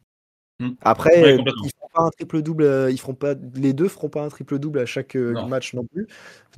Mm. 0.59 0.71
Après, 0.81 1.21
Ouais, 1.21 1.37
ils 1.63 1.71
feront 1.77 1.89
pas 1.93 2.03
un 2.03 2.09
triple 2.09 2.41
double, 2.41 2.87
ils 2.91 2.99
feront 2.99 3.13
pas, 3.13 3.35
les 3.55 3.71
deux 3.71 3.87
feront 3.87 4.09
pas 4.09 4.23
un 4.23 4.29
triple 4.29 4.59
double 4.59 4.79
à 4.79 4.85
chaque 4.85 5.15
Non. 5.15 5.47
match 5.47 5.73
non 5.73 5.85
plus. 5.85 6.07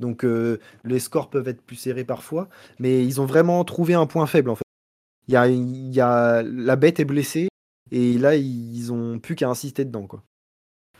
Donc 0.00 0.26
les 0.84 0.98
scores 0.98 1.30
peuvent 1.30 1.46
être 1.46 1.62
plus 1.62 1.76
serrés 1.76 2.04
parfois, 2.04 2.48
mais 2.80 3.04
ils 3.04 3.20
ont 3.20 3.26
vraiment 3.26 3.62
trouvé 3.64 3.94
un 3.94 4.06
point 4.06 4.26
faible 4.26 4.50
en 4.50 4.56
fait. 4.56 4.64
Il 5.28 5.34
y 5.34 5.36
a, 5.36 5.46
y 5.48 6.00
a 6.00 6.42
la 6.42 6.76
bête 6.76 7.00
est 7.00 7.04
blessée 7.04 7.48
et 7.92 8.18
là 8.18 8.34
ils 8.36 8.92
ont 8.92 9.20
plus 9.20 9.36
qu'à 9.36 9.48
insister 9.48 9.84
dedans 9.84 10.08
quoi. 10.08 10.24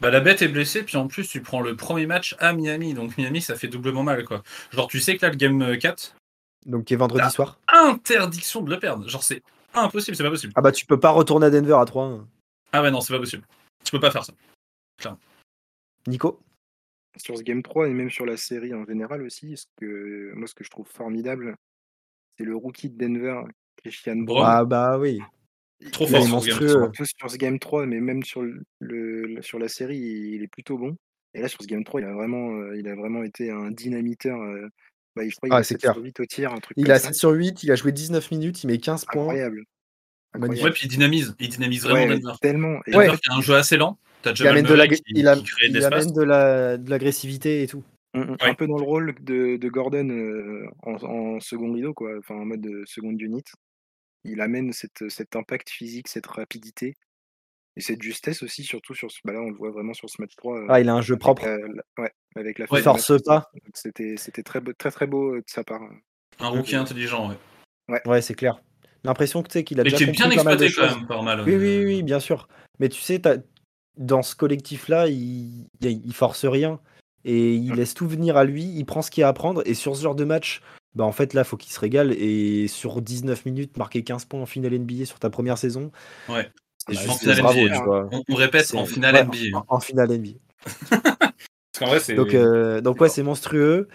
Bah, 0.00 0.11
la 0.11 0.20
bête 0.20 0.42
est 0.42 0.48
blessée, 0.48 0.84
puis 0.84 0.96
en 0.96 1.08
plus, 1.08 1.28
tu 1.28 1.40
prends 1.42 1.61
le 1.61 1.74
premier 1.76 2.06
match 2.06 2.37
à 2.38 2.52
Miami. 2.52 2.94
Donc 2.94 3.16
Miami, 3.18 3.40
ça 3.42 3.56
fait 3.56 3.68
doublement 3.68 4.02
mal. 4.04 4.24
quoi. 4.24 4.42
Genre, 4.72 4.87
tu 4.88 5.00
sais 5.00 5.16
que 5.16 5.26
là, 5.26 5.30
le 5.30 5.37
game 5.37 5.76
4, 5.78 6.14
Donc 6.66 6.84
qui 6.84 6.94
est 6.94 6.96
vendredi 6.96 7.28
soir. 7.30 7.58
interdiction 7.68 8.62
de 8.62 8.70
le 8.70 8.78
perdre. 8.78 9.08
Genre, 9.08 9.22
c'est 9.22 9.42
impossible, 9.74 10.16
c'est 10.16 10.22
pas 10.22 10.30
possible. 10.30 10.52
Ah 10.56 10.62
bah 10.62 10.72
tu 10.72 10.87
peux 10.87 10.98
pas 11.00 11.11
retourner 11.11 11.46
à 11.46 11.50
Denver 11.50 11.74
à 11.74 11.84
3-1. 11.84 12.24
Ah 12.72 12.82
ouais, 12.82 12.90
non, 12.90 13.00
c'est 13.00 13.12
pas 13.12 13.18
possible. 13.18 13.44
Tu 13.84 13.90
peux 13.90 14.00
pas 14.00 14.11
faire 14.11 14.24
ça. 14.24 14.32
Nico? 16.06 16.40
Sur 17.16 17.37
ce 17.37 17.42
game 17.42 17.62
3 17.62 17.88
et 17.88 17.92
même 17.92 18.11
sur 18.11 18.24
la 18.24 18.37
série 18.37 18.72
en 18.74 18.84
général 18.84 19.22
aussi, 19.22 19.56
ce 19.56 19.66
que, 19.80 20.32
moi 20.34 20.46
ce 20.46 20.54
que 20.54 20.64
je 20.64 20.70
trouve 20.70 20.87
formidable, 20.87 21.56
c'est 22.37 22.44
le 22.44 22.54
rookie 22.56 22.88
de 22.90 22.96
Denver, 22.96 23.42
Christian. 23.82 24.16
Brown. 24.18 24.44
Ah 24.46 24.64
bah 24.64 24.98
oui. 24.98 25.20
Trop 25.92 26.06
Il 26.06 26.14
est 26.14 26.18
fort 26.18 26.26
sur 26.26 26.42
ce 26.42 26.48
game. 26.48 26.58
monstrueux. 26.58 26.68
Surtout 26.68 27.04
sur 27.04 27.30
ce 27.30 27.36
game 27.36 27.58
3, 27.58 27.86
mais 27.86 28.00
même 28.00 28.22
sur, 28.24 28.42
le, 28.42 28.62
le- 28.80 29.42
sur 29.42 29.58
la 29.58 29.68
série, 29.68 29.98
il 29.98 30.42
est 30.42 30.48
plutôt 30.48 30.76
bon. 30.78 30.96
Et 31.34 31.40
là, 31.40 31.48
sur 31.48 31.62
ce 31.62 31.66
game 31.66 31.84
3, 31.84 32.00
il 32.00 32.04
a 32.06 32.12
vraiment, 32.12 32.50
euh, 32.52 32.76
il 32.76 32.88
a 32.88 32.94
vraiment 32.96 33.22
été 33.22 33.50
un 33.50 33.70
dynamiteur. 33.70 34.40
euh, 34.40 34.68
bah, 35.14 35.22
je 35.28 35.34
crois 35.36 35.48
qu'il 35.48 35.52
Ah, 35.54 35.56
a 35.58 35.62
c'est 35.62 35.74
7 35.74 35.80
clair. 35.82 35.92
sur 35.94 36.02
8 36.02 36.20
au 36.20 36.26
tir, 36.26 36.52
un 36.52 36.58
truc 36.58 36.76
Il 36.76 36.90
a 36.90 36.98
ça. 36.98 37.08
7 37.08 37.14
sur 37.14 37.30
8, 37.30 37.62
il 37.62 37.70
a 37.70 37.76
joué 37.76 37.92
19 37.92 38.30
minutes, 38.30 38.64
il 38.64 38.66
met 38.68 38.78
15 38.78 39.04
points. 39.04 39.22
Incroyable. 39.22 39.64
Magnifique. 40.36 40.64
Ouais, 40.64 40.70
puis 40.72 40.82
il 40.86 40.88
dynamise. 40.88 41.34
Il 41.40 41.48
dynamise 41.48 41.84
vraiment 41.84 42.06
Ouais, 42.12 42.18
Denver. 42.18 42.34
tellement. 42.40 42.80
Et 42.86 42.90
Denver 42.92 43.10
Ouais. 43.10 43.16
qui 43.16 43.30
a 43.30 43.34
un 43.34 43.40
jeu 43.40 43.54
assez 43.54 43.76
lent. 43.76 43.98
Il 44.38 44.46
amène 44.46 44.66
de 44.66 44.74
la- 44.74 44.88
qui, 44.88 45.00
il 45.06 45.26
a- 45.28 45.36
qui 45.36 45.44
crée 45.44 45.68
de 45.68 45.78
il 45.78 45.84
amène 45.84 46.12
de 46.12 46.22
la- 46.22 46.76
de 46.76 46.90
l'agressivité 46.90 47.62
et 47.62 47.66
tout. 47.68 47.82
Mmh 48.14 48.20
mh. 48.20 48.30
Ouais. 48.32 48.36
Un 48.42 48.54
peu 48.54 48.66
dans 48.66 48.76
le 48.78 48.82
rôle 48.82 49.14
de 49.20 49.56
de 49.56 49.68
Gordon, 49.68 50.08
heu, 50.10 50.66
en 50.82 50.94
en 51.04 51.40
second 51.40 51.72
rideau 51.72 51.94
quoi, 51.94 52.10
enfin 52.18 52.34
en 52.34 52.44
mode, 52.46 52.66
heu, 52.66 52.82
seconde 52.86 53.20
unit. 53.20 53.44
Il 54.24 54.40
amène 54.40 54.72
cet, 54.72 55.09
cet 55.09 55.37
impact 55.37 55.70
physique, 55.70 56.09
cette 56.09 56.26
rapidité 56.26 56.94
et 57.76 57.81
cette 57.81 58.02
justesse 58.02 58.42
aussi 58.42 58.64
surtout 58.64 58.94
sur 58.94 59.11
ce 59.11 59.20
bah, 59.24 59.33
là 59.33 59.40
on 59.40 59.50
le 59.50 59.57
voit 59.57 59.70
vraiment 59.70 59.94
sur 59.94 60.11
ce 60.11 60.20
match 60.20 60.35
3, 60.37 60.59
heu, 60.59 60.66
Ah, 60.68 60.81
il 60.81 60.88
a 60.88 60.94
un 60.94 61.02
jeu 61.02 61.14
avec 61.14 61.20
propre. 61.20 61.44
la 61.44 61.57
la 61.59 61.83
ouais, 61.98 62.12
avec 62.37 62.59
la 62.59 62.66
Ouais. 62.70 62.83
Force 62.83 63.22
pas. 63.24 63.50
C'était 63.74 64.16
c'était 64.16 64.42
très 64.42 64.61
beau 64.61 64.72
très, 64.72 64.90
très 64.90 65.07
beau, 65.07 65.35
heu, 65.37 65.38
de 65.38 65.44
sa 65.48 65.64
part, 65.64 65.83
hein. 65.83 65.98
Un 66.40 66.48
rookie 66.48 66.76
intelligent, 66.76 67.31
ouais. 67.31 68.02
Ouais, 68.07 68.22
c'est 68.22 68.35
clair. 68.35 68.61
L'impression 69.04 69.42
que 69.42 69.48
tu 69.48 69.54
sais 69.54 69.64
qu'il 69.64 69.81
a 69.81 69.85
Et 69.85 69.90
déjà 69.90 69.98
bien 69.98 70.24
compris 70.24 70.37
pas 70.37 70.42
mal 70.44 70.57
de 70.59 70.64
exploité 70.64 70.72
quand 70.72 70.87
choses. 70.88 70.98
même 70.98 71.07
par 71.09 71.22
Malone, 71.22 71.46
Oui, 71.48 71.57
oui, 71.57 71.85
oui, 71.85 72.02
bien 72.02 72.20
sûr. 72.20 72.48
Mais 72.81 72.88
tu 72.88 73.00
sais, 73.00 73.20
dans 73.96 74.22
ce 74.22 74.35
collectif-là, 74.37 75.09
il 75.09 75.66
il 75.81 76.07
il 76.07 76.12
force 76.14 76.44
rien 76.44 76.81
et 77.24 77.54
il 77.54 77.70
Mmh. 77.72 77.74
laisse 77.74 77.94
tout 77.94 78.07
venir 78.09 78.37
à 78.37 78.44
lui, 78.44 78.64
il 78.64 78.85
prend 78.85 79.02
ce 79.02 79.11
qu'il 79.11 79.22
y 79.22 79.24
a 79.24 79.28
à 79.28 79.33
prendre 79.33 79.62
et 79.66 79.74
sur 79.74 79.96
ce 79.96 80.02
genre 80.02 80.14
de 80.14 80.24
match, 80.24 80.61
bah, 80.94 81.05
en 81.05 81.12
fait, 81.12 81.35
là, 81.35 81.44
faut 81.44 81.57
qu'il 81.57 81.72
se 81.72 81.81
régale 81.81 82.12
et 82.12 82.66
sur 82.68 83.01
19 83.03 83.44
minutes, 83.46 83.77
marquer 83.77 84.03
15 84.05 84.24
points 84.24 84.40
en 84.40 84.46
finale 84.46 84.74
NBA 84.74 85.05
sur 85.05 85.18
ta 85.18 85.31
première 85.31 85.59
saison, 85.59 85.90
Ouais. 86.29 86.51
c'est 86.79 86.94
Bah, 86.94 87.01
En 87.09 87.12
juste 87.12 87.40
bravo, 87.40 87.59
NBA, 87.61 87.68
tu 87.74 87.81
hein. 87.81 87.85
vois? 87.85 88.09
On 88.12 88.22
on 88.29 88.35
répète 88.35 88.66
C'est 88.66 88.77
en 88.77 88.85
finale 88.87 89.14
ouais, 89.14 89.22
NBA, 89.22 89.57
en 89.57 89.61
hein. 89.61 89.64
en 89.68 89.81
finale 89.81 90.11
NBA. 90.12 90.38
Parce 91.72 91.79
qu'en 91.79 91.87
vrai, 91.87 92.01
c'est 92.01 92.14
Donc, 92.14 92.35
heu, 92.35 92.81
donc 92.83 93.01
ouais, 93.01 93.09
c'est 93.09 93.22
monstrueux. 93.22 93.88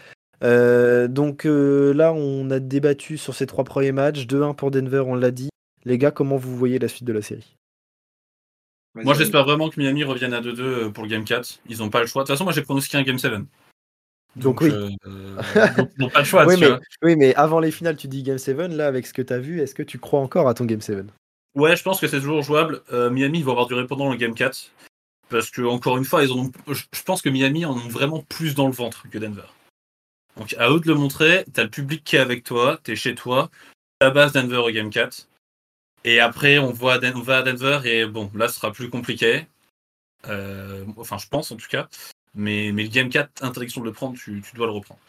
Heu, 0.44 1.08
donc, 1.10 1.46
heu, 1.46 1.92
là, 1.94 2.14
on 2.14 2.50
a 2.52 2.60
débattu 2.60 3.18
sur 3.18 3.34
ces 3.36 3.46
3 3.48 3.64
premiers 3.64 3.92
matchs, 3.92 4.28
2-1 4.28 4.54
pour 4.54 4.72
Denver, 4.72 5.04
on 5.06 5.16
l'a 5.16 5.32
dit. 5.32 5.50
Les 5.86 5.98
gars, 5.98 6.12
comment 6.12 6.38
vous 6.38 6.56
voyez 6.56 6.80
la 6.80 6.88
suite 6.88 7.04
de 7.06 7.14
la 7.14 7.22
série? 7.22 7.58
Moi, 8.96 9.16
j'espère 9.16 9.44
vraiment 9.44 9.70
que 9.70 9.80
Miami 9.80 10.04
revienne 10.04 10.34
à 10.34 10.42
2-2, 10.42 10.86
heu, 10.86 10.92
pour 10.92 11.04
le 11.04 11.10
game 11.10 11.24
4. 11.26 11.60
Ils 11.68 11.82
ont 11.82 11.90
pas 11.90 12.00
le 12.02 12.06
choix. 12.08 12.22
De 12.24 12.28
toute 12.28 12.36
façon, 12.36 12.44
moi, 12.44 12.54
j'ai 12.54 12.62
pronostiqué 12.62 12.98
un 12.98 13.04
game 13.04 13.18
7. 13.18 13.32
Donc 14.36 14.62
oui. 14.62 14.72
donc 14.72 15.92
ils 15.98 16.04
ont 16.04 16.10
pas 16.10 16.20
le 16.20 16.26
choix, 16.26 16.46
Oui, 16.48 16.56
tu 16.56 16.62
mais 16.62 16.68
vois? 16.70 16.80
oui, 17.04 17.16
mais 17.16 17.36
avant 17.36 17.60
les 17.60 17.72
finales, 17.72 17.96
tu 17.96 18.08
dis 18.08 18.24
game 18.24 18.38
7, 18.38 18.58
là, 18.72 18.88
avec 18.88 19.06
ce 19.06 19.14
que 19.14 19.22
tu 19.22 19.34
as 19.34 19.40
vu, 19.40 19.62
est-ce 19.62 19.76
que 19.76 19.84
tu 19.84 20.00
crois 20.00 20.20
encore 20.20 20.48
à 20.48 20.54
ton 20.54 20.66
game 20.66 20.82
7? 20.82 21.06
Ouais, 21.56 21.76
je 21.76 21.84
pense 21.84 22.00
que 22.00 22.08
c'est 22.08 22.20
toujours 22.20 22.42
jouable. 22.42 22.82
Heu, 22.92 23.10
Miami, 23.10 23.40
ils 23.40 23.46
vont 23.46 23.52
avoir 23.52 23.68
du 23.68 23.76
répondant 23.76 24.06
dans 24.06 24.12
le 24.12 24.18
game 24.18 24.34
4 24.34 24.72
parce 25.30 25.50
qu'encore 25.52 25.98
une 25.98 26.06
fois, 26.06 26.24
ils 26.24 26.32
en 26.32 26.40
ont 26.40 26.52
je 26.68 27.04
pense 27.04 27.22
que 27.22 27.30
Miami 27.30 27.66
en 27.66 27.74
ont 27.74 27.90
vraiment 27.90 28.22
plus 28.22 28.56
dans 28.56 28.68
le 28.68 28.74
ventre 28.74 29.10
que 29.10 29.18
Denver. 29.18 29.48
Donc 30.38 30.56
à 30.58 30.70
eux 30.72 30.80
de 30.80 30.88
le 30.88 30.96
montrer, 30.96 31.46
tu 31.54 31.60
as 31.60 31.64
le 31.64 31.70
public 31.70 32.04
qui 32.04 32.16
est 32.16 32.20
avec 32.20 32.44
toi, 32.44 32.80
tu 32.84 32.92
es 32.92 32.96
chez 32.96 33.16
toi, 33.16 33.50
tu 34.02 34.12
base 34.12 34.34
Denver 34.34 34.58
au 34.58 34.70
game 34.72 34.90
4 34.90 35.28
et 36.04 36.20
après 36.20 36.58
on 36.60 36.72
voit 36.72 37.00
on 37.16 37.22
va 37.22 37.38
à 37.38 37.42
Denver 37.44 37.80
et 37.86 38.06
bon, 38.06 38.30
là 38.36 38.48
ce 38.48 38.56
sera 38.56 38.72
plus 38.72 38.90
compliqué. 38.90 39.46
Heu, 40.28 40.86
enfin 40.98 41.18
je 41.18 41.28
pense 41.28 41.52
en 41.52 41.56
tout 41.56 41.68
cas, 41.70 41.88
mais 42.36 42.72
mais 42.74 42.84
le 42.84 42.90
game 42.90 43.10
4, 43.10 43.44
interdiction 43.44 43.82
de 43.82 43.86
le 43.88 43.92
prendre, 43.94 44.18
tu 44.18 44.42
tu 44.42 44.56
dois 44.56 44.68
le 44.68 44.74
reprendre. 44.74 45.00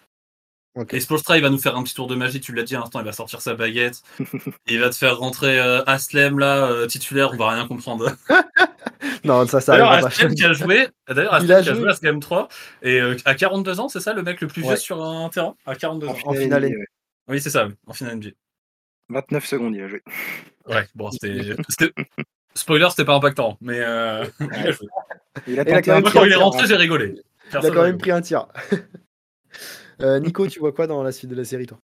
OK. 0.76 0.92
Et 0.94 1.00
Spoelstra, 1.00 1.36
il 1.38 1.42
va 1.42 1.50
nous 1.50 1.58
faire 1.58 1.76
un 1.76 1.84
petit 1.84 1.94
tour 1.94 2.08
de 2.08 2.16
magie, 2.16 2.40
tu 2.40 2.52
l'as 2.52 2.64
dit 2.64 2.74
à 2.74 2.80
l'instant, 2.80 2.98
il 3.00 3.04
va 3.04 3.12
sortir 3.12 3.40
sa 3.40 3.54
baguette, 3.54 4.02
il 4.66 4.80
va 4.80 4.90
te 4.90 4.96
faire 4.96 5.18
rentrer, 5.18 5.58
heu, 5.60 5.88
Haslem 5.88 6.38
là, 6.40 6.68
heu, 6.70 6.86
titulaire, 6.88 7.30
on 7.32 7.36
va 7.36 7.50
rien 7.50 7.66
comprendre. 7.68 8.16
Non, 9.24 9.46
ça, 9.46 9.60
ça 9.60 9.72
D'ailleurs. 9.72 9.92
Haslem 10.06 10.34
qui 10.34 10.44
a 10.44 10.52
joué, 10.52 10.88
d'ailleurs, 11.08 11.32
Il 11.42 11.52
Haslem 11.52 11.58
a 11.58 11.62
qui 11.62 11.68
a 11.70 11.74
joué. 11.74 11.88
à 11.90 11.94
ce 11.94 12.00
game 12.00 12.20
3 12.20 12.48
et 12.82 13.00
heu, 13.00 13.16
à 13.24 13.34
42 13.34 13.80
ans, 13.80 13.88
c'est 13.88 14.00
ça, 14.00 14.12
le 14.12 14.22
mec 14.22 14.40
le 14.40 14.48
plus 14.48 14.62
vieux 14.62 14.70
Ouais. 14.72 14.76
sur 14.76 15.02
un 15.02 15.28
terrain? 15.30 15.54
À 15.66 15.74
42 15.76 16.08
En 16.08 16.12
ans. 16.12 16.18
En 16.26 16.34
finale 16.34 16.64
NBA. 16.66 16.84
Oui, 17.28 17.40
c'est 17.40 17.50
ça, 17.50 17.66
oui, 17.66 17.74
en 17.86 17.92
finale 17.94 18.16
NBA. 18.16 18.30
29 19.10 19.46
secondes, 19.46 19.74
il 19.74 19.82
a 19.82 19.88
joué. 19.88 20.02
Ouais, 20.66 20.86
bon, 20.94 21.10
c'était 21.10 21.54
c'était 21.68 21.92
spoiler, 22.56 22.86
c'était 22.90 23.04
pas 23.04 23.14
impactant, 23.14 23.58
mais 23.60 23.80
heu, 23.80 24.22
il 25.46 25.58
a. 25.60 25.62
Il 25.62 25.82
quand 25.82 25.94
même 25.94 26.02
Moi, 26.02 26.10
quand 26.12 26.24
il 26.24 26.32
est 26.32 26.34
rentré, 26.36 26.60
hein. 26.62 26.66
j'ai 26.68 26.76
rigolé. 26.76 27.14
Il 27.60 27.66
a 27.66 27.70
quand 27.70 27.82
même 27.82 27.98
pris 27.98 28.10
un 28.10 28.20
tir. 28.20 28.48
Heu, 30.00 30.18
Nico, 30.20 30.46
tu 30.46 30.58
vois 30.60 30.72
quoi 30.72 30.86
dans 30.86 31.02
la 31.02 31.12
suite 31.12 31.30
de 31.30 31.36
la 31.36 31.44
série, 31.44 31.66
toi? 31.66 31.78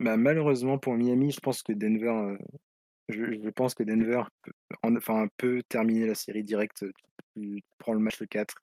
Bah, 0.00 0.16
malheureusement 0.16 0.78
pour 0.78 0.94
Miami, 0.94 1.32
je 1.32 1.40
pense 1.40 1.62
que 1.62 1.72
Denver, 1.72 2.06
heu, 2.08 2.38
je 3.08 3.24
je 3.42 3.50
pense 3.50 3.74
que 3.74 3.82
Denver 3.82 4.22
peut 4.42 4.52
en 4.82 4.96
enfin 4.96 5.26
peut 5.36 5.62
terminer 5.68 6.06
la 6.06 6.14
série 6.14 6.44
direct, 6.44 6.82
heu, 6.84 6.92
tu 7.36 7.62
prends 7.78 7.94
le 7.94 8.00
match 8.00 8.20
le 8.20 8.26
4, 8.26 8.54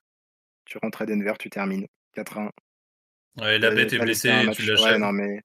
tu 0.66 0.78
rentres 0.78 1.02
à 1.02 1.06
Denver, 1.06 1.34
tu 1.40 1.50
termines 1.50 1.88
4-1. 2.14 2.52
Ouais, 3.38 3.60
la 3.60 3.70
Heu, 3.70 3.76
bête 3.76 3.92
est 3.94 4.00
blessée, 4.00 4.30
tu 4.30 4.46
match 4.46 4.60
ouais, 4.66 4.68
l'achèves. 4.68 5.00
non, 5.00 5.12
mais 5.12 5.42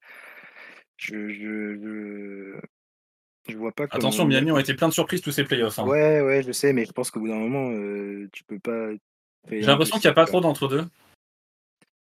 je 0.97 1.29
je 1.31 1.75
je 1.83 2.61
je 3.49 3.57
vois 3.57 3.73
pas 3.73 3.87
comment 3.87 4.05
Attention, 4.05 4.25
Mi 4.27 4.35
Miami 4.35 4.53
ont 4.53 4.59
été 4.59 4.75
plein 4.75 4.89
de 4.89 4.93
surprises 4.95 5.21
tous 5.23 5.33
ces 5.33 5.45
playoffs, 5.45 5.79
hein. 5.79 5.87
ouais, 5.87 6.21
ouais, 6.21 6.43
je 6.43 6.53
sais, 6.53 6.73
mais 6.73 6.85
je 6.85 6.93
pense 6.93 7.11
qu'au 7.11 7.21
bout 7.21 7.29
d'un 7.29 7.37
moment, 7.39 7.71
heu, 7.73 8.29
tu 8.33 8.45
peux 8.45 8.59
pas 8.59 8.91
J'ai 9.51 9.67
l'impression 9.67 9.97
qu'il 9.97 10.05
y 10.05 10.09
a 10.09 10.13
pas 10.13 10.25
quoi. 10.25 10.33
trop 10.33 10.41
d'entre-deux. 10.41 10.85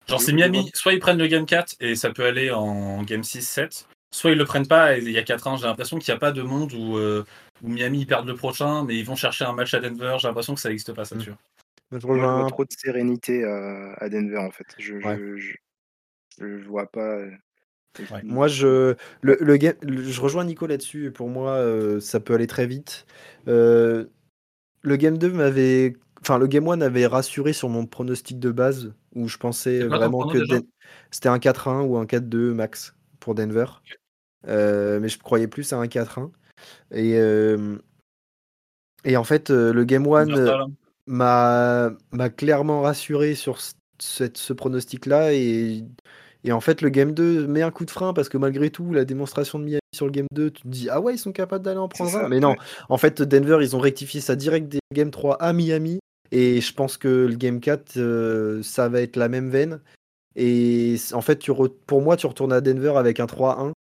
Genre, 0.08 0.22
c'est 0.22 0.34
Miami, 0.34 0.70
soit 0.74 0.94
ils 0.94 1.00
prennent 1.00 1.18
le 1.18 1.28
game 1.28 1.46
4 1.46 1.76
et 1.80 1.96
ça 1.96 2.12
peut 2.12 2.26
aller 2.26 2.52
en 2.52 3.02
game 3.04 3.24
6-7, 3.24 3.88
soit 4.12 4.32
ils 4.32 4.38
le 4.38 4.46
prennent 4.46 4.68
pas 4.68 4.98
et 4.98 5.02
il 5.02 5.12
y 5.12 5.18
a 5.18 5.24
4-1. 5.24 5.58
J'ai 5.58 5.66
l'impression 5.66 5.98
qu'il 5.98 6.10
y 6.14 6.16
a 6.16 6.20
pas 6.20 6.32
de 6.32 6.44
monde 6.44 6.74
où, 6.74 6.98
où 7.00 7.68
Miami 7.68 8.06
perdent 8.06 8.28
le 8.28 8.36
prochain, 8.36 8.84
mais 8.84 8.96
ils 8.98 9.06
vont 9.06 9.16
chercher 9.16 9.46
un 9.46 9.54
match 9.54 9.74
à 9.74 9.80
Denver. 9.80 10.18
J'ai 10.20 10.28
l'impression 10.28 10.54
que 10.54 10.62
ça 10.62 10.72
existe 10.72 10.94
pas 10.94 11.06
ça, 11.06 11.16
Mmh. 11.16 11.20
tu 11.24 11.30
vois? 11.32 11.40
Je 11.92 12.26
vois 12.26 12.46
trop 12.46 12.66
de 12.66 12.72
sérénité 12.78 13.44
à 13.46 13.94
à 13.96 14.10
Denver, 14.10 14.38
en 14.40 14.52
fait. 14.52 14.68
Je 14.78 15.00
Ouais. 15.06 15.16
je 15.16 15.38
je 15.38 15.56
je 16.40 16.68
vois 16.68 16.88
pas, 16.92 17.18
heu, 17.20 17.34
Ouais. 18.00 18.26
Moi, 18.28 18.48
je 18.48 18.96
le 19.22 19.38
le 19.40 19.58
game 19.58 19.76
le 19.82 20.04
je 20.04 20.22
rejoins 20.22 20.44
Nico 20.46 20.68
là-dessus 20.68 21.06
et 21.08 21.12
pour 21.12 21.30
moi, 21.30 21.60
heu, 21.62 22.00
ça 22.00 22.20
peut 22.20 22.34
aller 22.34 22.48
très 22.48 22.68
vite. 22.68 23.06
Heu, 23.48 24.10
le 24.84 24.98
game 24.98 25.18
2 25.18 25.32
m'avait 25.34 25.96
enfin, 26.22 26.40
le 26.40 26.48
game 26.48 26.68
1 26.70 26.82
avait 26.82 27.08
rassuré 27.08 27.54
sur 27.54 27.70
mon 27.70 27.86
pronostic 27.88 28.40
de 28.40 28.52
base 28.52 28.94
où 29.16 29.28
je 29.30 29.38
pensais 29.38 29.88
vraiment 29.90 30.26
que? 30.26 30.40
Den 30.40 30.64
c'était 31.12 31.30
un 31.30 31.40
4-1 31.40 31.84
ou 31.84 31.98
un 31.98 32.06
4-2 32.08 32.54
max 32.54 32.96
pour 33.20 33.36
Denver. 33.36 33.66
Heu, 34.48 35.00
mais 35.02 35.10
je 35.10 35.20
croyais 35.20 35.48
plus 35.50 35.74
à 35.74 35.78
un 35.78 35.88
4-1 35.88 36.32
et 36.92 37.12
hem 37.14 37.82
et 39.04 39.18
en 39.18 39.24
fait, 39.24 39.50
heu, 39.52 39.72
le 39.74 39.84
game 39.84 40.08
1, 40.08 40.26
Denver, 40.26 40.38
ça, 40.46 40.58
là? 40.58 40.68
m'a 41.08 41.92
m'a 42.12 42.30
clairement 42.30 42.82
rassuré 42.82 43.36
sur 43.36 43.60
cette 44.00 44.38
ce 44.38 44.54
pronostic-là 44.54 45.34
et 45.34 45.84
et 46.46 46.52
en 46.52 46.62
fait, 46.62 46.82
le 46.82 46.90
game 46.90 47.12
2 47.12 47.48
met 47.48 47.64
un 47.64 47.72
coup 47.72 47.86
de 47.86 47.92
frein 47.92 48.14
parce 48.14 48.30
que 48.30 48.38
malgré 48.38 48.70
tout, 48.70 48.94
la 48.94 49.04
démonstration 49.04 49.58
de 49.58 49.66
Miami 49.66 49.80
sur 49.94 50.06
le 50.06 50.12
game 50.12 50.28
2, 50.32 50.52
tu 50.52 50.62
te 50.62 50.68
dis: 50.68 50.90
«Ah 50.90 51.02
ouais, 51.02 51.16
ils 51.16 51.20
sont 51.20 51.32
capables 51.32 51.66
d'aller 51.66 51.80
en 51.80 51.90
prendre 51.90 52.16
un?» 52.16 52.30
mais 52.30 52.40
non, 52.40 52.56
en 52.88 52.98
fait, 52.98 53.22
Denver, 53.22 53.58
ils 53.62 53.76
ont 53.76 53.80
rectifié 53.80 54.22
ça 54.22 54.36
direct 54.36 54.74
le 54.74 54.80
game 54.94 55.12
3 55.12 55.42
à 55.42 55.54
Miami 55.54 56.00
et 56.32 56.62
je 56.62 56.74
pense 56.74 56.98
que 56.98 57.08
le 57.08 57.36
game 57.36 57.60
4, 57.60 57.98
heu, 57.98 58.62
ça 58.64 58.90
va 58.90 59.02
être 59.02 59.16
la 59.16 59.28
même 59.28 59.50
veine 59.50 59.82
et 60.36 60.98
en 61.14 61.22
fait, 61.22 61.40
tu 61.40 61.52
re 61.52 61.70
pour 61.88 62.02
moi, 62.02 62.18
tu 62.18 62.28
retournes 62.28 62.54
à 62.54 62.62
Denver 62.62 62.94
avec 62.98 63.20
un 63.20 63.26
3-1. 63.26 63.74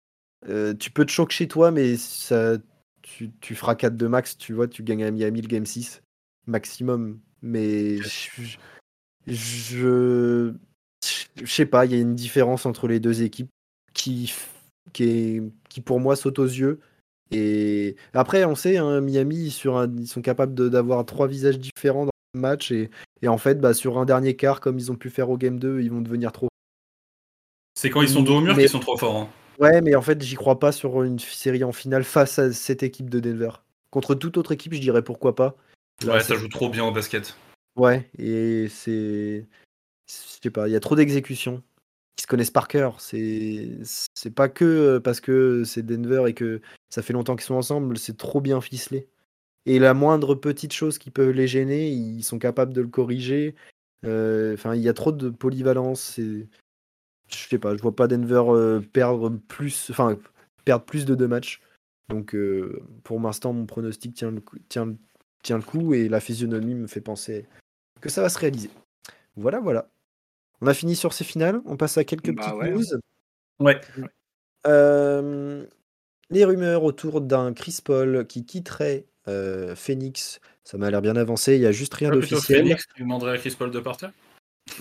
Heu, 0.48 0.76
tu 0.78 0.90
peux 0.90 1.04
te 1.04 1.10
choquer 1.10 1.34
chez 1.34 1.48
toi, 1.48 1.70
mais 1.70 1.96
ça 1.96 2.58
tu 3.02 3.32
tu 3.40 3.54
feras 3.54 3.74
4-2 3.74 4.08
max, 4.08 4.36
tu 4.38 4.52
vois? 4.52 4.68
Tu 4.68 4.82
gagnes 4.82 5.04
à 5.04 5.10
Miami 5.10 5.40
le 5.40 5.48
game 5.48 5.66
6 5.66 6.02
maximum, 6.46 7.20
mais 7.40 7.98
je 9.26 10.52
je 11.36 11.52
sais 11.52 11.66
pas, 11.66 11.84
il 11.86 11.92
y 11.92 11.94
a 11.94 11.98
une 11.98 12.14
différence 12.14 12.66
entre 12.66 12.88
les 12.88 13.00
2 13.00 13.22
équipes 13.22 13.50
qui 13.94 14.28
f 14.28 14.48
qui 14.92 15.04
est 15.04 15.42
qui 15.68 15.80
pour 15.80 16.00
moi 16.00 16.16
saute 16.16 16.38
aux 16.38 16.44
yeux 16.44 16.80
et 17.30 17.96
après 18.12 18.44
on 18.44 18.54
sait, 18.54 18.76
hein, 18.76 19.00
Miami 19.00 19.50
sur 19.50 19.76
un 19.78 19.90
ils 19.96 20.06
sont 20.08 20.22
capables 20.22 20.70
d'avoir 20.70 21.04
3 21.06 21.26
visages 21.28 21.58
différents 21.58 22.06
dans 22.06 22.12
le 22.34 22.40
match 22.40 22.70
et 22.72 22.90
et 23.22 23.28
en 23.28 23.38
fait, 23.38 23.60
bah, 23.60 23.72
sur 23.72 23.98
un 23.98 24.04
dernier 24.04 24.34
quart 24.34 24.60
comme 24.60 24.78
ils 24.78 24.90
ont 24.90 24.96
pu 24.96 25.08
faire 25.08 25.30
au 25.30 25.38
game 25.38 25.58
2, 25.58 25.80
ils 25.80 25.90
vont 25.90 26.00
devenir 26.00 26.32
trop 26.32 26.48
C'est 27.76 27.88
quand 27.88 28.02
ils 28.02 28.08
sont 28.08 28.22
dos 28.22 28.38
au 28.38 28.40
mur 28.40 28.56
qu'ils 28.56 28.68
sont 28.68 28.80
trop 28.80 28.96
forts, 28.96 29.16
hein. 29.16 29.28
Ouais, 29.60 29.80
mais 29.80 29.94
en 29.94 30.02
fait, 30.02 30.20
j'y 30.20 30.34
crois 30.34 30.58
pas 30.58 30.72
sur 30.72 31.04
une 31.04 31.20
série 31.20 31.62
en 31.62 31.72
finale 31.72 32.02
face 32.02 32.38
à 32.40 32.52
cette 32.52 32.82
équipe 32.82 33.08
de 33.08 33.20
Denver. 33.20 33.50
Contre 33.90 34.14
toute 34.16 34.38
autre 34.38 34.50
équipe, 34.50 34.74
je 34.74 34.80
dirais 34.80 35.02
pourquoi 35.02 35.36
pas. 35.36 35.54
Là, 36.04 36.14
Ouais, 36.14 36.20
ça 36.20 36.34
joue 36.34 36.48
trop 36.48 36.68
bien 36.68 36.84
au 36.84 36.90
basket. 36.90 37.36
ouais 37.76 38.10
et 38.18 38.66
c'est 38.68 39.46
je 40.08 40.14
sais 40.42 40.50
pas, 40.50 40.68
il 40.68 40.72
y 40.72 40.76
a 40.76 40.80
trop 40.80 40.96
d'exécutions. 40.96 41.62
Ils 42.18 42.22
se 42.22 42.26
connaissent 42.26 42.50
par 42.50 42.68
cœur. 42.68 43.00
C'est 43.00 43.78
c'est 44.14 44.30
pas 44.34 44.48
que, 44.48 44.64
heu, 44.98 45.00
parce 45.00 45.20
que 45.20 45.64
c'est 45.64 45.82
Denver 45.84 46.24
et 46.28 46.34
que 46.34 46.60
ça 46.90 47.02
fait 47.02 47.12
longtemps 47.14 47.36
qu'ils 47.36 47.44
sont 47.46 47.54
ensemble, 47.54 47.98
c'est 47.98 48.16
trop 48.16 48.40
bien 48.40 48.60
ficelé 48.60 49.08
et 49.66 49.78
la 49.80 49.94
moindre 49.94 50.34
petite 50.36 50.72
chose 50.72 50.98
qui 50.98 51.10
peut 51.10 51.30
les 51.30 51.48
gêner, 51.48 51.90
ils 51.90 52.24
sont 52.24 52.38
capables 52.38 52.72
de 52.74 52.80
le 52.82 52.88
corriger. 52.88 53.54
Heu, 54.06 54.52
enfin, 54.54 54.74
il 54.76 54.82
y 54.82 54.88
a 54.88 54.94
trop 54.94 55.12
de 55.12 55.30
polyvalence, 55.30 56.18
je 56.18 56.44
sais 57.28 57.58
pas, 57.58 57.76
je 57.76 57.82
vois 57.82 57.94
pas 57.96 58.08
Denver, 58.08 58.42
heu, 58.50 58.82
perdre 58.92 59.30
plus 59.48 59.88
enfin, 59.90 60.18
perdre 60.64 60.84
plus 60.84 61.04
de 61.06 61.14
2 61.14 61.28
matchs. 61.28 61.60
Donc 62.08 62.36
pour 63.04 63.20
l'instant, 63.20 63.52
mon 63.52 63.66
pronostic 63.66 64.14
tient 64.14 64.30
le 64.30 64.40
coup 64.40 64.58
tient 64.68 64.94
tient 65.42 65.56
le 65.56 65.62
coup 65.62 65.94
et 65.94 66.08
la 66.08 66.20
physionomie 66.20 66.74
me 66.74 66.86
fait 66.86 67.00
penser 67.00 67.46
que 68.00 68.08
ça 68.10 68.22
va 68.22 68.28
se 68.28 68.38
réaliser. 68.38 68.70
Voilà, 69.36 69.60
voilà. 69.60 69.88
On 70.60 70.66
a 70.66 70.74
fini 70.74 70.94
sur 70.94 71.12
ces 71.12 71.24
finales, 71.24 71.60
on 71.66 71.76
passe 71.76 71.98
à 71.98 72.04
quelques 72.04 72.32
Bah 72.32 72.42
petites 72.42 72.54
ouais, 72.54 72.70
news. 72.70 72.84
Ouais. 73.58 73.80
Hem, 74.64 75.66
les 76.30 76.44
rumeurs 76.44 76.84
autour 76.84 77.20
d'un 77.20 77.52
Chris 77.52 77.78
Paul 77.84 78.26
qui 78.26 78.44
quitterait, 78.44 79.06
heu, 79.28 79.74
Phoenix, 79.74 80.40
ça 80.64 80.78
m'a 80.78 80.90
l'air 80.90 81.02
bien 81.02 81.16
avancé, 81.16 81.56
il 81.56 81.62
y 81.62 81.66
a 81.66 81.72
juste 81.72 81.94
rien 81.94 82.10
d'officiel. 82.10 82.62
Phoenix 82.62 82.86
qui 82.86 83.02
demanderait 83.02 83.32
à 83.32 83.38
Chris 83.38 83.56
Paul 83.58 83.70
de 83.70 83.80
partir? 83.80 84.12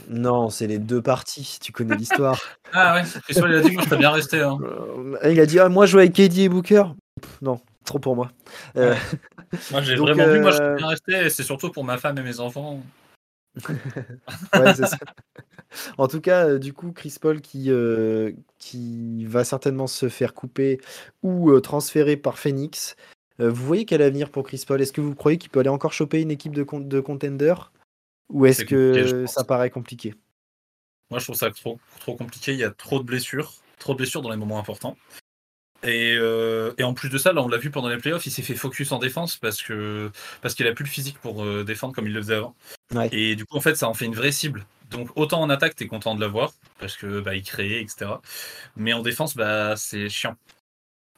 Non, 0.08 0.50
c'est 0.50 0.68
les 0.68 0.78
deux 0.78 1.02
parties, 1.02 1.58
tu 1.62 1.72
connais 1.72 1.96
l'histoire. 1.96 2.40
Ah 2.74 2.96
ouais, 2.96 3.04
Chris 3.24 3.34
Paul 3.38 3.52
il 3.52 3.56
a 3.58 3.62
dit 3.62 3.72
moi 3.72 3.84
je 3.90 3.96
bien 3.96 4.12
resté. 4.12 4.40
Hein. 4.40 4.58
Euh, 4.62 5.30
il 5.30 5.42
a 5.42 5.46
dit 5.46 5.60
ah, 5.60 5.68
moi 5.68 5.86
je 5.86 5.92
joue 5.92 5.98
avec 5.98 6.14
KD 6.14 6.40
et 6.40 6.48
Booker. 6.48 6.86
non, 7.42 7.60
trop 7.84 8.00
pour 8.00 8.16
moi. 8.16 8.32
Euh, 8.78 8.96
moi 9.72 9.82
j'ai 9.82 9.96
vraiment 9.98 10.26
dit 10.32 10.40
moi 10.40 10.52
je 10.52 10.62
euh, 10.62 10.76
bien 10.76 10.88
resté 10.88 11.30
c'est 11.30 11.44
surtout 11.44 11.70
pour 11.70 11.84
ma 11.84 11.98
femme 11.98 12.18
et 12.18 12.24
mes 12.24 12.40
enfants. 12.40 12.82
Ouais, 14.56 14.74
c'est 14.76 14.86
ça. 14.86 14.98
En 15.98 16.08
tout 16.08 16.22
cas, 16.22 16.48
euh, 16.48 16.60
du 16.60 16.74
coup, 16.74 16.92
Chris 16.92 17.16
Paul 17.20 17.42
qui, 17.42 17.72
euh, 17.72 18.32
qui 18.58 19.26
va 19.26 19.44
certainement 19.44 19.88
se 19.88 20.10
faire 20.10 20.34
couper 20.34 20.80
ou 21.24 21.52
euh, 21.52 21.62
transférer 21.62 22.18
par 22.18 22.38
Phoenix. 22.40 22.96
Vous 23.40 23.66
voyez 23.66 23.86
quel 23.86 24.02
avenir 24.02 24.30
pour 24.30 24.44
Chris 24.44 24.64
Paul? 24.68 24.82
Est-ce 24.82 24.94
que 24.94 25.02
vous 25.02 25.16
croyez 25.16 25.38
qu'il 25.38 25.50
peut 25.50 25.60
aller 25.60 25.70
encore 25.70 25.94
choper 25.94 26.22
une 26.22 26.30
équipe 26.30 26.54
de, 26.54 26.64
con- 26.64 26.80
de 26.80 27.00
contenders? 27.00 27.72
Ou 28.30 28.46
est-ce 28.46 28.64
que 28.66 29.26
ça 29.28 29.44
paraît 29.44 29.72
compliqué? 29.72 30.14
Moi 31.10 31.20
je 31.20 31.26
trouve 31.26 31.36
ça 31.36 31.52
trop, 31.52 31.80
trop 32.00 32.16
compliqué, 32.16 32.54
il 32.54 32.60
y 32.60 32.64
a 32.64 32.72
trop 32.72 33.00
de 33.00 33.04
blessures, 33.04 33.54
trop 33.80 33.94
de 33.94 33.98
blessures 33.98 34.22
dans 34.22 34.30
les 34.30 34.38
moments 34.38 34.60
importants. 34.60 34.96
Et, 35.84 36.15
euh, 36.15 36.74
et 36.78 36.84
en 36.84 36.94
plus 36.94 37.10
de 37.10 37.17
ça, 37.17 37.34
là 37.34 37.41
on 37.41 37.48
l'a 37.48 37.58
vu 37.58 37.72
pendant 37.72 37.89
les 37.89 37.98
playoffs, 37.98 38.26
il 38.28 38.32
s'est 38.32 38.44
fait 38.44 38.56
focus 38.56 38.91
en 38.91 39.00
défense 39.00 39.38
parce 39.38 39.63
que 39.63 40.12
parce 40.41 40.54
qu'il 40.54 40.67
a 40.67 40.74
plus 40.74 40.84
le 40.86 40.89
physique 40.89 41.17
pour 41.20 41.44
euh, 41.44 41.63
défendre 41.63 41.96
comme 41.96 42.06
il 42.06 42.13
le 42.13 42.22
faisait 42.22 42.36
avant. 42.36 42.56
Ouais. 42.94 43.10
Et 43.12 43.36
du 43.36 43.46
coup 43.46 43.58
en 43.58 43.62
fait 43.62 43.76
ça 43.76 43.89
en 43.89 43.94
fait 43.96 44.06
une 44.06 44.13
vraie 44.13 44.32
cible. 44.32 44.65
Donc 44.91 45.10
autant 45.15 45.41
en 45.41 45.50
attaque 45.50 45.76
t'es 45.76 45.88
content 45.88 46.13
de 46.13 46.22
l'avoir 46.22 46.54
parce 46.80 46.96
que 46.98 47.20
bah 47.22 47.36
il 47.36 47.41
créait 47.44 47.82
etc. 47.82 48.12
Mais 48.76 48.94
en 48.94 49.02
défense 49.02 49.36
bah 49.36 49.76
c'est 49.76 50.08
chiant. 50.10 50.36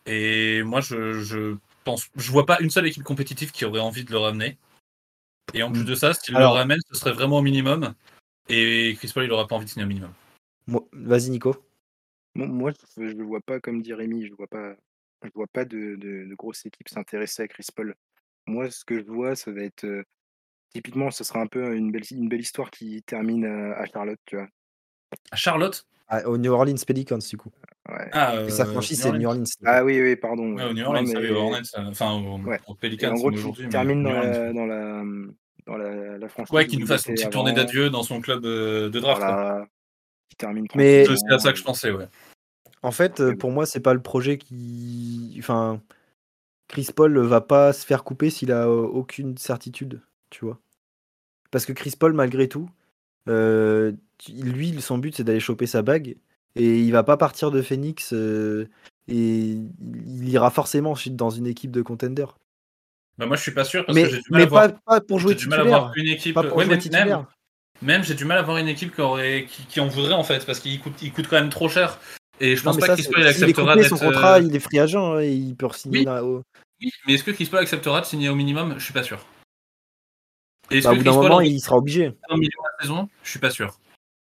Et 0.05 0.63
moi 0.63 0.79
je, 0.79 1.21
je 1.21 1.55
pense 1.83 2.07
je 2.15 2.31
vois 2.31 2.45
pas 2.45 2.59
une 2.61 2.69
seule 2.69 2.87
équipe 2.87 3.03
compétitive 3.03 3.51
qui 3.51 3.65
aurait 3.65 3.81
envie 3.81 4.05
de 4.05 4.11
le 4.11 4.17
ramener. 4.17 4.57
Et 5.53 5.61
en 5.61 5.71
plus 5.73 5.83
de 5.83 5.93
ça, 5.93 6.13
s'il 6.13 6.35
Alors- 6.37 6.53
le 6.53 6.59
ramène, 6.59 6.79
ce 6.89 6.97
serait 6.97 7.11
vraiment 7.11 7.39
au 7.39 7.41
minimum. 7.41 7.93
Et 8.47 8.95
Chris 8.97 9.11
Paul 9.13 9.25
il 9.25 9.31
aura 9.31 9.45
pas 9.47 9.55
envie 9.55 9.65
de 9.65 9.69
signer 9.69 9.83
au 9.85 9.89
minimum. 9.89 10.13
Vas-y, 10.93 11.29
Nico. 11.29 11.61
Moi, 12.35 12.47
moi, 12.47 12.71
je 12.97 13.01
ne 13.03 13.11
le 13.13 13.23
vois 13.23 13.41
pas 13.41 13.59
comme 13.59 13.81
dit 13.81 13.93
Rémi, 13.93 14.25
je 14.27 14.33
vois 14.33 14.47
pas, 14.47 14.75
je 15.23 15.29
vois 15.35 15.47
pas 15.51 15.65
de, 15.65 15.95
de, 15.95 16.25
de 16.29 16.35
grosse 16.35 16.65
équipe 16.65 16.89
s'intéresser 16.89 17.43
à 17.43 17.47
Chris 17.47 17.67
Paul. 17.75 17.95
Moi, 18.47 18.69
ce 18.71 18.83
que 18.85 18.99
je 18.99 19.05
vois, 19.05 19.35
ça 19.35 19.51
va 19.51 19.61
être 19.61 19.85
euh, 19.85 20.03
typiquement, 20.73 21.11
ce 21.11 21.23
sera 21.23 21.39
un 21.41 21.47
peu 21.47 21.75
une 21.75 21.91
belle, 21.91 22.03
une 22.11 22.29
belle 22.29 22.41
histoire 22.41 22.71
qui 22.71 23.01
termine 23.03 23.45
euh, 23.45 23.73
à 23.77 23.85
Charlotte, 23.85 24.19
tu 24.25 24.35
vois. 24.35 24.47
À 25.31 25.35
Charlotte? 25.35 25.85
Ah, 26.07 26.27
au 26.27 26.37
New 26.37 26.51
Orleans 26.51 26.75
Pelicans, 26.85 27.17
du 27.19 27.37
coup. 27.37 27.49
Ouais. 27.87 28.09
Ah, 28.11 28.41
Et 28.45 28.49
sa 28.49 28.63
euh, 28.63 28.71
franchise, 28.71 28.97
New 28.97 29.03
c'est 29.03 29.07
Orleans. 29.09 29.19
New 29.21 29.27
Orleans. 29.29 29.43
Ah 29.65 29.83
oui, 29.85 30.01
oui, 30.01 30.15
pardon. 30.15 30.53
Ouais, 30.55 30.63
au 30.65 30.73
New 30.73 30.81
Non, 30.83 30.87
Orleans, 30.89 31.03
mais- 31.03 31.11
ça, 31.13 31.19
oui, 31.19 31.29
Hornets, 31.29 31.59
euh, 31.77 31.89
enfin 31.89 32.11
au, 32.13 32.39
Ouais. 32.41 32.59
au 32.67 32.73
Et 32.73 32.77
Pelicans 32.77 33.11
en 33.11 33.15
gros, 33.15 33.29
qui 33.31 33.37
aujourd'hui. 33.37 33.63
mais 33.65 33.69
termine 33.69 33.99
New 34.03 34.09
dans 34.09 34.15
Orleans. 34.17 34.31
la, 34.31 34.53
dans 34.53 34.65
la, 34.65 35.03
dans 35.65 35.77
la, 35.77 36.17
la 36.17 36.29
franchise. 36.29 36.53
Ouais, 36.53 36.65
où 36.65 36.67
qu'il 36.67 36.79
nous 36.79 36.85
il 36.85 36.87
fasse 36.89 37.05
une 37.05 37.13
était 37.13 37.21
petite 37.21 37.31
tournée 37.33 37.51
avant. 37.51 37.61
d'adieu 37.63 37.89
dans 37.89 38.03
son 38.03 38.19
club 38.19 38.43
euh, 38.45 38.89
de 38.89 38.99
draft. 38.99 39.21
quoi. 39.21 39.31
Voilà. 39.31 39.67
Qui 40.33 40.37
termine 40.37 40.65
Mais- 40.73 41.05
C'est 41.05 41.31
à 41.31 41.37
ça 41.37 41.51
que 41.51 41.59
je 41.59 41.63
pensais, 41.63 41.91
ouais. 41.91 42.07
En 42.81 42.89
fait, 42.89 43.19
euh, 43.19 43.35
pour 43.35 43.51
moi, 43.51 43.67
c'est 43.67 43.79
pas 43.81 43.93
le 43.93 44.01
projet 44.01 44.39
qui. 44.39 45.35
Enfin, 45.37 45.79
Chris 46.67 46.89
Paul 46.95 47.19
va 47.19 47.39
pas 47.39 47.71
se 47.71 47.85
faire 47.85 48.03
couper 48.03 48.31
s'il 48.31 48.51
a 48.51 48.65
euh, 48.67 48.81
aucune 48.81 49.37
certitude, 49.37 50.01
tu 50.31 50.43
vois. 50.43 50.59
Parce 51.51 51.67
que 51.67 51.71
Chris 51.71 51.93
Paul, 51.99 52.13
malgré 52.13 52.49
tout, 52.49 52.67
euh, 53.29 53.91
lui, 54.27 54.81
son 54.81 54.97
but, 54.97 55.15
c'est 55.15 55.23
d'aller 55.23 55.39
choper 55.39 55.67
sa 55.67 55.83
bague. 55.83 56.17
Et 56.55 56.79
il 56.79 56.91
va 56.91 57.03
pas 57.03 57.15
partir 57.15 57.51
de 57.51 57.61
Phoenix. 57.61 58.11
euh, 58.13 58.67
et 59.07 59.51
il 59.51 60.29
ira 60.29 60.49
forcément 60.49 60.91
ensuite 60.91 61.15
dans 61.15 61.29
une 61.29 61.45
équipe 61.45 61.71
de 61.71 61.83
contender. 61.83 62.25
Bah, 63.19 63.27
moi, 63.27 63.35
je 63.37 63.43
suis 63.43 63.51
pas 63.53 63.65
sûr 63.65 63.85
parce 63.85 63.95
Mais, 63.95 64.05
que 64.05 64.09
j'ai 64.09 64.21
du 64.21 64.29
mal 64.31 64.39
mais 64.39 64.45
à 64.45 64.49
voir. 64.49 64.81
pas, 64.83 64.99
pour 65.01 65.19
jouer 65.19 65.33
J'ai 65.33 65.39
du 65.41 65.47
mal 65.49 65.59
à 65.59 65.63
voir 65.63 65.91
titulaire. 65.91 66.07
une 66.07 66.13
équipe. 66.15 66.33
Pas 66.33 66.43
pour 66.43 66.57
Ouais, 66.57 66.65
jouer 66.65 66.73
mais 66.75 66.81
titulaire. 66.81 67.17
même, 67.19 67.27
même 67.83 68.03
j'ai 68.03 68.15
du 68.15 68.25
mal 68.25 68.37
à 68.37 68.41
voir 68.41 68.57
une 68.57 68.67
équipe 68.67 68.93
qui, 68.95 69.01
aurait, 69.01 69.45
qui, 69.49 69.63
qui 69.65 69.79
en 69.79 69.87
voudrait 69.87 70.13
en 70.13 70.23
fait 70.23 70.45
parce 70.45 70.59
qu'il 70.59 70.79
coûte, 70.79 70.93
il 71.01 71.11
coûte 71.13 71.27
quand 71.29 71.39
même 71.39 71.49
trop 71.49 71.69
cher. 71.69 71.99
Et 72.39 72.55
je 72.55 72.63
pense 72.63 72.77
pas 72.77 72.87
Paul 72.87 72.97
il 73.19 73.27
acceptera 73.27 73.73
coupé 73.75 73.87
son 73.87 73.95
d'être. 73.95 74.05
contrat, 74.05 74.35
euh, 74.37 74.41
il 74.41 74.55
est 74.55 74.59
free 74.59 74.79
agent 74.79 75.13
hein, 75.15 75.19
et 75.21 75.31
il 75.33 75.55
peut 75.55 75.67
signer 75.73 75.99
Oui. 75.99 76.05
là 76.05 76.23
haut 76.23 76.41
Oui, 76.81 76.89
mais 77.05 77.13
est-ce 77.13 77.23
que 77.23 77.31
Chris 77.31 77.45
Paul 77.45 77.59
acceptera 77.59 78.01
de 78.01 78.05
signer 78.05 78.29
au 78.29 78.35
minimum? 78.35 78.75
Je 78.77 78.83
suis 78.83 78.93
pas 78.93 79.03
sûr. 79.03 79.19
Et 80.71 80.77
Est-ce 80.77 80.87
Bah, 80.87 80.93
au 80.93 80.93
que 80.93 80.99
bout 80.99 81.03
Chris 81.09 81.15
d'un 81.15 81.21
moment, 81.23 81.41
il 81.41 81.59
sera 81.59 81.77
obligé. 81.77 82.11
1 82.29 82.37
million 82.37 82.49
la 82.79 82.83
saison? 82.83 83.09
Je 83.23 83.29
suis 83.29 83.39
pas 83.39 83.49
sûr. 83.51 83.77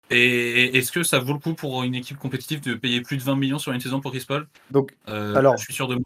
Et 0.10 0.78
est-ce 0.78 0.92
que 0.92 1.02
ça 1.04 1.20
vaut 1.20 1.34
le 1.34 1.40
coup 1.40 1.54
pour 1.54 1.82
une 1.84 1.96
équipe 1.96 2.18
compétitive 2.18 2.60
de 2.62 2.74
payer 2.76 3.02
plus 3.02 3.18
de 3.18 3.24
20 3.24 3.36
millions 3.38 3.58
sur 3.60 3.72
une 3.72 3.80
saison 3.80 4.02
pour 4.02 4.12
Chris 4.12 4.26
Paul 4.28 4.48
Donc, 4.70 4.94
Euh, 5.08 5.34
Alors- 5.36 5.58
je 5.58 5.64
suis 5.64 5.74
sûr 5.74 5.88
de 5.88 5.96
moi. 5.96 6.04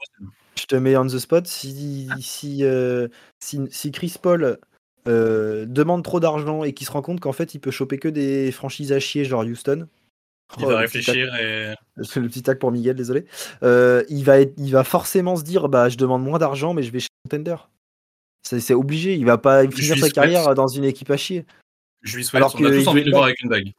je 0.58 0.66
te 0.66 0.76
mets 0.76 0.96
on 0.96 1.08
the 1.08 1.18
spot. 1.18 1.48
Si, 1.48 2.08
si, 2.22 2.64
euh, 2.64 3.08
si, 3.40 3.60
si 3.72 3.92
Chris 3.92 4.16
Paul 4.22 4.60
euh, 5.08 5.66
demande 5.66 6.04
trop 6.04 6.20
d'argent 6.20 6.64
et 6.64 6.74
qu'il 6.74 6.86
se 6.86 6.92
rend 6.92 7.02
compte 7.02 7.20
qu'en 7.20 7.32
fait 7.32 7.54
il 7.56 7.60
peut 7.60 7.72
choper 7.72 7.98
que 7.98 8.08
des 8.08 8.52
franchises 8.52 8.92
à 8.92 9.00
chier, 9.00 9.26
genre 9.26 9.44
Houston. 9.44 9.88
Il 10.58 10.64
Oh, 10.64 10.68
va 10.68 10.74
tac- 10.76 10.82
réfléchir 10.82 11.36
et. 11.36 11.74
Le 11.98 12.28
petit 12.28 12.42
tac 12.44 12.58
pour 12.60 12.72
Miguel, 12.72 12.96
désolé. 12.96 13.26
Euh, 13.64 14.04
il, 14.10 14.24
va 14.24 14.40
être- 14.40 14.54
il 14.58 14.72
va 14.72 14.84
forcément 14.84 15.36
se 15.36 15.44
dire 15.44 15.68
bah, 15.68 15.90
je 15.90 15.98
demande 15.98 16.24
moins 16.24 16.40
d'argent, 16.40 16.74
mais 16.74 16.84
je 16.84 16.92
vais 16.92 17.00
chez 17.00 17.08
Contender. 17.30 17.56
C'est 18.48 18.60
c'est 18.62 18.74
obligé. 18.74 19.16
Il 19.16 19.26
va 19.26 19.38
pas 19.38 19.64
finir 19.70 19.96
sa 19.96 20.00
souhaite. 20.02 20.14
carrière 20.14 20.56
dans 20.56 20.68
une 20.68 20.86
équipe 20.86 21.12
à 21.12 21.18
chier. 21.18 21.46
Je 22.02 22.16
lui 22.16 22.24
souhaite. 22.24 22.42
Alors 22.42 22.56
on 22.58 22.64
a 22.66 22.70
tous 22.70 22.88
envie 22.88 23.02
de 23.02 23.06
le 23.08 23.12
voir 23.12 23.26
avec 23.26 23.42
une 23.42 23.50
bague. 23.50 23.72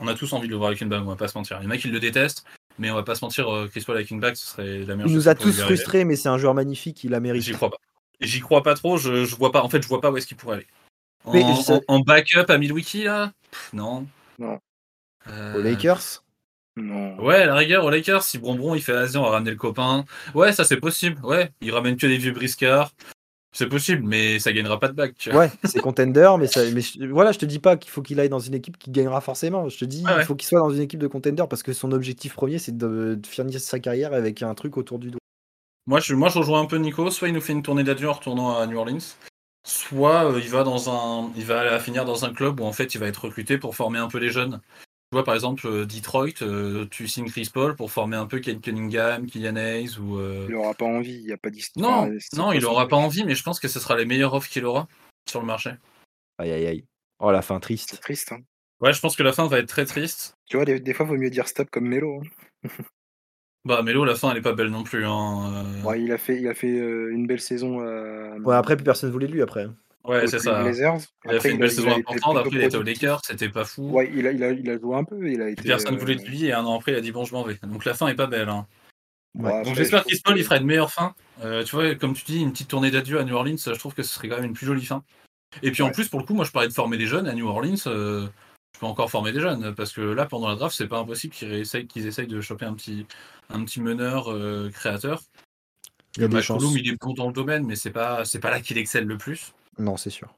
On 0.00 0.08
a 0.08 0.14
tous 0.14 0.32
envie 0.32 0.46
de 0.46 0.50
le 0.52 0.56
voir 0.56 0.68
avec 0.68 0.80
une 0.80 0.88
bague, 0.88 1.02
on 1.04 1.08
va 1.10 1.16
pas 1.16 1.28
se 1.28 1.38
mentir. 1.38 1.58
Il 1.60 1.64
y 1.64 1.66
en 1.68 1.70
a 1.70 1.76
qui 1.78 1.88
le 1.88 2.00
détestent, 2.00 2.44
mais 2.78 2.90
on 2.90 2.94
va 2.96 3.02
pas 3.02 3.14
se 3.14 3.24
mentir, 3.24 3.48
euh, 3.48 3.66
Chris 3.68 3.82
Paul 3.86 3.96
avec 3.96 4.10
une 4.10 4.20
bague, 4.20 4.34
ce 4.34 4.46
serait 4.46 4.78
la 4.80 4.94
meilleure 4.96 4.98
Il 4.98 5.04
chose 5.04 5.12
nous 5.14 5.28
a 5.28 5.34
qui 5.34 5.44
tous 5.44 5.60
frustrés, 5.60 6.04
mais 6.04 6.16
c'est 6.16 6.28
un 6.28 6.36
joueur 6.38 6.52
magnifique. 6.54 7.02
Il 7.04 7.12
la 7.12 7.20
mérite. 7.20 7.42
J'y 7.42 7.52
crois 7.52 7.70
pas. 7.70 7.76
J'y 8.20 8.40
crois 8.40 8.62
pas 8.62 8.74
trop, 8.74 8.96
je, 8.98 9.24
je 9.24 9.36
vois 9.36 9.52
pas. 9.52 9.62
En 9.62 9.68
fait, 9.68 9.82
je 9.82 9.88
vois 9.88 10.00
pas 10.00 10.10
où 10.10 10.16
est-ce 10.16 10.26
qu'il 10.26 10.36
pourrait 10.36 10.56
aller. 10.56 10.66
En, 11.24 11.32
Mais 11.32 11.42
je 11.56 11.62
sais- 11.62 11.72
en- 11.88 11.96
en 11.96 12.00
backup 12.00 12.46
à 12.48 12.58
Milwaukee, 12.58 13.04
là? 13.04 13.32
Pff, 13.50 13.70
Non. 13.72 14.06
Non. 14.38 14.58
Euh, 15.28 15.54
Aux 15.54 15.62
Lakers? 15.62 16.22
Non. 16.76 17.20
Ouais, 17.20 17.36
à 17.42 17.46
la 17.46 17.54
rigueur, 17.56 17.84
aux 17.84 17.90
Lakers, 17.90 18.22
si 18.22 18.38
Bronbron 18.38 18.74
il 18.74 18.82
fait 18.82 18.92
Asie, 18.92 19.16
on 19.16 19.22
va 19.22 19.30
ramener 19.30 19.50
le 19.50 19.56
copain. 19.56 20.04
Ouais, 20.34 20.52
ça 20.52 20.64
c'est 20.64 20.78
possible. 20.78 21.20
Ouais, 21.24 21.50
il 21.60 21.70
ramène 21.72 21.96
que 21.96 22.06
des 22.06 22.16
vieux 22.16 22.32
briscards. 22.32 22.92
C'est 23.52 23.66
possible, 23.68 24.04
mais 24.06 24.38
ça 24.38 24.52
gagnera 24.52 24.78
pas 24.78 24.86
de 24.86 24.92
vois. 24.92 25.34
Ouais, 25.34 25.50
c'est 25.64 25.80
contender, 25.80 26.30
mais, 26.38 26.46
ça, 26.46 26.60
mais 26.72 26.80
je- 26.80 27.04
voilà, 27.06 27.32
je 27.32 27.38
te 27.38 27.44
dis 27.46 27.58
pas 27.58 27.76
qu'il 27.76 27.90
faut 27.90 28.00
qu'il 28.00 28.20
aille 28.20 28.28
dans 28.28 28.38
une 28.38 28.54
équipe 28.54 28.78
qui 28.78 28.90
gagnera 28.92 29.20
forcément. 29.20 29.68
Je 29.68 29.76
te 29.78 29.84
dis, 29.84 30.04
ouais. 30.06 30.12
il 30.20 30.24
faut 30.24 30.36
qu'il 30.36 30.46
soit 30.46 30.60
dans 30.60 30.70
une 30.70 30.82
équipe 30.82 31.00
de 31.00 31.08
contender 31.08 31.44
parce 31.50 31.62
que 31.64 31.72
son 31.72 31.90
objectif 31.90 32.34
premier, 32.34 32.58
c'est 32.60 32.76
de, 32.76 33.16
de 33.16 33.26
finir 33.26 33.60
sa 33.60 33.80
carrière 33.80 34.12
avec 34.14 34.42
un 34.42 34.54
truc 34.54 34.76
autour 34.76 35.00
du 35.00 35.10
dos. 35.10 35.18
Moi, 35.86 36.00
je, 36.00 36.14
moi, 36.14 36.28
je 36.28 36.38
rejoins 36.38 36.60
un 36.60 36.66
peu 36.66 36.76
Nico. 36.76 37.10
Soit 37.10 37.28
il 37.28 37.34
nous 37.34 37.40
fait 37.40 37.52
une 37.52 37.62
tournée 37.62 37.84
d'adieu 37.84 38.08
en 38.08 38.12
retournant 38.12 38.56
à 38.58 38.66
New 38.66 38.78
Orleans, 38.78 38.98
soit 39.64 40.30
euh, 40.32 40.40
il 40.40 40.48
va 40.48 40.62
dans 40.64 40.90
un, 40.90 41.32
il 41.36 41.44
va 41.44 41.78
finir 41.80 42.04
dans 42.04 42.24
un 42.24 42.32
club 42.32 42.60
où 42.60 42.64
en 42.64 42.72
fait 42.72 42.94
il 42.94 42.98
va 42.98 43.06
être 43.06 43.24
recruté 43.24 43.58
pour 43.58 43.74
former 43.76 43.98
un 43.98 44.08
peu 44.08 44.18
les 44.18 44.30
jeunes. 44.30 44.60
Tu 45.12 45.16
vois, 45.16 45.24
par 45.24 45.34
exemple, 45.34 45.66
euh, 45.66 45.86
Detroit, 45.86 46.40
euh, 46.42 46.86
tu 46.88 47.08
signes 47.08 47.28
Chris 47.28 47.50
Paul 47.52 47.74
pour 47.74 47.90
former 47.90 48.16
un 48.16 48.26
peu 48.26 48.38
Ken 48.38 48.60
Cunningham, 48.60 49.26
Kylian 49.26 49.56
Hayes 49.56 49.98
ou. 49.98 50.18
euh, 50.18 50.46
Il 50.48 50.54
aura 50.54 50.74
pas 50.74 50.84
envie, 50.84 51.14
il 51.18 51.26
n'y 51.26 51.32
a 51.32 51.36
pas 51.36 51.50
d'histoire. 51.50 52.06
Non, 52.06 52.18
non, 52.34 52.52
il 52.52 52.64
aura 52.64 52.86
pas 52.86 52.96
envie, 52.96 53.24
mais 53.24 53.34
je 53.34 53.42
pense 53.42 53.58
que 53.58 53.66
ce 53.66 53.80
sera 53.80 53.96
les 53.96 54.04
meilleurs 54.04 54.34
offres 54.34 54.48
qu'il 54.48 54.64
aura 54.64 54.86
sur 55.28 55.40
le 55.40 55.46
marché. 55.46 55.70
Aïe 56.38 56.52
aïe 56.52 56.66
aïe. 56.66 56.84
Oh 57.18 57.32
la 57.32 57.42
fin 57.42 57.58
triste. 57.58 58.00
triste. 58.00 58.30
Hein. 58.32 58.40
Ouais, 58.80 58.92
je 58.92 59.00
pense 59.00 59.16
que 59.16 59.22
la 59.24 59.32
fin 59.32 59.46
va 59.48 59.58
être 59.58 59.68
très 59.68 59.84
triste. 59.84 60.34
Tu 60.48 60.56
vois, 60.56 60.64
des, 60.64 60.78
des 60.78 60.94
fois, 60.94 61.04
il 61.06 61.08
vaut 61.10 61.16
mieux 61.18 61.28
dire 61.28 61.48
stop 61.48 61.68
comme 61.70 61.88
Melo. 61.88 62.22
hein. 62.64 62.68
Bah, 63.64 63.82
Melo, 63.82 64.04
la 64.04 64.14
fin, 64.14 64.30
elle 64.30 64.38
est 64.38 64.42
pas 64.42 64.54
belle 64.54 64.68
non 64.70 64.82
plus. 64.84 65.04
Hein. 65.04 65.64
euh. 65.82 65.82
Ouais, 65.86 66.02
il 66.02 66.10
a 66.12 66.18
fait, 66.18 66.40
il 66.40 66.48
a 66.48 66.54
fait 66.54 66.78
euh, 66.80 67.12
une 67.12 67.26
belle 67.26 67.40
saison. 67.40 67.80
euh, 67.82 68.38
Ouais, 68.40 68.54
après, 68.56 68.76
plus 68.76 68.84
personne 68.84 69.10
voulait 69.10 69.26
de 69.26 69.32
lui 69.32 69.42
après. 69.42 69.66
Ouais, 70.04 70.26
c'est 70.26 70.38
ça. 70.38 70.62
Blazers. 70.62 70.96
Il 71.26 71.30
a 71.30 71.34
Après, 71.34 71.40
fait 71.40 71.50
une 71.54 71.58
belle 71.58 71.70
saison 71.70 71.90
importante. 71.90 72.36
Après, 72.38 72.50
il 72.52 72.56
était 72.62 72.66
aux 72.68 72.78
productif. 72.78 73.02
Lakers, 73.02 73.20
c'était 73.26 73.48
pas 73.50 73.64
fou. 73.66 73.90
Ouais, 73.90 74.10
il 74.14 74.26
a, 74.26 74.32
il, 74.32 74.42
a, 74.42 74.50
il 74.52 74.70
a 74.70 74.78
joué 74.78 74.96
un 74.96 75.04
peu. 75.04 75.28
Il 75.30 75.42
a 75.42 75.50
été, 75.50 75.62
Personne 75.62 75.96
euh, 75.96 75.98
voulait 75.98 76.14
de 76.16 76.22
lui 76.24 76.46
et 76.46 76.52
un 76.54 76.64
an 76.64 76.76
après, 76.78 76.92
il 76.92 76.94
a 76.96 77.02
dit 77.02 77.12
bon, 77.12 77.24
je 77.24 77.34
m'en 77.34 77.42
vais. 77.42 77.58
Donc 77.64 77.84
la 77.84 77.92
fin 77.92 78.08
est 78.08 78.14
pas 78.14 78.26
belle. 78.26 78.48
Hein. 78.48 78.66
ouais, 79.38 79.62
Donc 79.62 79.74
j'espère 79.74 80.04
Paul 80.24 80.36
il 80.36 80.38
que- 80.40 80.44
fera 80.44 80.56
une 80.56 80.64
meilleure 80.66 80.90
fin. 80.90 81.14
Euh, 81.44 81.62
tu 81.62 81.76
vois, 81.76 81.94
comme 81.96 82.14
tu 82.14 82.24
dis, 82.24 82.40
une 82.40 82.52
petite 82.52 82.68
tournée 82.68 82.90
d'adieu 82.90 83.18
à 83.20 83.24
New 83.24 83.34
Orleans, 83.34 83.56
je 83.58 83.70
trouve 83.78 83.92
que 83.92 84.02
ce 84.02 84.14
serait 84.14 84.28
quand 84.28 84.36
même 84.36 84.46
une 84.46 84.52
plus 84.54 84.64
jolie 84.66 84.86
fin. 84.86 85.02
Et 85.62 85.70
puis 85.70 85.82
en 85.82 85.90
plus, 85.90 86.08
pour 86.08 86.18
le 86.20 86.24
coup, 86.24 86.32
moi 86.34 86.46
je 86.46 86.50
parlais 86.52 86.68
de 86.68 86.72
former 86.72 86.96
des 86.96 87.06
jeunes 87.06 87.26
à 87.28 87.34
New 87.34 87.46
Orleans. 87.46 87.76
Je 88.74 88.80
peux 88.80 88.86
encore 88.86 89.10
former 89.10 89.32
des 89.32 89.40
jeunes 89.40 89.74
parce 89.74 89.92
que 89.92 90.00
là, 90.00 90.26
pendant 90.26 90.48
la 90.48 90.54
draft, 90.56 90.74
c'est 90.76 90.88
pas 90.88 90.98
impossible 90.98 91.34
qu'ils 91.34 91.52
essayent, 91.52 91.86
qu'ils 91.86 92.06
essayent 92.06 92.26
de 92.26 92.40
choper 92.40 92.64
un 92.66 92.74
petit, 92.74 93.06
un 93.48 93.64
petit 93.64 93.80
meneur 93.80 94.30
euh, 94.32 94.70
créateur. 94.70 95.22
Il 96.16 96.22
y 96.22 96.24
a 96.24 96.28
des 96.28 96.36
McCollum, 96.36 96.62
chances. 96.62 96.76
il 96.76 96.88
est 96.88 96.96
bon 97.00 97.12
dans 97.14 97.28
le 97.28 97.32
domaine, 97.32 97.64
mais 97.66 97.76
c'est 97.76 97.90
pas, 97.90 98.24
c'est 98.24 98.40
pas 98.40 98.50
là 98.50 98.60
qu'il 98.60 98.78
excelle 98.78 99.04
le 99.06 99.16
plus. 99.18 99.52
Non, 99.78 99.96
c'est 99.96 100.10
sûr. 100.10 100.34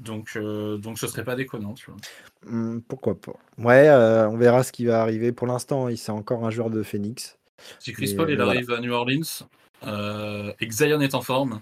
Donc, 0.00 0.32
euh, 0.36 0.78
donc 0.78 0.98
ce 0.98 1.06
serait 1.06 1.24
pas 1.24 1.36
déconnant. 1.36 1.74
Tu 1.74 1.90
vois. 1.90 2.00
Hmm, 2.46 2.80
pourquoi 2.80 3.14
pas. 3.20 3.34
Ouais, 3.58 3.88
euh, 3.88 4.28
on 4.28 4.36
verra 4.38 4.62
ce 4.62 4.72
qui 4.72 4.86
va 4.86 5.02
arriver. 5.02 5.32
Pour 5.32 5.46
l'instant, 5.46 5.88
il 5.88 5.98
c'est 5.98 6.12
encore 6.12 6.46
un 6.46 6.50
joueur 6.50 6.70
de 6.70 6.82
Phoenix. 6.82 7.36
Si 7.78 7.92
Chris 7.92 8.14
Paul 8.16 8.30
il 8.30 8.36
voilà. 8.36 8.52
arrive 8.52 8.70
à 8.70 8.80
New 8.80 8.92
Orleans 8.92 9.46
euh, 9.84 10.52
et 10.60 10.66
que 10.66 10.74
Zion 10.74 11.00
est 11.00 11.14
en 11.14 11.20
forme, 11.20 11.60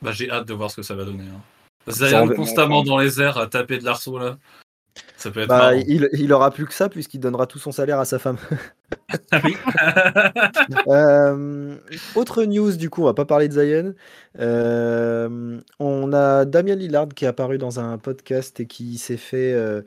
bah, 0.00 0.12
j'ai 0.12 0.30
hâte 0.30 0.48
de 0.48 0.54
voir 0.54 0.70
ce 0.70 0.76
que 0.76 0.82
ça 0.82 0.94
va 0.94 1.04
donner. 1.04 1.24
hein. 1.24 1.42
Zion 1.90 2.28
constamment 2.30 2.82
dans 2.82 2.98
les 2.98 3.20
airs 3.20 3.38
à 3.38 3.46
taper 3.46 3.78
de 3.78 3.84
l'arceau 3.84 4.18
là, 4.18 4.38
ça 5.16 5.30
peut 5.30 5.40
être 5.40 5.48
Bah, 5.48 5.74
il, 5.74 6.08
il 6.12 6.32
aura 6.32 6.50
plus 6.50 6.66
que 6.66 6.74
ça 6.74 6.88
puisqu'il 6.88 7.20
donnera 7.20 7.46
tout 7.46 7.58
son 7.58 7.72
salaire 7.72 7.98
à 7.98 8.04
sa 8.04 8.18
femme. 8.18 8.38
Ah. 9.30 9.40
Euh, 10.88 11.76
autre 12.14 12.44
news, 12.44 12.72
du 12.76 12.90
coup, 12.90 13.02
on 13.02 13.06
va 13.06 13.14
pas 13.14 13.24
parler 13.26 13.48
de 13.48 13.52
Zion. 13.54 13.94
Euh, 14.38 15.60
on 15.78 16.12
a 16.12 16.44
Damien 16.44 16.74
Lillard 16.74 17.08
qui 17.08 17.24
est 17.24 17.28
apparu 17.28 17.58
dans 17.58 17.80
un 17.80 17.98
podcast 17.98 18.60
et 18.60 18.66
qui 18.66 18.98
s'est 18.98 19.16
fait 19.16 19.52
euh, 19.52 19.82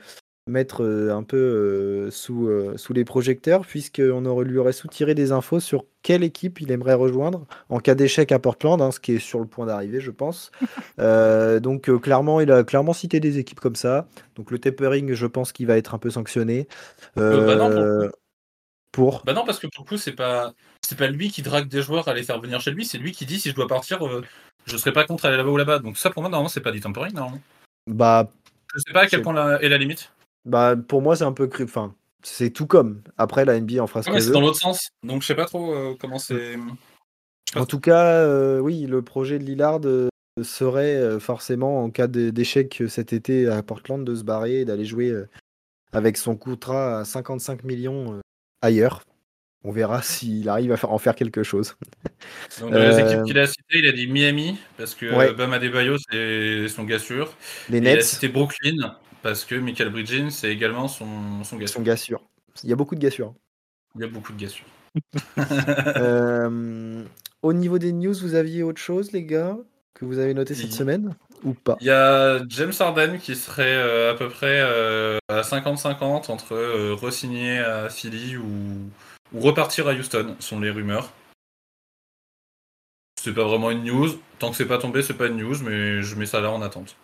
mettre 0.48 0.84
euh, 0.84 1.16
un 1.16 1.24
peu 1.24 1.38
euh, 1.38 2.12
sous, 2.12 2.48
euh, 2.48 2.76
sous 2.78 2.94
les 2.94 3.06
projecteurs, 3.06 3.66
puisqu'on 3.66 4.26
aurait, 4.26 4.46
lui 4.46 4.58
aurait 4.58 4.74
soutiré 4.74 5.14
des 5.14 5.32
infos 5.32 5.60
sur 5.60 5.86
quelle 6.02 6.24
équipe 6.24 6.62
il 6.62 6.72
aimerait 6.72 6.96
rejoindre 6.96 7.46
en 7.70 7.80
cas 7.80 7.94
d'échec 7.94 8.32
à 8.32 8.40
Portland, 8.40 8.82
hein, 8.82 8.92
ce 8.92 9.00
qui 9.00 9.14
est 9.14 9.20
sur 9.20 9.40
le 9.40 9.46
point 9.46 9.66
d'arriver, 9.66 10.02
je 10.02 10.12
pense. 10.12 10.52
donc 11.62 11.92
clairement, 12.02 12.42
il 12.42 12.52
a 12.52 12.64
clairement 12.64 12.94
cité 12.94 13.20
des 13.20 13.38
équipes 13.38 13.60
comme 13.60 13.76
ça. 13.76 14.08
Donc 14.36 14.52
le 14.52 14.60
tapering, 14.60 15.14
je 15.14 15.28
pense 15.28 15.52
qu'il 15.52 15.68
va 15.68 15.78
être 15.78 15.94
un 15.94 16.00
peu 16.00 16.10
sanctionné. 16.10 16.68
bah 17.16 17.56
non, 17.56 18.10
pour... 18.92 19.24
Bah 19.26 19.34
non, 19.34 19.46
parce 19.46 19.60
que 19.60 19.68
pour 19.68 19.86
le 19.86 19.90
coup, 19.90 19.98
c'est 19.98 20.12
pas 20.12 20.54
c'est 20.82 20.98
pas 20.98 21.08
lui 21.08 21.30
qui 21.30 21.44
drague 21.44 21.70
des 21.70 21.82
joueurs 21.82 22.08
à 22.08 22.14
les 22.14 22.24
faire 22.24 22.42
venir 22.42 22.60
chez 22.60 22.72
lui, 22.72 22.84
c'est 22.84 22.98
lui 22.98 23.12
qui 23.14 23.26
dit 23.26 23.40
si 23.40 23.50
je 23.50 23.56
dois 23.56 23.68
partir, 23.68 24.00
je 24.66 24.78
serais 24.78 24.92
pas 24.92 25.06
contre 25.06 25.26
aller 25.26 25.38
là-bas 25.38 25.50
ou 25.50 25.58
là-bas. 25.58 25.80
Donc 25.80 25.98
ça, 25.98 26.10
pour 26.10 26.24
moi, 26.24 26.30
normalement, 26.30 26.50
c'est 26.50 26.62
pas 26.62 26.72
du 26.72 26.82
tempering, 26.82 27.14
non 27.14 27.40
Bah. 27.88 28.30
Je 28.74 28.80
sais 28.80 28.94
pas 28.94 29.02
à 29.02 29.08
quel 29.08 29.22
point 29.22 29.60
est 29.60 29.70
la 29.70 29.78
limite. 29.78 30.12
Bah, 30.46 30.76
pour 30.76 31.02
moi, 31.02 31.16
c'est 31.16 31.24
un 31.24 31.34
peu 31.34 31.48
cru. 31.48 31.64
Enfin, 31.64 31.96
c'est 32.24 32.52
tout 32.52 32.68
comme. 32.68 33.02
Après, 33.18 33.46
la 33.46 33.60
NBA 33.60 33.82
en 33.82 33.88
fera 33.88 34.04
ce 34.04 34.12
ouais, 34.12 34.22
c'est 34.22 34.32
dans 34.32 34.42
l'autre 34.42 34.60
sens. 34.60 34.90
Donc, 35.04 35.22
je 35.22 35.28
sais 35.28 35.36
pas 35.36 35.46
trop 35.46 35.74
euh, 35.74 35.96
comment 36.00 36.20
c'est. 36.20 36.56
En 37.56 37.66
tout 37.66 37.80
cas, 37.80 38.06
euh, 38.06 38.60
oui, 38.60 38.86
le 38.86 39.02
projet 39.02 39.38
de 39.38 39.44
Lillard 39.44 39.82
euh, 39.86 40.10
serait 40.42 41.20
forcément, 41.20 41.84
en 41.84 41.90
cas 41.90 42.08
d'échec 42.08 42.84
cet 42.88 43.14
été 43.14 43.48
à 43.48 43.62
Portland, 43.62 44.06
de 44.06 44.16
se 44.16 44.24
barrer 44.24 44.62
et 44.62 44.66
d'aller 44.66 44.86
jouer 44.86 45.14
avec 45.92 46.18
son 46.18 46.36
contrat 46.36 47.00
à 47.00 47.06
55 47.06 47.64
millions 47.64 48.22
ailleurs. 48.62 49.04
On 49.64 49.72
verra 49.72 50.02
s'il 50.02 50.48
arrive 50.50 50.72
à 50.72 50.88
en 50.88 50.98
faire 50.98 51.16
quelque 51.16 51.44
chose. 51.44 51.76
Donc, 52.62 52.72
dans 52.72 52.80
les 52.80 53.00
équipes 53.00 53.24
qu'il 53.26 53.38
a 53.38 53.48
citées, 53.48 53.80
il 53.80 53.88
a 53.88 53.92
dit 53.92 54.08
Miami, 54.08 54.58
parce 54.78 54.96
que 54.96 55.14
ouais. 55.14 55.34
Bam 55.34 55.52
Adebayo, 55.54 55.98
c'est 56.10 56.68
son 56.70 56.86
gars 56.86 57.00
sûr. 57.00 57.36
Les 57.70 57.82
Nets. 57.82 57.94
il 57.94 58.00
a 58.00 58.04
cité 58.04 58.30
Brooklyn, 58.30 58.96
parce 59.22 59.46
que 59.46 59.56
Michael 59.56 59.90
Bridges, 59.90 60.30
c'est 60.30 60.52
également 60.52 60.88
son, 60.88 61.44
son 61.44 61.58
gars 61.58 61.68
sûr. 61.68 61.76
Son 61.76 61.84
gars 61.84 61.98
sûr. 61.98 62.22
Il 62.64 62.70
y 62.70 62.74
a 62.74 62.76
beaucoup 62.76 62.96
de 62.96 63.00
gars 63.00 63.12
sûrs. 63.12 63.34
Il 63.96 64.02
y 64.02 64.04
a 64.04 64.08
beaucoup 64.08 64.34
de 64.34 64.42
gars 64.42 64.50
sûrs. 64.50 64.66
euh, 65.98 67.04
au 67.42 67.54
niveau 67.54 67.78
des 67.78 67.92
news, 67.92 68.14
vous 68.14 68.36
aviez 68.36 68.64
autre 68.64 68.82
chose, 68.82 69.12
les 69.12 69.24
gars, 69.24 69.58
que 69.94 70.06
vous 70.06 70.20
avez 70.20 70.34
noté 70.34 70.54
cette 70.54 70.74
semaine 70.74 71.16
ou 71.44 71.54
pas? 71.54 71.78
Il 71.82 71.88
y 71.88 71.92
a 71.92 72.40
James 72.48 72.74
Harden 72.78 73.18
qui 73.18 73.36
serait 73.36 73.76
euh, 73.76 74.12
à 74.12 74.16
peu 74.16 74.30
près 74.30 74.62
euh, 74.62 75.18
à 75.28 75.42
50-50 75.42 76.32
entre 76.32 76.54
euh, 76.54 76.96
re-signer 76.96 77.60
à 77.60 77.90
Philly 77.90 78.38
ou, 78.38 78.90
ou, 79.34 79.40
repartir 79.40 79.88
à 79.88 79.94
Houston, 79.94 80.36
sont 80.40 80.60
les 80.60 80.70
rumeurs. 80.70 81.12
C'est 83.20 83.34
pas 83.34 83.44
vraiment 83.44 83.72
une 83.72 83.84
news. 83.84 84.10
Tant 84.40 84.50
que 84.50 84.56
c'est 84.56 84.66
pas 84.66 84.78
tombé, 84.78 85.04
c'est 85.04 85.14
pas 85.14 85.28
une 85.28 85.38
news, 85.38 85.56
mais 85.64 86.02
je 86.02 86.16
mets 86.16 86.26
ça 86.26 86.42
là 86.42 86.52
en 86.52 86.62
attente. 86.62 86.96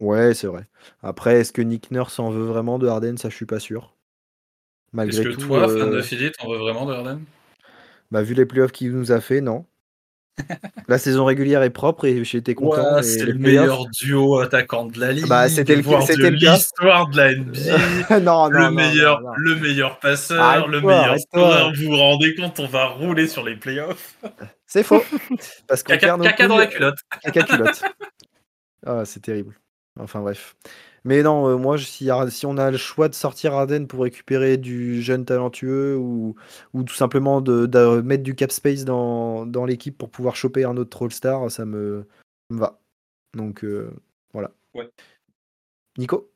Ouais, 0.00 0.34
c'est 0.34 0.46
vrai. 0.46 0.66
Après, 1.02 1.40
est-ce 1.40 1.52
que 1.52 1.62
Nick 1.62 1.90
Nurse 1.90 2.18
en 2.18 2.30
veut 2.30 2.44
vraiment 2.44 2.78
de 2.78 2.86
Harden? 2.86 3.16
Ça, 3.16 3.28
je 3.28 3.36
suis 3.36 3.46
pas 3.46 3.60
sûr. 3.60 3.94
Malgré 4.92 5.20
est-ce 5.20 5.28
que 5.28 5.34
tout, 5.34 5.46
toi, 5.46 5.68
fan 5.68 5.90
de 5.90 6.00
Philly, 6.00 6.30
t'en 6.32 6.48
veux 6.48 6.58
vraiment 6.58 6.86
de 6.86 6.92
Harden? 6.92 7.20
Bah, 8.10 8.22
vu 8.22 8.34
les 8.34 8.46
playoffs 8.46 8.72
qu'il 8.72 8.92
nous 8.92 9.12
a 9.12 9.20
fait, 9.20 9.40
non. 9.40 9.66
la 10.88 10.98
saison 10.98 11.24
régulière 11.24 11.62
est 11.62 11.70
propre 11.70 12.06
et 12.06 12.24
j'ai 12.24 12.38
été 12.38 12.54
content. 12.54 12.96
Ouais, 12.96 13.02
c'est 13.02 13.24
le 13.24 13.34
meilleur 13.34 13.86
duo 13.86 14.38
attaquant 14.40 14.86
de 14.86 14.98
la 14.98 15.12
ligue. 15.12 15.28
Bah, 15.28 15.48
c'était 15.48 15.76
le, 15.76 15.82
c'était 16.00 16.30
le 16.30 16.36
l'histoire 16.36 17.08
de 17.08 17.16
la 17.16 17.34
NBA. 17.34 18.20
non, 18.20 18.20
non, 18.20 18.48
le 18.48 18.58
non, 18.58 18.70
meilleur, 18.72 19.20
non, 19.20 19.32
le 19.36 19.56
meilleur 19.56 19.98
passeur, 20.00 20.42
Arrête 20.42 20.66
le 20.66 20.80
toi, 20.80 21.00
meilleur 21.00 21.18
scoreur. 21.18 21.72
Vous 21.74 21.84
vous 21.84 21.96
rendez 21.96 22.34
compte, 22.34 22.58
on 22.58 22.66
va 22.66 22.86
rouler 22.86 23.28
sur 23.28 23.44
les 23.44 23.56
playoffs. 23.56 24.18
C'est 24.66 24.82
faux. 24.82 25.02
Parce 25.68 25.82
qu'on 25.82 25.92
Caca, 25.92 26.16
dans 26.48 26.56
la 26.56 26.66
culotte. 26.66 26.98
Caca 27.22 27.42
culotte. 27.44 27.82
ah, 28.86 29.04
c'est 29.04 29.20
terrible. 29.20 29.54
Enfin 29.98 30.20
bref. 30.20 30.56
Mais 31.04 31.22
non, 31.22 31.48
euh, 31.48 31.56
moi, 31.56 31.76
si, 31.78 32.10
on 32.10 32.56
a 32.56 32.70
le 32.70 32.76
choix 32.78 33.08
de 33.08 33.14
sortir 33.14 33.52
Arden 33.54 33.86
pour 33.86 34.02
récupérer 34.02 34.56
du 34.56 35.02
jeune 35.02 35.24
talentueux 35.24 35.96
ou, 35.96 36.34
ou 36.72 36.82
tout 36.82 36.94
simplement 36.94 37.42
de, 37.42 37.66
de 37.66 38.00
mettre 38.00 38.22
du 38.22 38.34
cap 38.34 38.50
space 38.50 38.84
dans, 38.84 39.44
dans 39.44 39.66
l'équipe 39.66 39.98
pour 39.98 40.10
pouvoir 40.10 40.34
choper 40.34 40.64
un 40.64 40.76
autre 40.78 40.90
Trollstar, 40.90 41.50
ça 41.50 41.66
me, 41.66 42.06
me 42.50 42.58
va. 42.58 42.80
Donc 43.34 43.64
euh, 43.64 43.90
voilà. 44.32 44.50
Ouais. 44.72 44.90
Nico? 45.98 46.32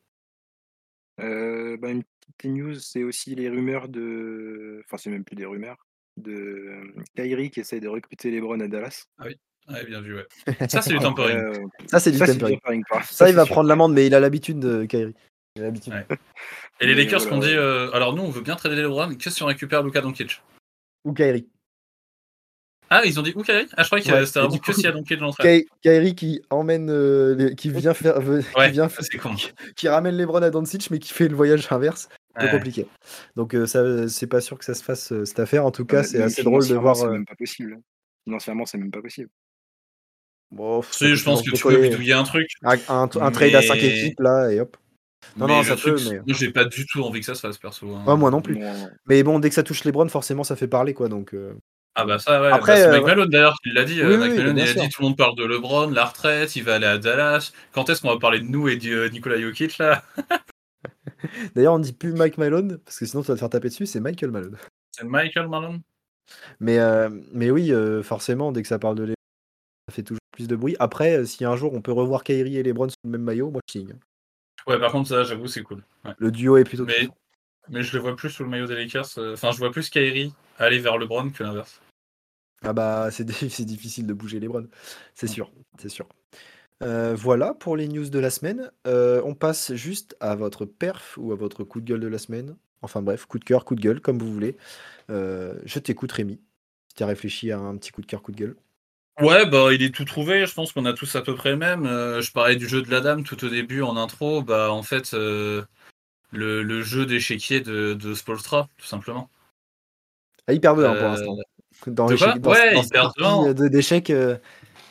Euh, 1.21 1.77
bah, 1.79 1.91
une 1.91 2.05
petite 2.37 2.53
news, 2.53 2.75
c'est 2.75 3.03
aussi 3.03 3.35
les 3.35 3.49
rumeurs 3.49 3.89
de. 3.89 4.83
Enfin, 4.85 4.99
c'est 4.99 5.11
même 5.11 5.25
plus 5.25 5.37
des 5.37 5.47
rumeurs. 5.47 5.87
De 6.17 6.83
Kyrie 7.15 7.51
qui 7.51 7.61
essaye 7.61 7.81
de 7.81 7.89
recruter 7.89 8.31
LeBron 8.31 8.59
à 8.61 8.69
Dallas. 8.69 9.07
Ouais, 9.69 9.85
bien 9.85 10.01
vu, 10.01 10.15
ouais. 10.17 10.27
Ça, 10.69 10.81
c'est 10.83 10.91
du 10.91 10.99
tempering. 10.99 11.37
euh, 11.37 11.53
Ça, 11.91 12.01
c'est 12.01 12.11
du 12.11 12.19
ça, 12.19 12.27
du 12.27 12.39
tempering. 12.39 12.83
il 13.27 13.35
va 13.35 13.45
sûr. 13.45 13.53
prendre 13.53 13.69
l'amende, 13.69 13.93
mais 13.93 14.07
il 14.07 14.15
a 14.15 14.21
l'habitude 14.21 14.59
de 14.59 14.85
Kyrie. 14.87 15.15
Il 15.57 15.63
a 15.63 15.65
l'habitude. 15.67 15.93
Ouais. 15.93 16.07
Et 16.81 16.87
les 16.87 16.95
Lakers 16.95 17.21
voilà, 17.21 17.35
qu'on 17.37 17.41
dit, 17.41 17.53
euh, 17.55 17.91
alors 17.93 18.15
nous, 18.15 18.23
on 18.23 18.31
veut 18.31 18.41
bien 18.43 18.57
trader 18.57 18.77
LeBron, 18.77 19.15
qu'est-ce 19.17 19.37
si 19.37 19.43
on 19.43 19.47
récupère 19.47 19.83
Luka 19.83 20.01
Doncic? 20.01 20.41
Ou 21.05 21.13
Kyrie. 21.13 21.49
Ah, 22.91 23.03
ils 23.05 23.21
ont 23.21 23.23
dit 23.23 23.35
où 23.37 23.43
Kyrie 23.43 23.67
Ah, 23.77 23.83
je 23.83 23.89
croyais 23.89 24.03
que 24.05 24.11
Ouais, 24.11 24.25
c'était 24.25 24.49
du 24.49 24.61
que 24.61 24.73
s'il 24.73 24.85
y 24.85 24.87
a 24.87 24.93
Doncic 24.93 25.19
dans 25.19 25.33
Kyrie 25.83 26.15
qui 26.15 26.41
emmène, 26.49 26.89
euh, 26.91 27.35
les- 27.35 27.55
qui 27.55 27.69
vient 27.71 27.93
faire, 27.93 28.17
Ouais, 28.27 28.41
qui 28.71 28.73
vient 28.73 28.89
ça, 28.89 29.03
c'est 29.03 29.19
con. 29.19 29.35
qui 29.77 29.89
ramène 29.89 30.17
LeBron 30.17 30.41
à 30.43 30.49
Doncic, 30.51 30.91
mais 30.91 30.99
qui 30.99 31.13
fait 31.13 31.29
le 31.29 31.37
voyage 31.37 31.71
inverse. 31.71 32.09
Un 32.37 32.45
Ouais. 32.47 32.51
compliqué. 32.53 32.87
Donc 33.37 33.55
euh, 33.55 33.67
ça, 33.67 34.09
c'est 34.09 34.29
pas 34.29 34.41
sûr 34.41 34.57
que 34.59 34.65
ça 34.65 34.73
se 34.73 34.83
fasse 34.85 35.11
euh, 35.13 35.25
cette 35.25 35.41
affaire. 35.41 35.67
En 35.67 35.73
tout 35.73 35.85
cas, 35.85 35.99
Ouais, 35.99 36.03
c'est 36.05 36.23
assez 36.23 36.43
drôle 36.45 36.67
de 36.67 36.75
voir. 36.77 36.95
C'est 36.97 37.05
euh, 37.07 37.11
même 37.11 37.27
pas 37.27 37.35
possible. 37.35 37.79
Financièrement, 38.25 38.65
c'est 38.65 38.79
même 38.79 38.91
pas 38.93 39.03
possible. 39.03 39.29
Bon, 40.51 40.83
Si, 40.83 41.15
je 41.17 41.25
pense 41.25 41.43
que 41.43 41.51
tu 41.51 41.63
peux 41.63 41.81
bidouiller 41.81 42.13
un 42.15 42.25
truc. 42.25 42.49
un, 42.63 42.77
un- 42.89 43.09
un 43.21 43.31
trade 43.31 43.55
à 43.55 43.63
5 43.63 43.75
mais- 43.77 43.87
équipes 44.05 44.21
là 44.21 44.51
et 44.53 44.61
hop. 44.61 44.77
Non, 45.37 45.47
mais 45.47 45.55
non, 45.57 45.63
ça 45.63 45.77
truc, 45.77 45.95
peut, 45.97 46.01
mais- 46.11 46.17
Moi, 46.19 46.25
j'ai 46.39 46.51
pas 46.51 46.65
du 46.65 46.87
tout 46.87 47.03
envie 47.03 47.21
que 47.21 47.27
ça 47.27 47.35
se 47.35 47.41
fasse, 47.41 47.59
perso. 47.59 47.95
hein. 47.95 48.05
Ouais, 48.07 48.17
moi 48.17 48.31
non 48.31 48.41
plus. 48.41 48.59
Mais 49.07 49.23
bon, 49.23 49.39
dès 49.39 49.49
que 49.49 49.55
ça 49.55 49.63
touche 49.63 49.85
LeBron, 49.85 50.09
forcément, 50.09 50.45
ça 50.45 50.57
fait 50.57 50.69
parler 50.69 50.95
quoi. 50.95 51.09
Donc 51.09 51.35
euh, 51.35 51.55
Ah 51.95 52.05
bah 52.05 52.19
ça, 52.19 52.41
ouais. 52.41 52.49
Après, 52.53 52.75
Bah, 52.75 52.79
c'est 52.79 52.87
euh, 52.87 52.93
Mike 52.93 53.05
Malone 53.07 53.29
d'ailleurs 53.29 53.57
qui 53.63 53.71
l'a 53.71 53.85
dit. 53.85 53.95
Oui, 53.95 54.01
euh, 54.03 54.11
oui, 54.13 54.17
Mike 54.19 54.31
oui, 54.33 54.39
Malone, 54.39 54.55
bien 54.55 54.65
il 54.65 54.79
a 54.79 54.83
dit 54.83 54.89
tout 54.89 55.03
le 55.03 55.09
monde 55.09 55.17
parle 55.17 55.35
de 55.37 55.45
LeBron, 55.45 55.91
la 55.91 56.05
retraite, 56.05 56.55
il 56.57 56.63
va 56.63 56.77
aller 56.77 56.87
à 56.87 56.99
Dallas. 56.99 57.53
Quand 57.73 57.91
est-ce 57.91 58.01
qu'on 58.03 58.09
va 58.11 58.19
parler 58.19 58.41
de 58.41 58.45
nous 58.47 58.69
et 58.69 58.77
de 58.77 58.89
euh, 58.91 59.09
Nikola 59.09 59.41
Jokic 59.41 59.79
là? 59.79 60.03
D'ailleurs, 61.55 61.75
on 61.75 61.79
dit 61.81 61.93
plus 61.93 62.13
Mike 62.13 62.39
Malone 62.39 62.79
parce 62.85 62.99
que 62.99 63.07
sinon 63.07 63.23
tu 63.23 63.29
vas 63.29 63.35
te 63.35 63.41
faire 63.41 63.51
taper 63.51 63.69
dessus. 63.69 63.87
C'est 63.87 64.01
Michael 64.01 64.31
Malone. 64.31 64.57
C'est 64.93 65.05
Michael 65.05 65.49
Malone? 65.49 65.81
Mais 66.61 66.79
euh, 66.79 67.09
mais 67.33 67.51
oui, 67.51 67.73
euh, 67.73 68.03
forcément, 68.03 68.53
dès 68.53 68.63
que 68.63 68.69
ça 68.69 68.79
parle 68.79 68.95
de 68.97 69.03
LeBron, 69.03 69.15
ça 69.89 69.95
fait 69.95 70.03
toujours 70.03 70.19
plus 70.39 70.47
de 70.49 70.55
bruit. 70.55 70.77
Après, 70.79 71.19
euh, 71.19 71.25
si 71.25 71.45
un 71.45 71.57
jour 71.57 71.75
on 71.75 71.83
peut 71.83 71.91
revoir 71.91 72.23
Kyrie 72.23 72.59
et 72.59 72.63
LeBron 72.63 72.89
sous 72.89 72.95
le 73.05 73.11
même 73.11 73.23
maillot, 73.23 73.51
moi 73.51 73.61
je 73.67 73.73
signe. 73.73 73.95
Ouais, 74.69 74.79
par 74.79 74.93
contre, 74.93 75.09
ça, 75.09 75.25
j'avoue, 75.25 75.49
c'est 75.49 75.63
cool. 75.63 75.83
Ouais. 76.05 76.13
Le 76.19 76.31
duo 76.31 76.57
est 76.57 76.65
plutôt. 76.65 76.85
Mais, 76.85 77.09
mais 77.69 77.83
je 77.83 77.93
le 77.97 78.01
vois 78.01 78.15
plus 78.15 78.31
sous 78.31 78.45
le 78.45 78.49
maillot 78.49 78.67
des 78.67 78.77
Lakers. 78.77 79.19
euh, 79.19 79.33
Enfin, 79.33 79.51
je 79.51 79.59
vois 79.59 79.73
plus 79.73 79.91
Kyrie 79.91 80.33
aller 80.59 80.79
vers 80.79 80.97
LeBron 80.97 81.31
que 81.31 81.43
l'inverse. 81.43 81.81
Ah 82.63 82.73
bah 82.73 83.09
c'est 83.11 83.25
difficile 83.25 84.07
de 84.07 84.13
bouger 84.13 84.41
les 84.41 84.49
bronnes, 84.49 84.69
c'est 85.15 85.29
sûr, 85.29 85.51
c'est 85.79 85.89
sûr. 85.89 86.09
Euh, 86.83 87.15
voilà 87.17 87.55
pour 87.55 87.77
les 87.77 87.89
news 87.89 88.09
de 88.09 88.19
la 88.19 88.31
semaine. 88.31 88.71
Euh, 88.87 89.21
on 89.25 89.35
passe 89.35 89.75
juste 89.75 90.17
à 90.21 90.37
votre 90.37 90.65
perf 90.65 91.17
ou 91.19 91.33
à 91.33 91.37
votre 91.37 91.65
coup 91.65 91.81
de 91.81 91.87
gueule 91.87 92.01
de 92.01 92.09
la 92.09 92.19
semaine. 92.19 92.57
Enfin 92.83 93.03
bref, 93.03 93.27
coup 93.27 93.39
de 93.39 93.45
cœur, 93.45 93.65
coup 93.65 93.75
de 93.75 93.81
gueule, 93.81 94.01
comme 94.01 94.19
vous 94.19 94.33
voulez. 94.33 94.57
Euh, 95.11 95.55
je 95.65 95.79
t'écoute 95.81 96.13
Rémi. 96.13 96.41
Si 96.89 96.95
tu 96.97 97.03
as 97.03 97.07
réfléchi 97.07 97.51
à 97.51 97.59
un 97.59 97.77
petit 97.77 97.91
coup 97.91 98.01
de 98.01 98.07
cœur, 98.07 98.23
coup 98.23 98.33
de 98.33 98.37
gueule. 98.37 98.57
Ouais, 99.21 99.47
bah 99.47 99.73
il 99.73 99.83
est 99.83 99.95
tout 99.95 100.05
trouvé. 100.05 100.47
Je 100.47 100.55
pense 100.55 100.73
qu'on 100.73 100.85
a 100.85 100.93
tous 100.93 101.17
à 101.17 101.23
peu 101.23 101.35
près 101.35 101.51
le 101.51 101.57
même. 101.57 101.87
Euh, 101.87 102.21
je 102.21 102.31
parlais 102.33 102.57
du 102.57 102.69
jeu 102.69 102.83
de 102.83 102.91
la 102.91 103.01
dame 103.01 103.25
tout 103.25 103.45
au 103.45 103.49
début 103.49 103.83
en 103.83 103.97
intro. 103.97 104.43
Bah 104.43 104.71
en 104.71 104.83
fait, 104.83 105.13
euh, 105.15 105.65
le, 106.31 106.63
le 106.63 106.83
jeu 106.83 107.05
d'échiquier 107.07 107.61
de, 107.61 107.95
de 107.95 108.15
Spolstra, 108.15 108.69
tout 108.79 108.87
simplement. 108.87 109.29
Ah, 110.47 110.53
il 110.53 110.61
perd 110.61 110.77
2 110.79 110.85
pour 110.85 110.93
Euh, 110.93 111.03
l'instant. 111.11 111.37
Dans 111.87 112.07
de 112.07 112.17
chez- 112.17 112.25
dans- 112.39 112.51
Ouais, 112.51 112.75
dans 112.75 112.81
il 112.81 112.83
cette 112.85 112.93
perd 112.93 113.05
partie, 113.07 113.21
2-1. 113.21 113.47
euh, 113.49 113.55
de- 113.55 113.69
d'échecs. 113.69 114.11
euh, 114.11 114.37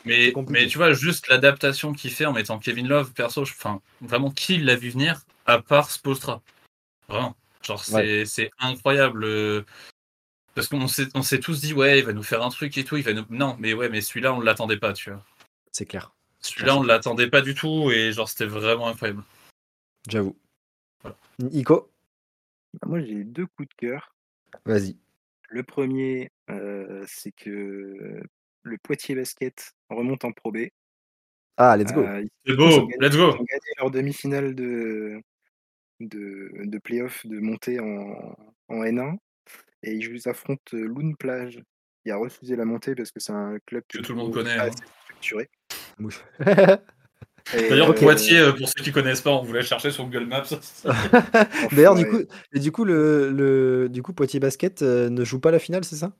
Mais, 0.04 0.32
tu 0.68 0.78
vois, 0.78 0.92
juste 0.92 1.28
l'adaptation 1.28 1.92
qu'il 1.92 2.10
fait 2.10 2.24
en 2.26 2.32
mettant 2.32 2.58
Kevin 2.58 2.88
Love, 2.88 3.12
perso, 3.12 3.42
enfin, 3.42 3.80
vraiment, 4.00 4.30
qui 4.30 4.56
l'a 4.58 4.74
vu 4.76 4.90
venir 4.90 5.22
à 5.46 5.60
part 5.60 5.90
Spolstra? 5.90 6.42
Vraiment. 7.08 7.34
Genre, 7.62 7.82
c'est 7.84 8.24
c'est 8.24 8.50
incroyable. 8.58 9.24
Parce 10.58 10.66
qu'on 10.66 10.88
s'est 10.88 11.06
on 11.14 11.22
s'est 11.22 11.38
tous 11.38 11.60
dit, 11.60 11.72
ouais, 11.72 12.00
il 12.00 12.04
va 12.04 12.12
nous 12.12 12.24
faire 12.24 12.42
un 12.42 12.48
truc 12.48 12.76
et 12.78 12.82
tout. 12.82 12.96
Il 12.96 13.04
va 13.04 13.12
nous... 13.12 13.24
Non, 13.30 13.56
mais 13.60 13.74
ouais, 13.74 13.88
mais 13.88 14.00
celui-là, 14.00 14.34
on 14.34 14.40
ne 14.40 14.44
l'attendait 14.44 14.76
pas, 14.76 14.92
tu 14.92 15.08
vois. 15.10 15.24
C'est 15.70 15.86
clair, 15.86 16.12
Celui-là, 16.40 16.76
on 16.76 16.82
ne 16.82 16.88
l'attendait 16.88 17.30
pas 17.30 17.42
du 17.42 17.54
tout 17.54 17.92
et 17.92 18.10
genre, 18.10 18.28
c'était 18.28 18.44
vraiment 18.46 18.88
incroyable. 18.88 19.22
j'avoue. 20.08 20.36
Voilà. 21.02 21.16
Nico, 21.38 21.92
Bah, 22.74 22.88
Moi, 22.88 23.00
j'ai 23.04 23.22
deux 23.22 23.46
coups 23.46 23.68
de 23.68 23.74
cœur. 23.76 24.16
vas-y. 24.64 24.96
Le 25.48 25.62
premier, 25.62 26.32
euh, 26.50 27.04
c'est 27.06 27.30
que 27.30 28.20
le 28.64 28.78
Poitiers 28.82 29.14
Basket 29.14 29.74
remonte 29.90 30.24
en 30.24 30.32
Pro 30.32 30.50
B. 30.50 30.66
Ah, 31.56 31.76
let's 31.76 31.92
go. 31.92 32.00
Euh, 32.02 32.20
ils 32.22 32.30
C'est 32.44 32.56
beau, 32.56 32.64
gagné- 32.88 32.96
let's 32.98 33.14
Ils 33.14 33.18
go 33.18 33.28
ont 33.30 33.44
gagné 33.44 33.72
leur 33.78 33.90
demi-finale 33.92 34.56
de, 34.56 35.22
de, 36.00 36.50
de 36.64 36.78
playoff 36.78 37.24
de 37.26 37.38
montée 37.38 37.78
en, 37.78 38.34
en 38.66 38.82
N1 38.82 39.18
et 39.82 39.92
ils 39.94 40.28
affrontent 40.28 40.76
Loon 40.76 41.14
Plage 41.18 41.60
qui 42.04 42.10
a 42.10 42.16
refusé 42.16 42.56
la 42.56 42.64
montée 42.64 42.94
parce 42.94 43.10
que 43.10 43.20
c'est 43.20 43.32
un 43.32 43.58
club 43.66 43.82
Que 43.88 43.98
tout 43.98 44.12
le 44.12 44.18
monde 44.18 44.32
connaît, 44.32 44.52
hein. 44.58 44.62
assez 44.68 44.84
structuré. 45.04 45.48
D'ailleurs, 47.52 47.94
Poitiers, 47.94 48.38
euh, 48.40 48.52
pour 48.52 48.68
ceux 48.68 48.82
qui 48.84 48.92
connaissent 48.92 49.22
pas, 49.22 49.30
on 49.30 49.42
voulait 49.42 49.62
chercher 49.62 49.90
sur 49.90 50.04
Google 50.04 50.26
Maps. 50.26 50.44
D'ailleurs, 51.72 51.94
du 51.94 52.06
coup, 52.06 52.18
et 52.52 52.58
du 52.60 52.72
coup, 52.72 52.84
le, 52.84 53.30
le, 53.30 53.88
du 53.88 54.02
coup, 54.02 54.12
Poitiers 54.12 54.40
Basket 54.40 54.82
euh, 54.82 55.08
ne 55.08 55.24
joue 55.24 55.40
pas 55.40 55.50
la 55.50 55.58
finale, 55.58 55.84
c'est 55.84 55.96
ça? 55.96 56.12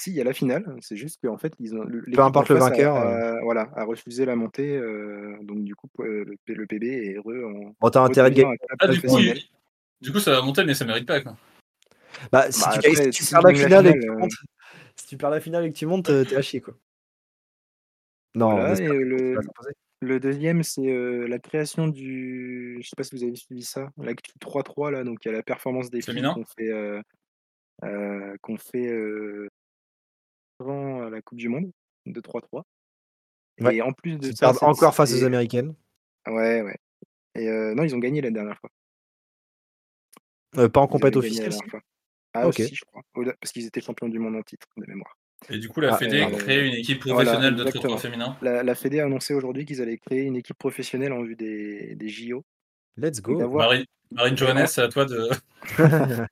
Si, 0.00 0.10
il 0.10 0.16
y 0.16 0.20
a 0.20 0.24
la 0.24 0.32
finale, 0.32 0.76
c'est 0.80 0.96
juste 0.96 1.20
qu'en 1.22 1.38
fait, 1.38 1.52
ils 1.58 1.74
ont, 1.74 1.84
Peu 2.12 2.20
importe 2.22 2.48
le 2.50 2.56
face 2.56 2.66
a- 2.66 2.70
vainqueur. 2.70 2.96
a, 2.96 3.34
euh. 3.36 3.40
voilà, 3.42 3.68
a 3.74 3.84
refusé 3.84 4.24
la 4.24 4.36
montée, 4.36 4.76
euh, 4.76 5.36
donc 5.42 5.64
du 5.64 5.74
coup, 5.74 5.88
le, 5.98 6.36
P- 6.44 6.54
le 6.54 6.66
PB 6.66 6.84
est 6.84 7.14
heureux 7.14 7.42
en. 7.44 7.74
Bon, 7.80 7.90
t'as 7.90 8.02
intérêt 8.02 8.30
de 8.30 8.36
gagner. 8.36 8.56
Ah, 8.78 8.86
du 8.88 9.00
coup, 9.00 9.06
professionnel. 9.08 9.38
il- 10.00 10.06
du 10.06 10.12
coup, 10.12 10.20
ça 10.20 10.30
va 10.32 10.42
monter, 10.42 10.64
mais 10.64 10.74
ça 10.74 10.84
mérite 10.84 11.06
pas. 11.06 11.20
Quoi. 11.20 11.36
Bah, 12.32 12.50
si 12.50 12.60
Bah, 12.60 12.70
tu, 12.72 12.78
après, 12.78 12.94
si 12.94 13.10
tu 13.10 13.24
si 13.24 13.30
perds 13.34 13.42
la 13.42 13.54
finale 13.54 13.86
et 13.86 13.92
que 13.92 13.98
tu 13.98 14.10
euh, 14.10 14.18
montes, 14.18 14.32
si 14.96 15.06
tu 15.06 15.16
perds 15.16 15.30
la 15.30 15.40
finale 15.40 15.64
et 15.66 15.72
que 15.72 15.78
tu 15.78 15.86
montes, 15.86 16.06
t'es 16.06 16.36
à 16.36 16.42
chier, 16.42 16.60
quoi. 16.60 16.74
Non, 18.34 18.50
Voilà, 18.52 18.78
et 18.80 18.86
le- 20.00 20.20
deuxième, 20.20 20.62
c'est 20.62 20.88
euh, 20.88 21.26
la 21.26 21.38
création 21.38 21.88
du. 21.88 22.78
Je 22.80 22.88
sais 22.88 22.94
pas 22.96 23.02
si 23.02 23.16
vous 23.16 23.24
avez 23.24 23.34
suivi 23.34 23.62
ça, 23.62 23.90
l'actu 23.96 24.32
3-3, 24.38 24.90
là, 24.90 25.02
donc 25.02 25.24
il 25.24 25.28
y 25.28 25.30
a 25.30 25.34
la 25.34 25.42
performance 25.42 25.90
des 25.90 26.02
filles 26.02 26.22
qu'on 26.34 26.44
fait, 26.44 26.70
euh, 26.70 27.02
euh, 27.84 28.36
qu'on 28.42 28.58
fait 28.58 28.86
euh, 28.86 29.48
avant 30.60 31.08
la 31.08 31.20
Coupe 31.22 31.38
du 31.38 31.48
Monde 31.48 31.70
de 32.06 32.20
3-3. 32.20 32.64
Ouais. 33.60 33.76
Et 33.76 33.82
en 33.82 33.92
plus 33.92 34.18
de 34.18 34.28
Ils 34.28 34.36
ça, 34.36 34.52
encore 34.62 34.94
face 34.94 35.12
aux 35.12 35.24
Américaines. 35.24 35.74
Ouais, 36.26 36.62
ouais. 36.62 36.76
Et 37.34 37.48
euh, 37.48 37.74
non, 37.74 37.82
ils 37.82 37.94
ont 37.94 37.98
gagné 37.98 38.20
la 38.20 38.30
dernière 38.30 38.58
fois. 38.58 38.70
Euh, 40.56 40.68
pas 40.68 40.80
en 40.80 40.98
la 40.98 41.16
officielle. 41.16 41.52
Ah, 42.34 42.46
Ok. 42.46 42.60
aussi, 42.60 42.74
je 42.74 42.84
crois. 42.84 43.02
Parce 43.40 43.52
qu'ils 43.52 43.66
étaient 43.66 43.80
champions 43.80 44.08
du 44.08 44.18
monde 44.18 44.36
en 44.36 44.42
titre, 44.42 44.66
de 44.76 44.84
mémoire. 44.86 45.16
Et 45.50 45.58
du 45.58 45.68
coup, 45.68 45.80
la 45.80 45.94
Ah, 45.94 45.98
Fédé 45.98 46.20
pardon. 46.20 46.36
crée 46.36 46.66
une 46.66 46.74
équipe 46.74 47.04
Voilà, 47.04 47.14
professionnelle 47.32 47.54
de 47.56 47.62
exactement. 47.62 47.94
3 47.96 47.98
féminin. 47.98 48.36
La, 48.42 48.62
la 48.62 48.74
Fédé 48.74 49.00
a 49.00 49.04
annoncé 49.06 49.34
aujourd'hui 49.34 49.64
qu'ils 49.64 49.80
allaient 49.80 49.98
créer 49.98 50.22
une 50.22 50.36
équipe 50.36 50.58
professionnelle 50.58 51.12
en 51.12 51.22
vue 51.22 51.36
des, 51.36 51.94
des 51.94 52.08
JO. 52.08 52.44
Let's 52.96 53.22
go. 53.22 53.38
Marine, 54.10 54.36
Johannes, 54.36 54.66
c'est 54.66 54.82
à 54.82 54.88
toi 54.88 55.04
de. 55.04 55.28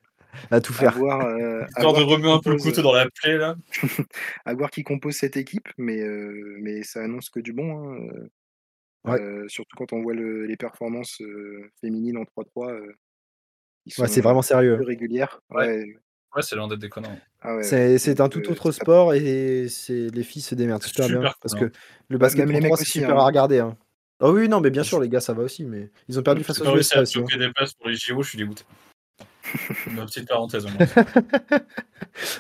à 0.51 0.61
tout 0.61 0.72
faire. 0.72 0.90
à 0.94 0.99
voir, 0.99 1.20
euh, 1.26 1.64
Histoire 1.68 1.94
de 1.94 2.03
remuer 2.03 2.30
un 2.30 2.40
peu 2.40 2.51
le 2.51 2.57
couteau 2.57 2.82
dans 2.82 2.92
la 2.94 3.09
plaie, 3.09 3.36
là. 3.38 3.57
à 4.44 4.55
voir 4.55 4.70
qui 4.70 4.82
compose 4.82 5.14
cette 5.14 5.36
équipe, 5.36 5.68
mais, 5.78 6.01
euh, 6.03 6.57
mais 6.61 6.82
ça 6.82 7.03
annonce 7.03 7.30
que 7.30 7.40
du 7.40 7.53
bon. 7.53 7.78
hein, 7.92 7.99
euh, 8.14 8.28
Ouais. 9.05 9.20
euh, 9.20 9.47
surtout 9.47 9.76
quand 9.76 9.92
on 9.92 10.03
voit 10.03 10.14
le- 10.14 10.47
les 10.47 10.57
performances 10.57 11.20
euh, 11.22 11.70
féminines 11.80 12.16
en 12.16 12.24
3-3. 12.24 12.72
Ouais, 13.99 14.09
c'est 14.09 14.20
vraiment 14.20 14.43
sérieux. 14.43 14.78
peu 14.78 14.84
régulières. 14.84 15.41
Ouais. 15.51 15.66
Ouais. 15.66 15.97
Ouais, 16.34 16.43
c'est 16.43 16.55
l'un 16.55 16.68
d'être 16.68 16.80
déconnant. 16.80 17.16
Ah 17.41 17.57
ouais, 17.57 17.62
C'est 17.62 18.20
un 18.20 18.28
tout 18.28 18.41
euh, 18.41 18.51
autre 18.51 18.70
sport 18.70 19.14
et 19.14 19.68
c'est 19.70 20.09
les 20.12 20.22
filles 20.22 20.43
se 20.43 20.55
démerdent 20.55 20.82
super 20.82 21.09
bien. 21.09 21.32
Parce 21.41 21.55
que 21.55 21.70
le 22.09 22.18
basket 22.18 22.47
les 22.47 22.61
mecs 22.61 22.76
c'est 22.76 22.84
super 22.84 23.16
hein. 23.16 23.22
à 23.22 23.24
regarder. 23.24 23.61
Hein. 23.61 23.76
Ah 24.20 24.30
oui, 24.30 24.49
non, 24.49 24.61
mais 24.61 24.70
bien 24.70 24.82
sûr, 24.82 24.99
les 24.99 25.09
gars, 25.09 25.20
ça 25.20 25.34
va 25.34 25.43
aussi. 25.43 25.64
Mais 25.64 25.91
ils 26.09 26.18
ont 26.18 26.22
perdu 26.22 26.43
face 26.45 26.61
aux 26.61 26.76
USA 26.76 27.03
aussi. 27.03 27.18
hein. 27.18 27.24
des 27.39 27.53
places 27.53 27.74
pour 27.74 27.89
les 27.89 27.97
JO, 27.97 28.22
je 28.22 28.28
suis 28.28 28.39
dégoûté. 28.39 28.64
Ma 29.93 30.05
petite 30.05 30.28
parenthèse. 30.28 30.66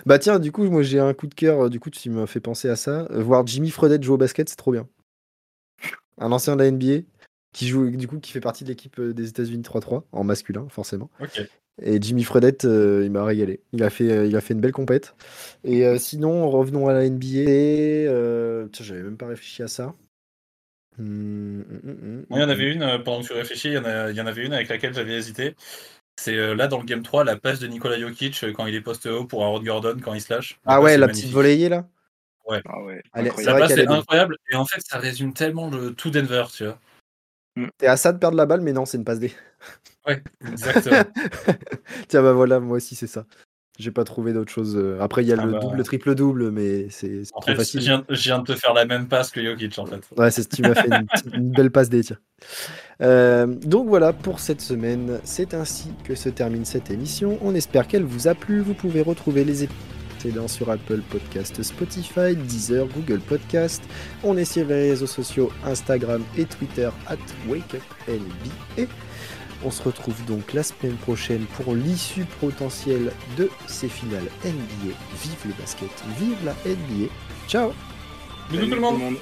Bah 0.06 0.18
tiens, 0.18 0.38
du 0.38 0.52
coup, 0.52 0.64
moi 0.64 0.82
j'ai 0.82 0.98
un 0.98 1.12
coup 1.14 1.26
de 1.26 1.34
cœur, 1.34 1.64
euh, 1.64 1.68
du 1.68 1.80
coup 1.80 1.90
tu 1.90 2.08
m'as 2.10 2.26
fait 2.26 2.40
penser 2.40 2.68
à 2.68 2.76
ça. 2.76 3.06
Euh, 3.10 3.22
Voir 3.22 3.46
Jimmy 3.46 3.70
Fredette 3.70 4.02
jouer 4.02 4.14
au 4.14 4.18
basket, 4.18 4.48
c'est 4.48 4.56
trop 4.56 4.72
bien. 4.72 4.88
Un 6.18 6.32
ancien 6.32 6.56
de 6.56 6.62
la 6.62 6.70
NBA 6.70 7.02
qui 7.56 7.68
joue, 7.68 7.90
du 7.90 8.06
coup, 8.08 8.18
qui 8.20 8.32
fait 8.32 8.40
partie 8.40 8.64
de 8.64 8.68
l'équipe 8.68 8.98
euh, 8.98 9.14
des 9.14 9.28
États-Unis 9.30 9.62
3-3, 9.62 10.04
en 10.12 10.24
masculin, 10.24 10.66
forcément. 10.70 11.10
Et 11.82 12.00
Jimmy 12.00 12.24
Fredette, 12.24 12.64
euh, 12.64 13.02
il 13.04 13.10
m'a 13.10 13.24
régalé. 13.24 13.60
Il 13.72 13.82
a, 13.82 13.90
fait, 13.90 14.10
euh, 14.10 14.26
il 14.26 14.36
a 14.36 14.40
fait 14.40 14.54
une 14.54 14.60
belle 14.60 14.72
compète. 14.72 15.14
Et 15.64 15.86
euh, 15.86 15.98
sinon, 15.98 16.50
revenons 16.50 16.88
à 16.88 16.94
la 16.94 17.04
NBA. 17.04 17.50
Euh, 18.10 18.68
tiens, 18.72 18.84
j'avais 18.86 19.02
même 19.02 19.16
pas 19.18 19.26
réfléchi 19.26 19.62
à 19.62 19.68
ça. 19.68 19.94
Hum, 20.98 21.64
hum, 21.84 22.26
Moi, 22.30 22.38
il 22.38 22.42
y 22.42 22.44
en 22.44 22.48
avait 22.48 22.72
une, 22.72 23.02
pendant 23.04 23.20
que 23.22 23.26
tu 23.26 23.32
réfléchis, 23.34 23.68
il 23.68 23.74
y, 23.74 23.78
en 23.78 23.84
a- 23.84 24.10
il 24.10 24.16
y 24.16 24.20
en 24.20 24.26
avait 24.26 24.44
une 24.46 24.54
avec 24.54 24.68
laquelle 24.68 24.94
j'avais 24.94 25.14
hésité. 25.14 25.54
C'est 26.16 26.36
euh, 26.36 26.54
là 26.54 26.68
dans 26.68 26.78
le 26.78 26.84
Game 26.84 27.02
3, 27.02 27.24
la 27.24 27.36
passe 27.36 27.60
de 27.60 27.66
Nikola 27.66 27.98
Jokic 28.00 28.44
quand 28.54 28.66
il 28.66 28.74
est 28.74 28.80
poste 28.80 29.06
haut 29.06 29.26
pour 29.26 29.44
Harold 29.44 29.64
Gordon 29.64 29.96
quand 30.02 30.14
il 30.14 30.20
se 30.22 30.32
lâche. 30.32 30.58
Ah 30.64 30.80
ouais, 30.80 30.96
la 30.96 31.06
magnifique. 31.06 31.24
petite 31.24 31.34
volleyée 31.34 31.68
là? 31.68 31.88
Ah 32.64 32.82
ouais, 32.82 33.02
Allez, 33.12 33.30
C'est 33.30 33.42
incroyable. 33.42 33.50
vrai 33.58 33.60
passe 33.62 33.70
qu'elle 33.70 33.80
est 33.80 33.82
est 33.82 33.86
bonne. 33.86 33.98
incroyable 33.98 34.36
et 34.50 34.54
en 34.56 34.64
fait 34.64 34.80
ça 34.80 34.98
résume 34.98 35.34
tellement 35.34 35.68
le 35.68 35.94
tout 35.94 36.10
Denver, 36.10 36.44
tu 36.54 36.64
vois. 36.64 36.78
T'es 37.78 37.86
à 37.86 37.96
ça 37.96 38.12
de 38.12 38.18
perdre 38.18 38.36
la 38.36 38.46
balle, 38.46 38.60
mais 38.60 38.72
non, 38.72 38.84
c'est 38.84 38.98
une 38.98 39.04
passe 39.04 39.18
D. 39.20 39.32
Ouais, 40.06 40.22
exactement. 40.46 41.02
Tiens, 42.08 42.22
bah 42.22 42.32
voilà, 42.32 42.60
moi 42.60 42.76
aussi 42.76 42.94
c'est 42.94 43.06
ça. 43.06 43.24
J'ai 43.78 43.90
pas 43.90 44.04
trouvé 44.04 44.32
d'autre 44.32 44.50
chose. 44.50 44.74
euh. 44.76 44.98
Après, 45.00 45.22
il 45.22 45.28
y 45.28 45.32
a 45.32 45.36
Ah 45.38 45.44
le 45.44 45.52
bah. 45.52 45.58
double, 45.58 45.82
triple 45.82 46.14
double, 46.14 46.50
mais 46.50 46.88
c'est 46.88 47.22
trop 47.30 47.42
fait, 47.42 47.52
je 47.52 47.56
facile. 47.58 47.80
viens, 47.80 48.04
je 48.08 48.22
viens 48.22 48.38
de 48.38 48.44
te 48.44 48.54
faire 48.54 48.72
la 48.72 48.86
même 48.86 49.06
passe 49.06 49.30
que 49.30 49.42
Jokic 49.44 49.78
en 49.78 49.84
fait. 49.84 50.00
Ouais, 50.16 50.30
c'est 50.30 50.48
tu 50.48 50.62
m'as 50.62 50.74
fait 50.74 50.86
une, 50.88 51.06
petite- 51.12 51.34
une 51.34 51.50
belle 51.50 51.70
passe 51.70 51.90
D, 51.90 52.02
tiens. 52.02 52.16
Euh, 53.02 53.46
donc 53.46 53.88
voilà 53.88 54.12
pour 54.14 54.40
cette 54.40 54.62
semaine. 54.62 55.20
C'est 55.24 55.52
ainsi 55.52 55.90
que 56.04 56.14
se 56.14 56.30
termine 56.30 56.64
cette 56.64 56.90
émission. 56.90 57.38
On 57.42 57.54
espère 57.54 57.86
qu'elle 57.86 58.04
vous 58.04 58.28
a 58.28 58.34
plu. 58.34 58.60
Vous 58.60 58.74
pouvez 58.74 59.02
retrouver 59.02 59.44
les 59.44 59.64
épisodes 59.64 59.82
précédents 60.26 60.48
sur 60.48 60.70
Apple 60.70 61.00
Podcast, 61.10 61.62
Spotify, 61.62 62.34
Deezer, 62.34 62.86
Google 62.88 63.20
Podcast. 63.20 63.82
On 64.24 64.36
est 64.36 64.44
sur 64.44 64.66
les 64.66 64.90
réseaux 64.90 65.06
sociaux 65.06 65.52
Instagram 65.64 66.22
et 66.36 66.44
Twitter 66.44 66.88
at 67.06 67.16
WakeUpNBA. 67.48 68.90
On 69.64 69.70
se 69.70 69.82
retrouve 69.82 70.22
donc 70.26 70.52
la 70.52 70.62
semaine 70.62 70.96
prochaine 70.96 71.44
pour 71.56 71.74
l'issue 71.74 72.24
potentielle 72.40 73.12
de 73.36 73.48
ces 73.66 73.88
finales 73.88 74.26
NBA. 74.44 74.94
Vive 75.22 75.46
le 75.46 75.52
basket, 75.60 75.90
vive 76.18 76.36
la 76.44 76.52
NBA. 76.66 77.10
Ciao 77.48 77.72
Bisous 78.50 78.60
Salut 78.62 78.68
tout 78.70 78.74
le 78.76 78.80
monde. 78.80 78.98
monde. 78.98 79.16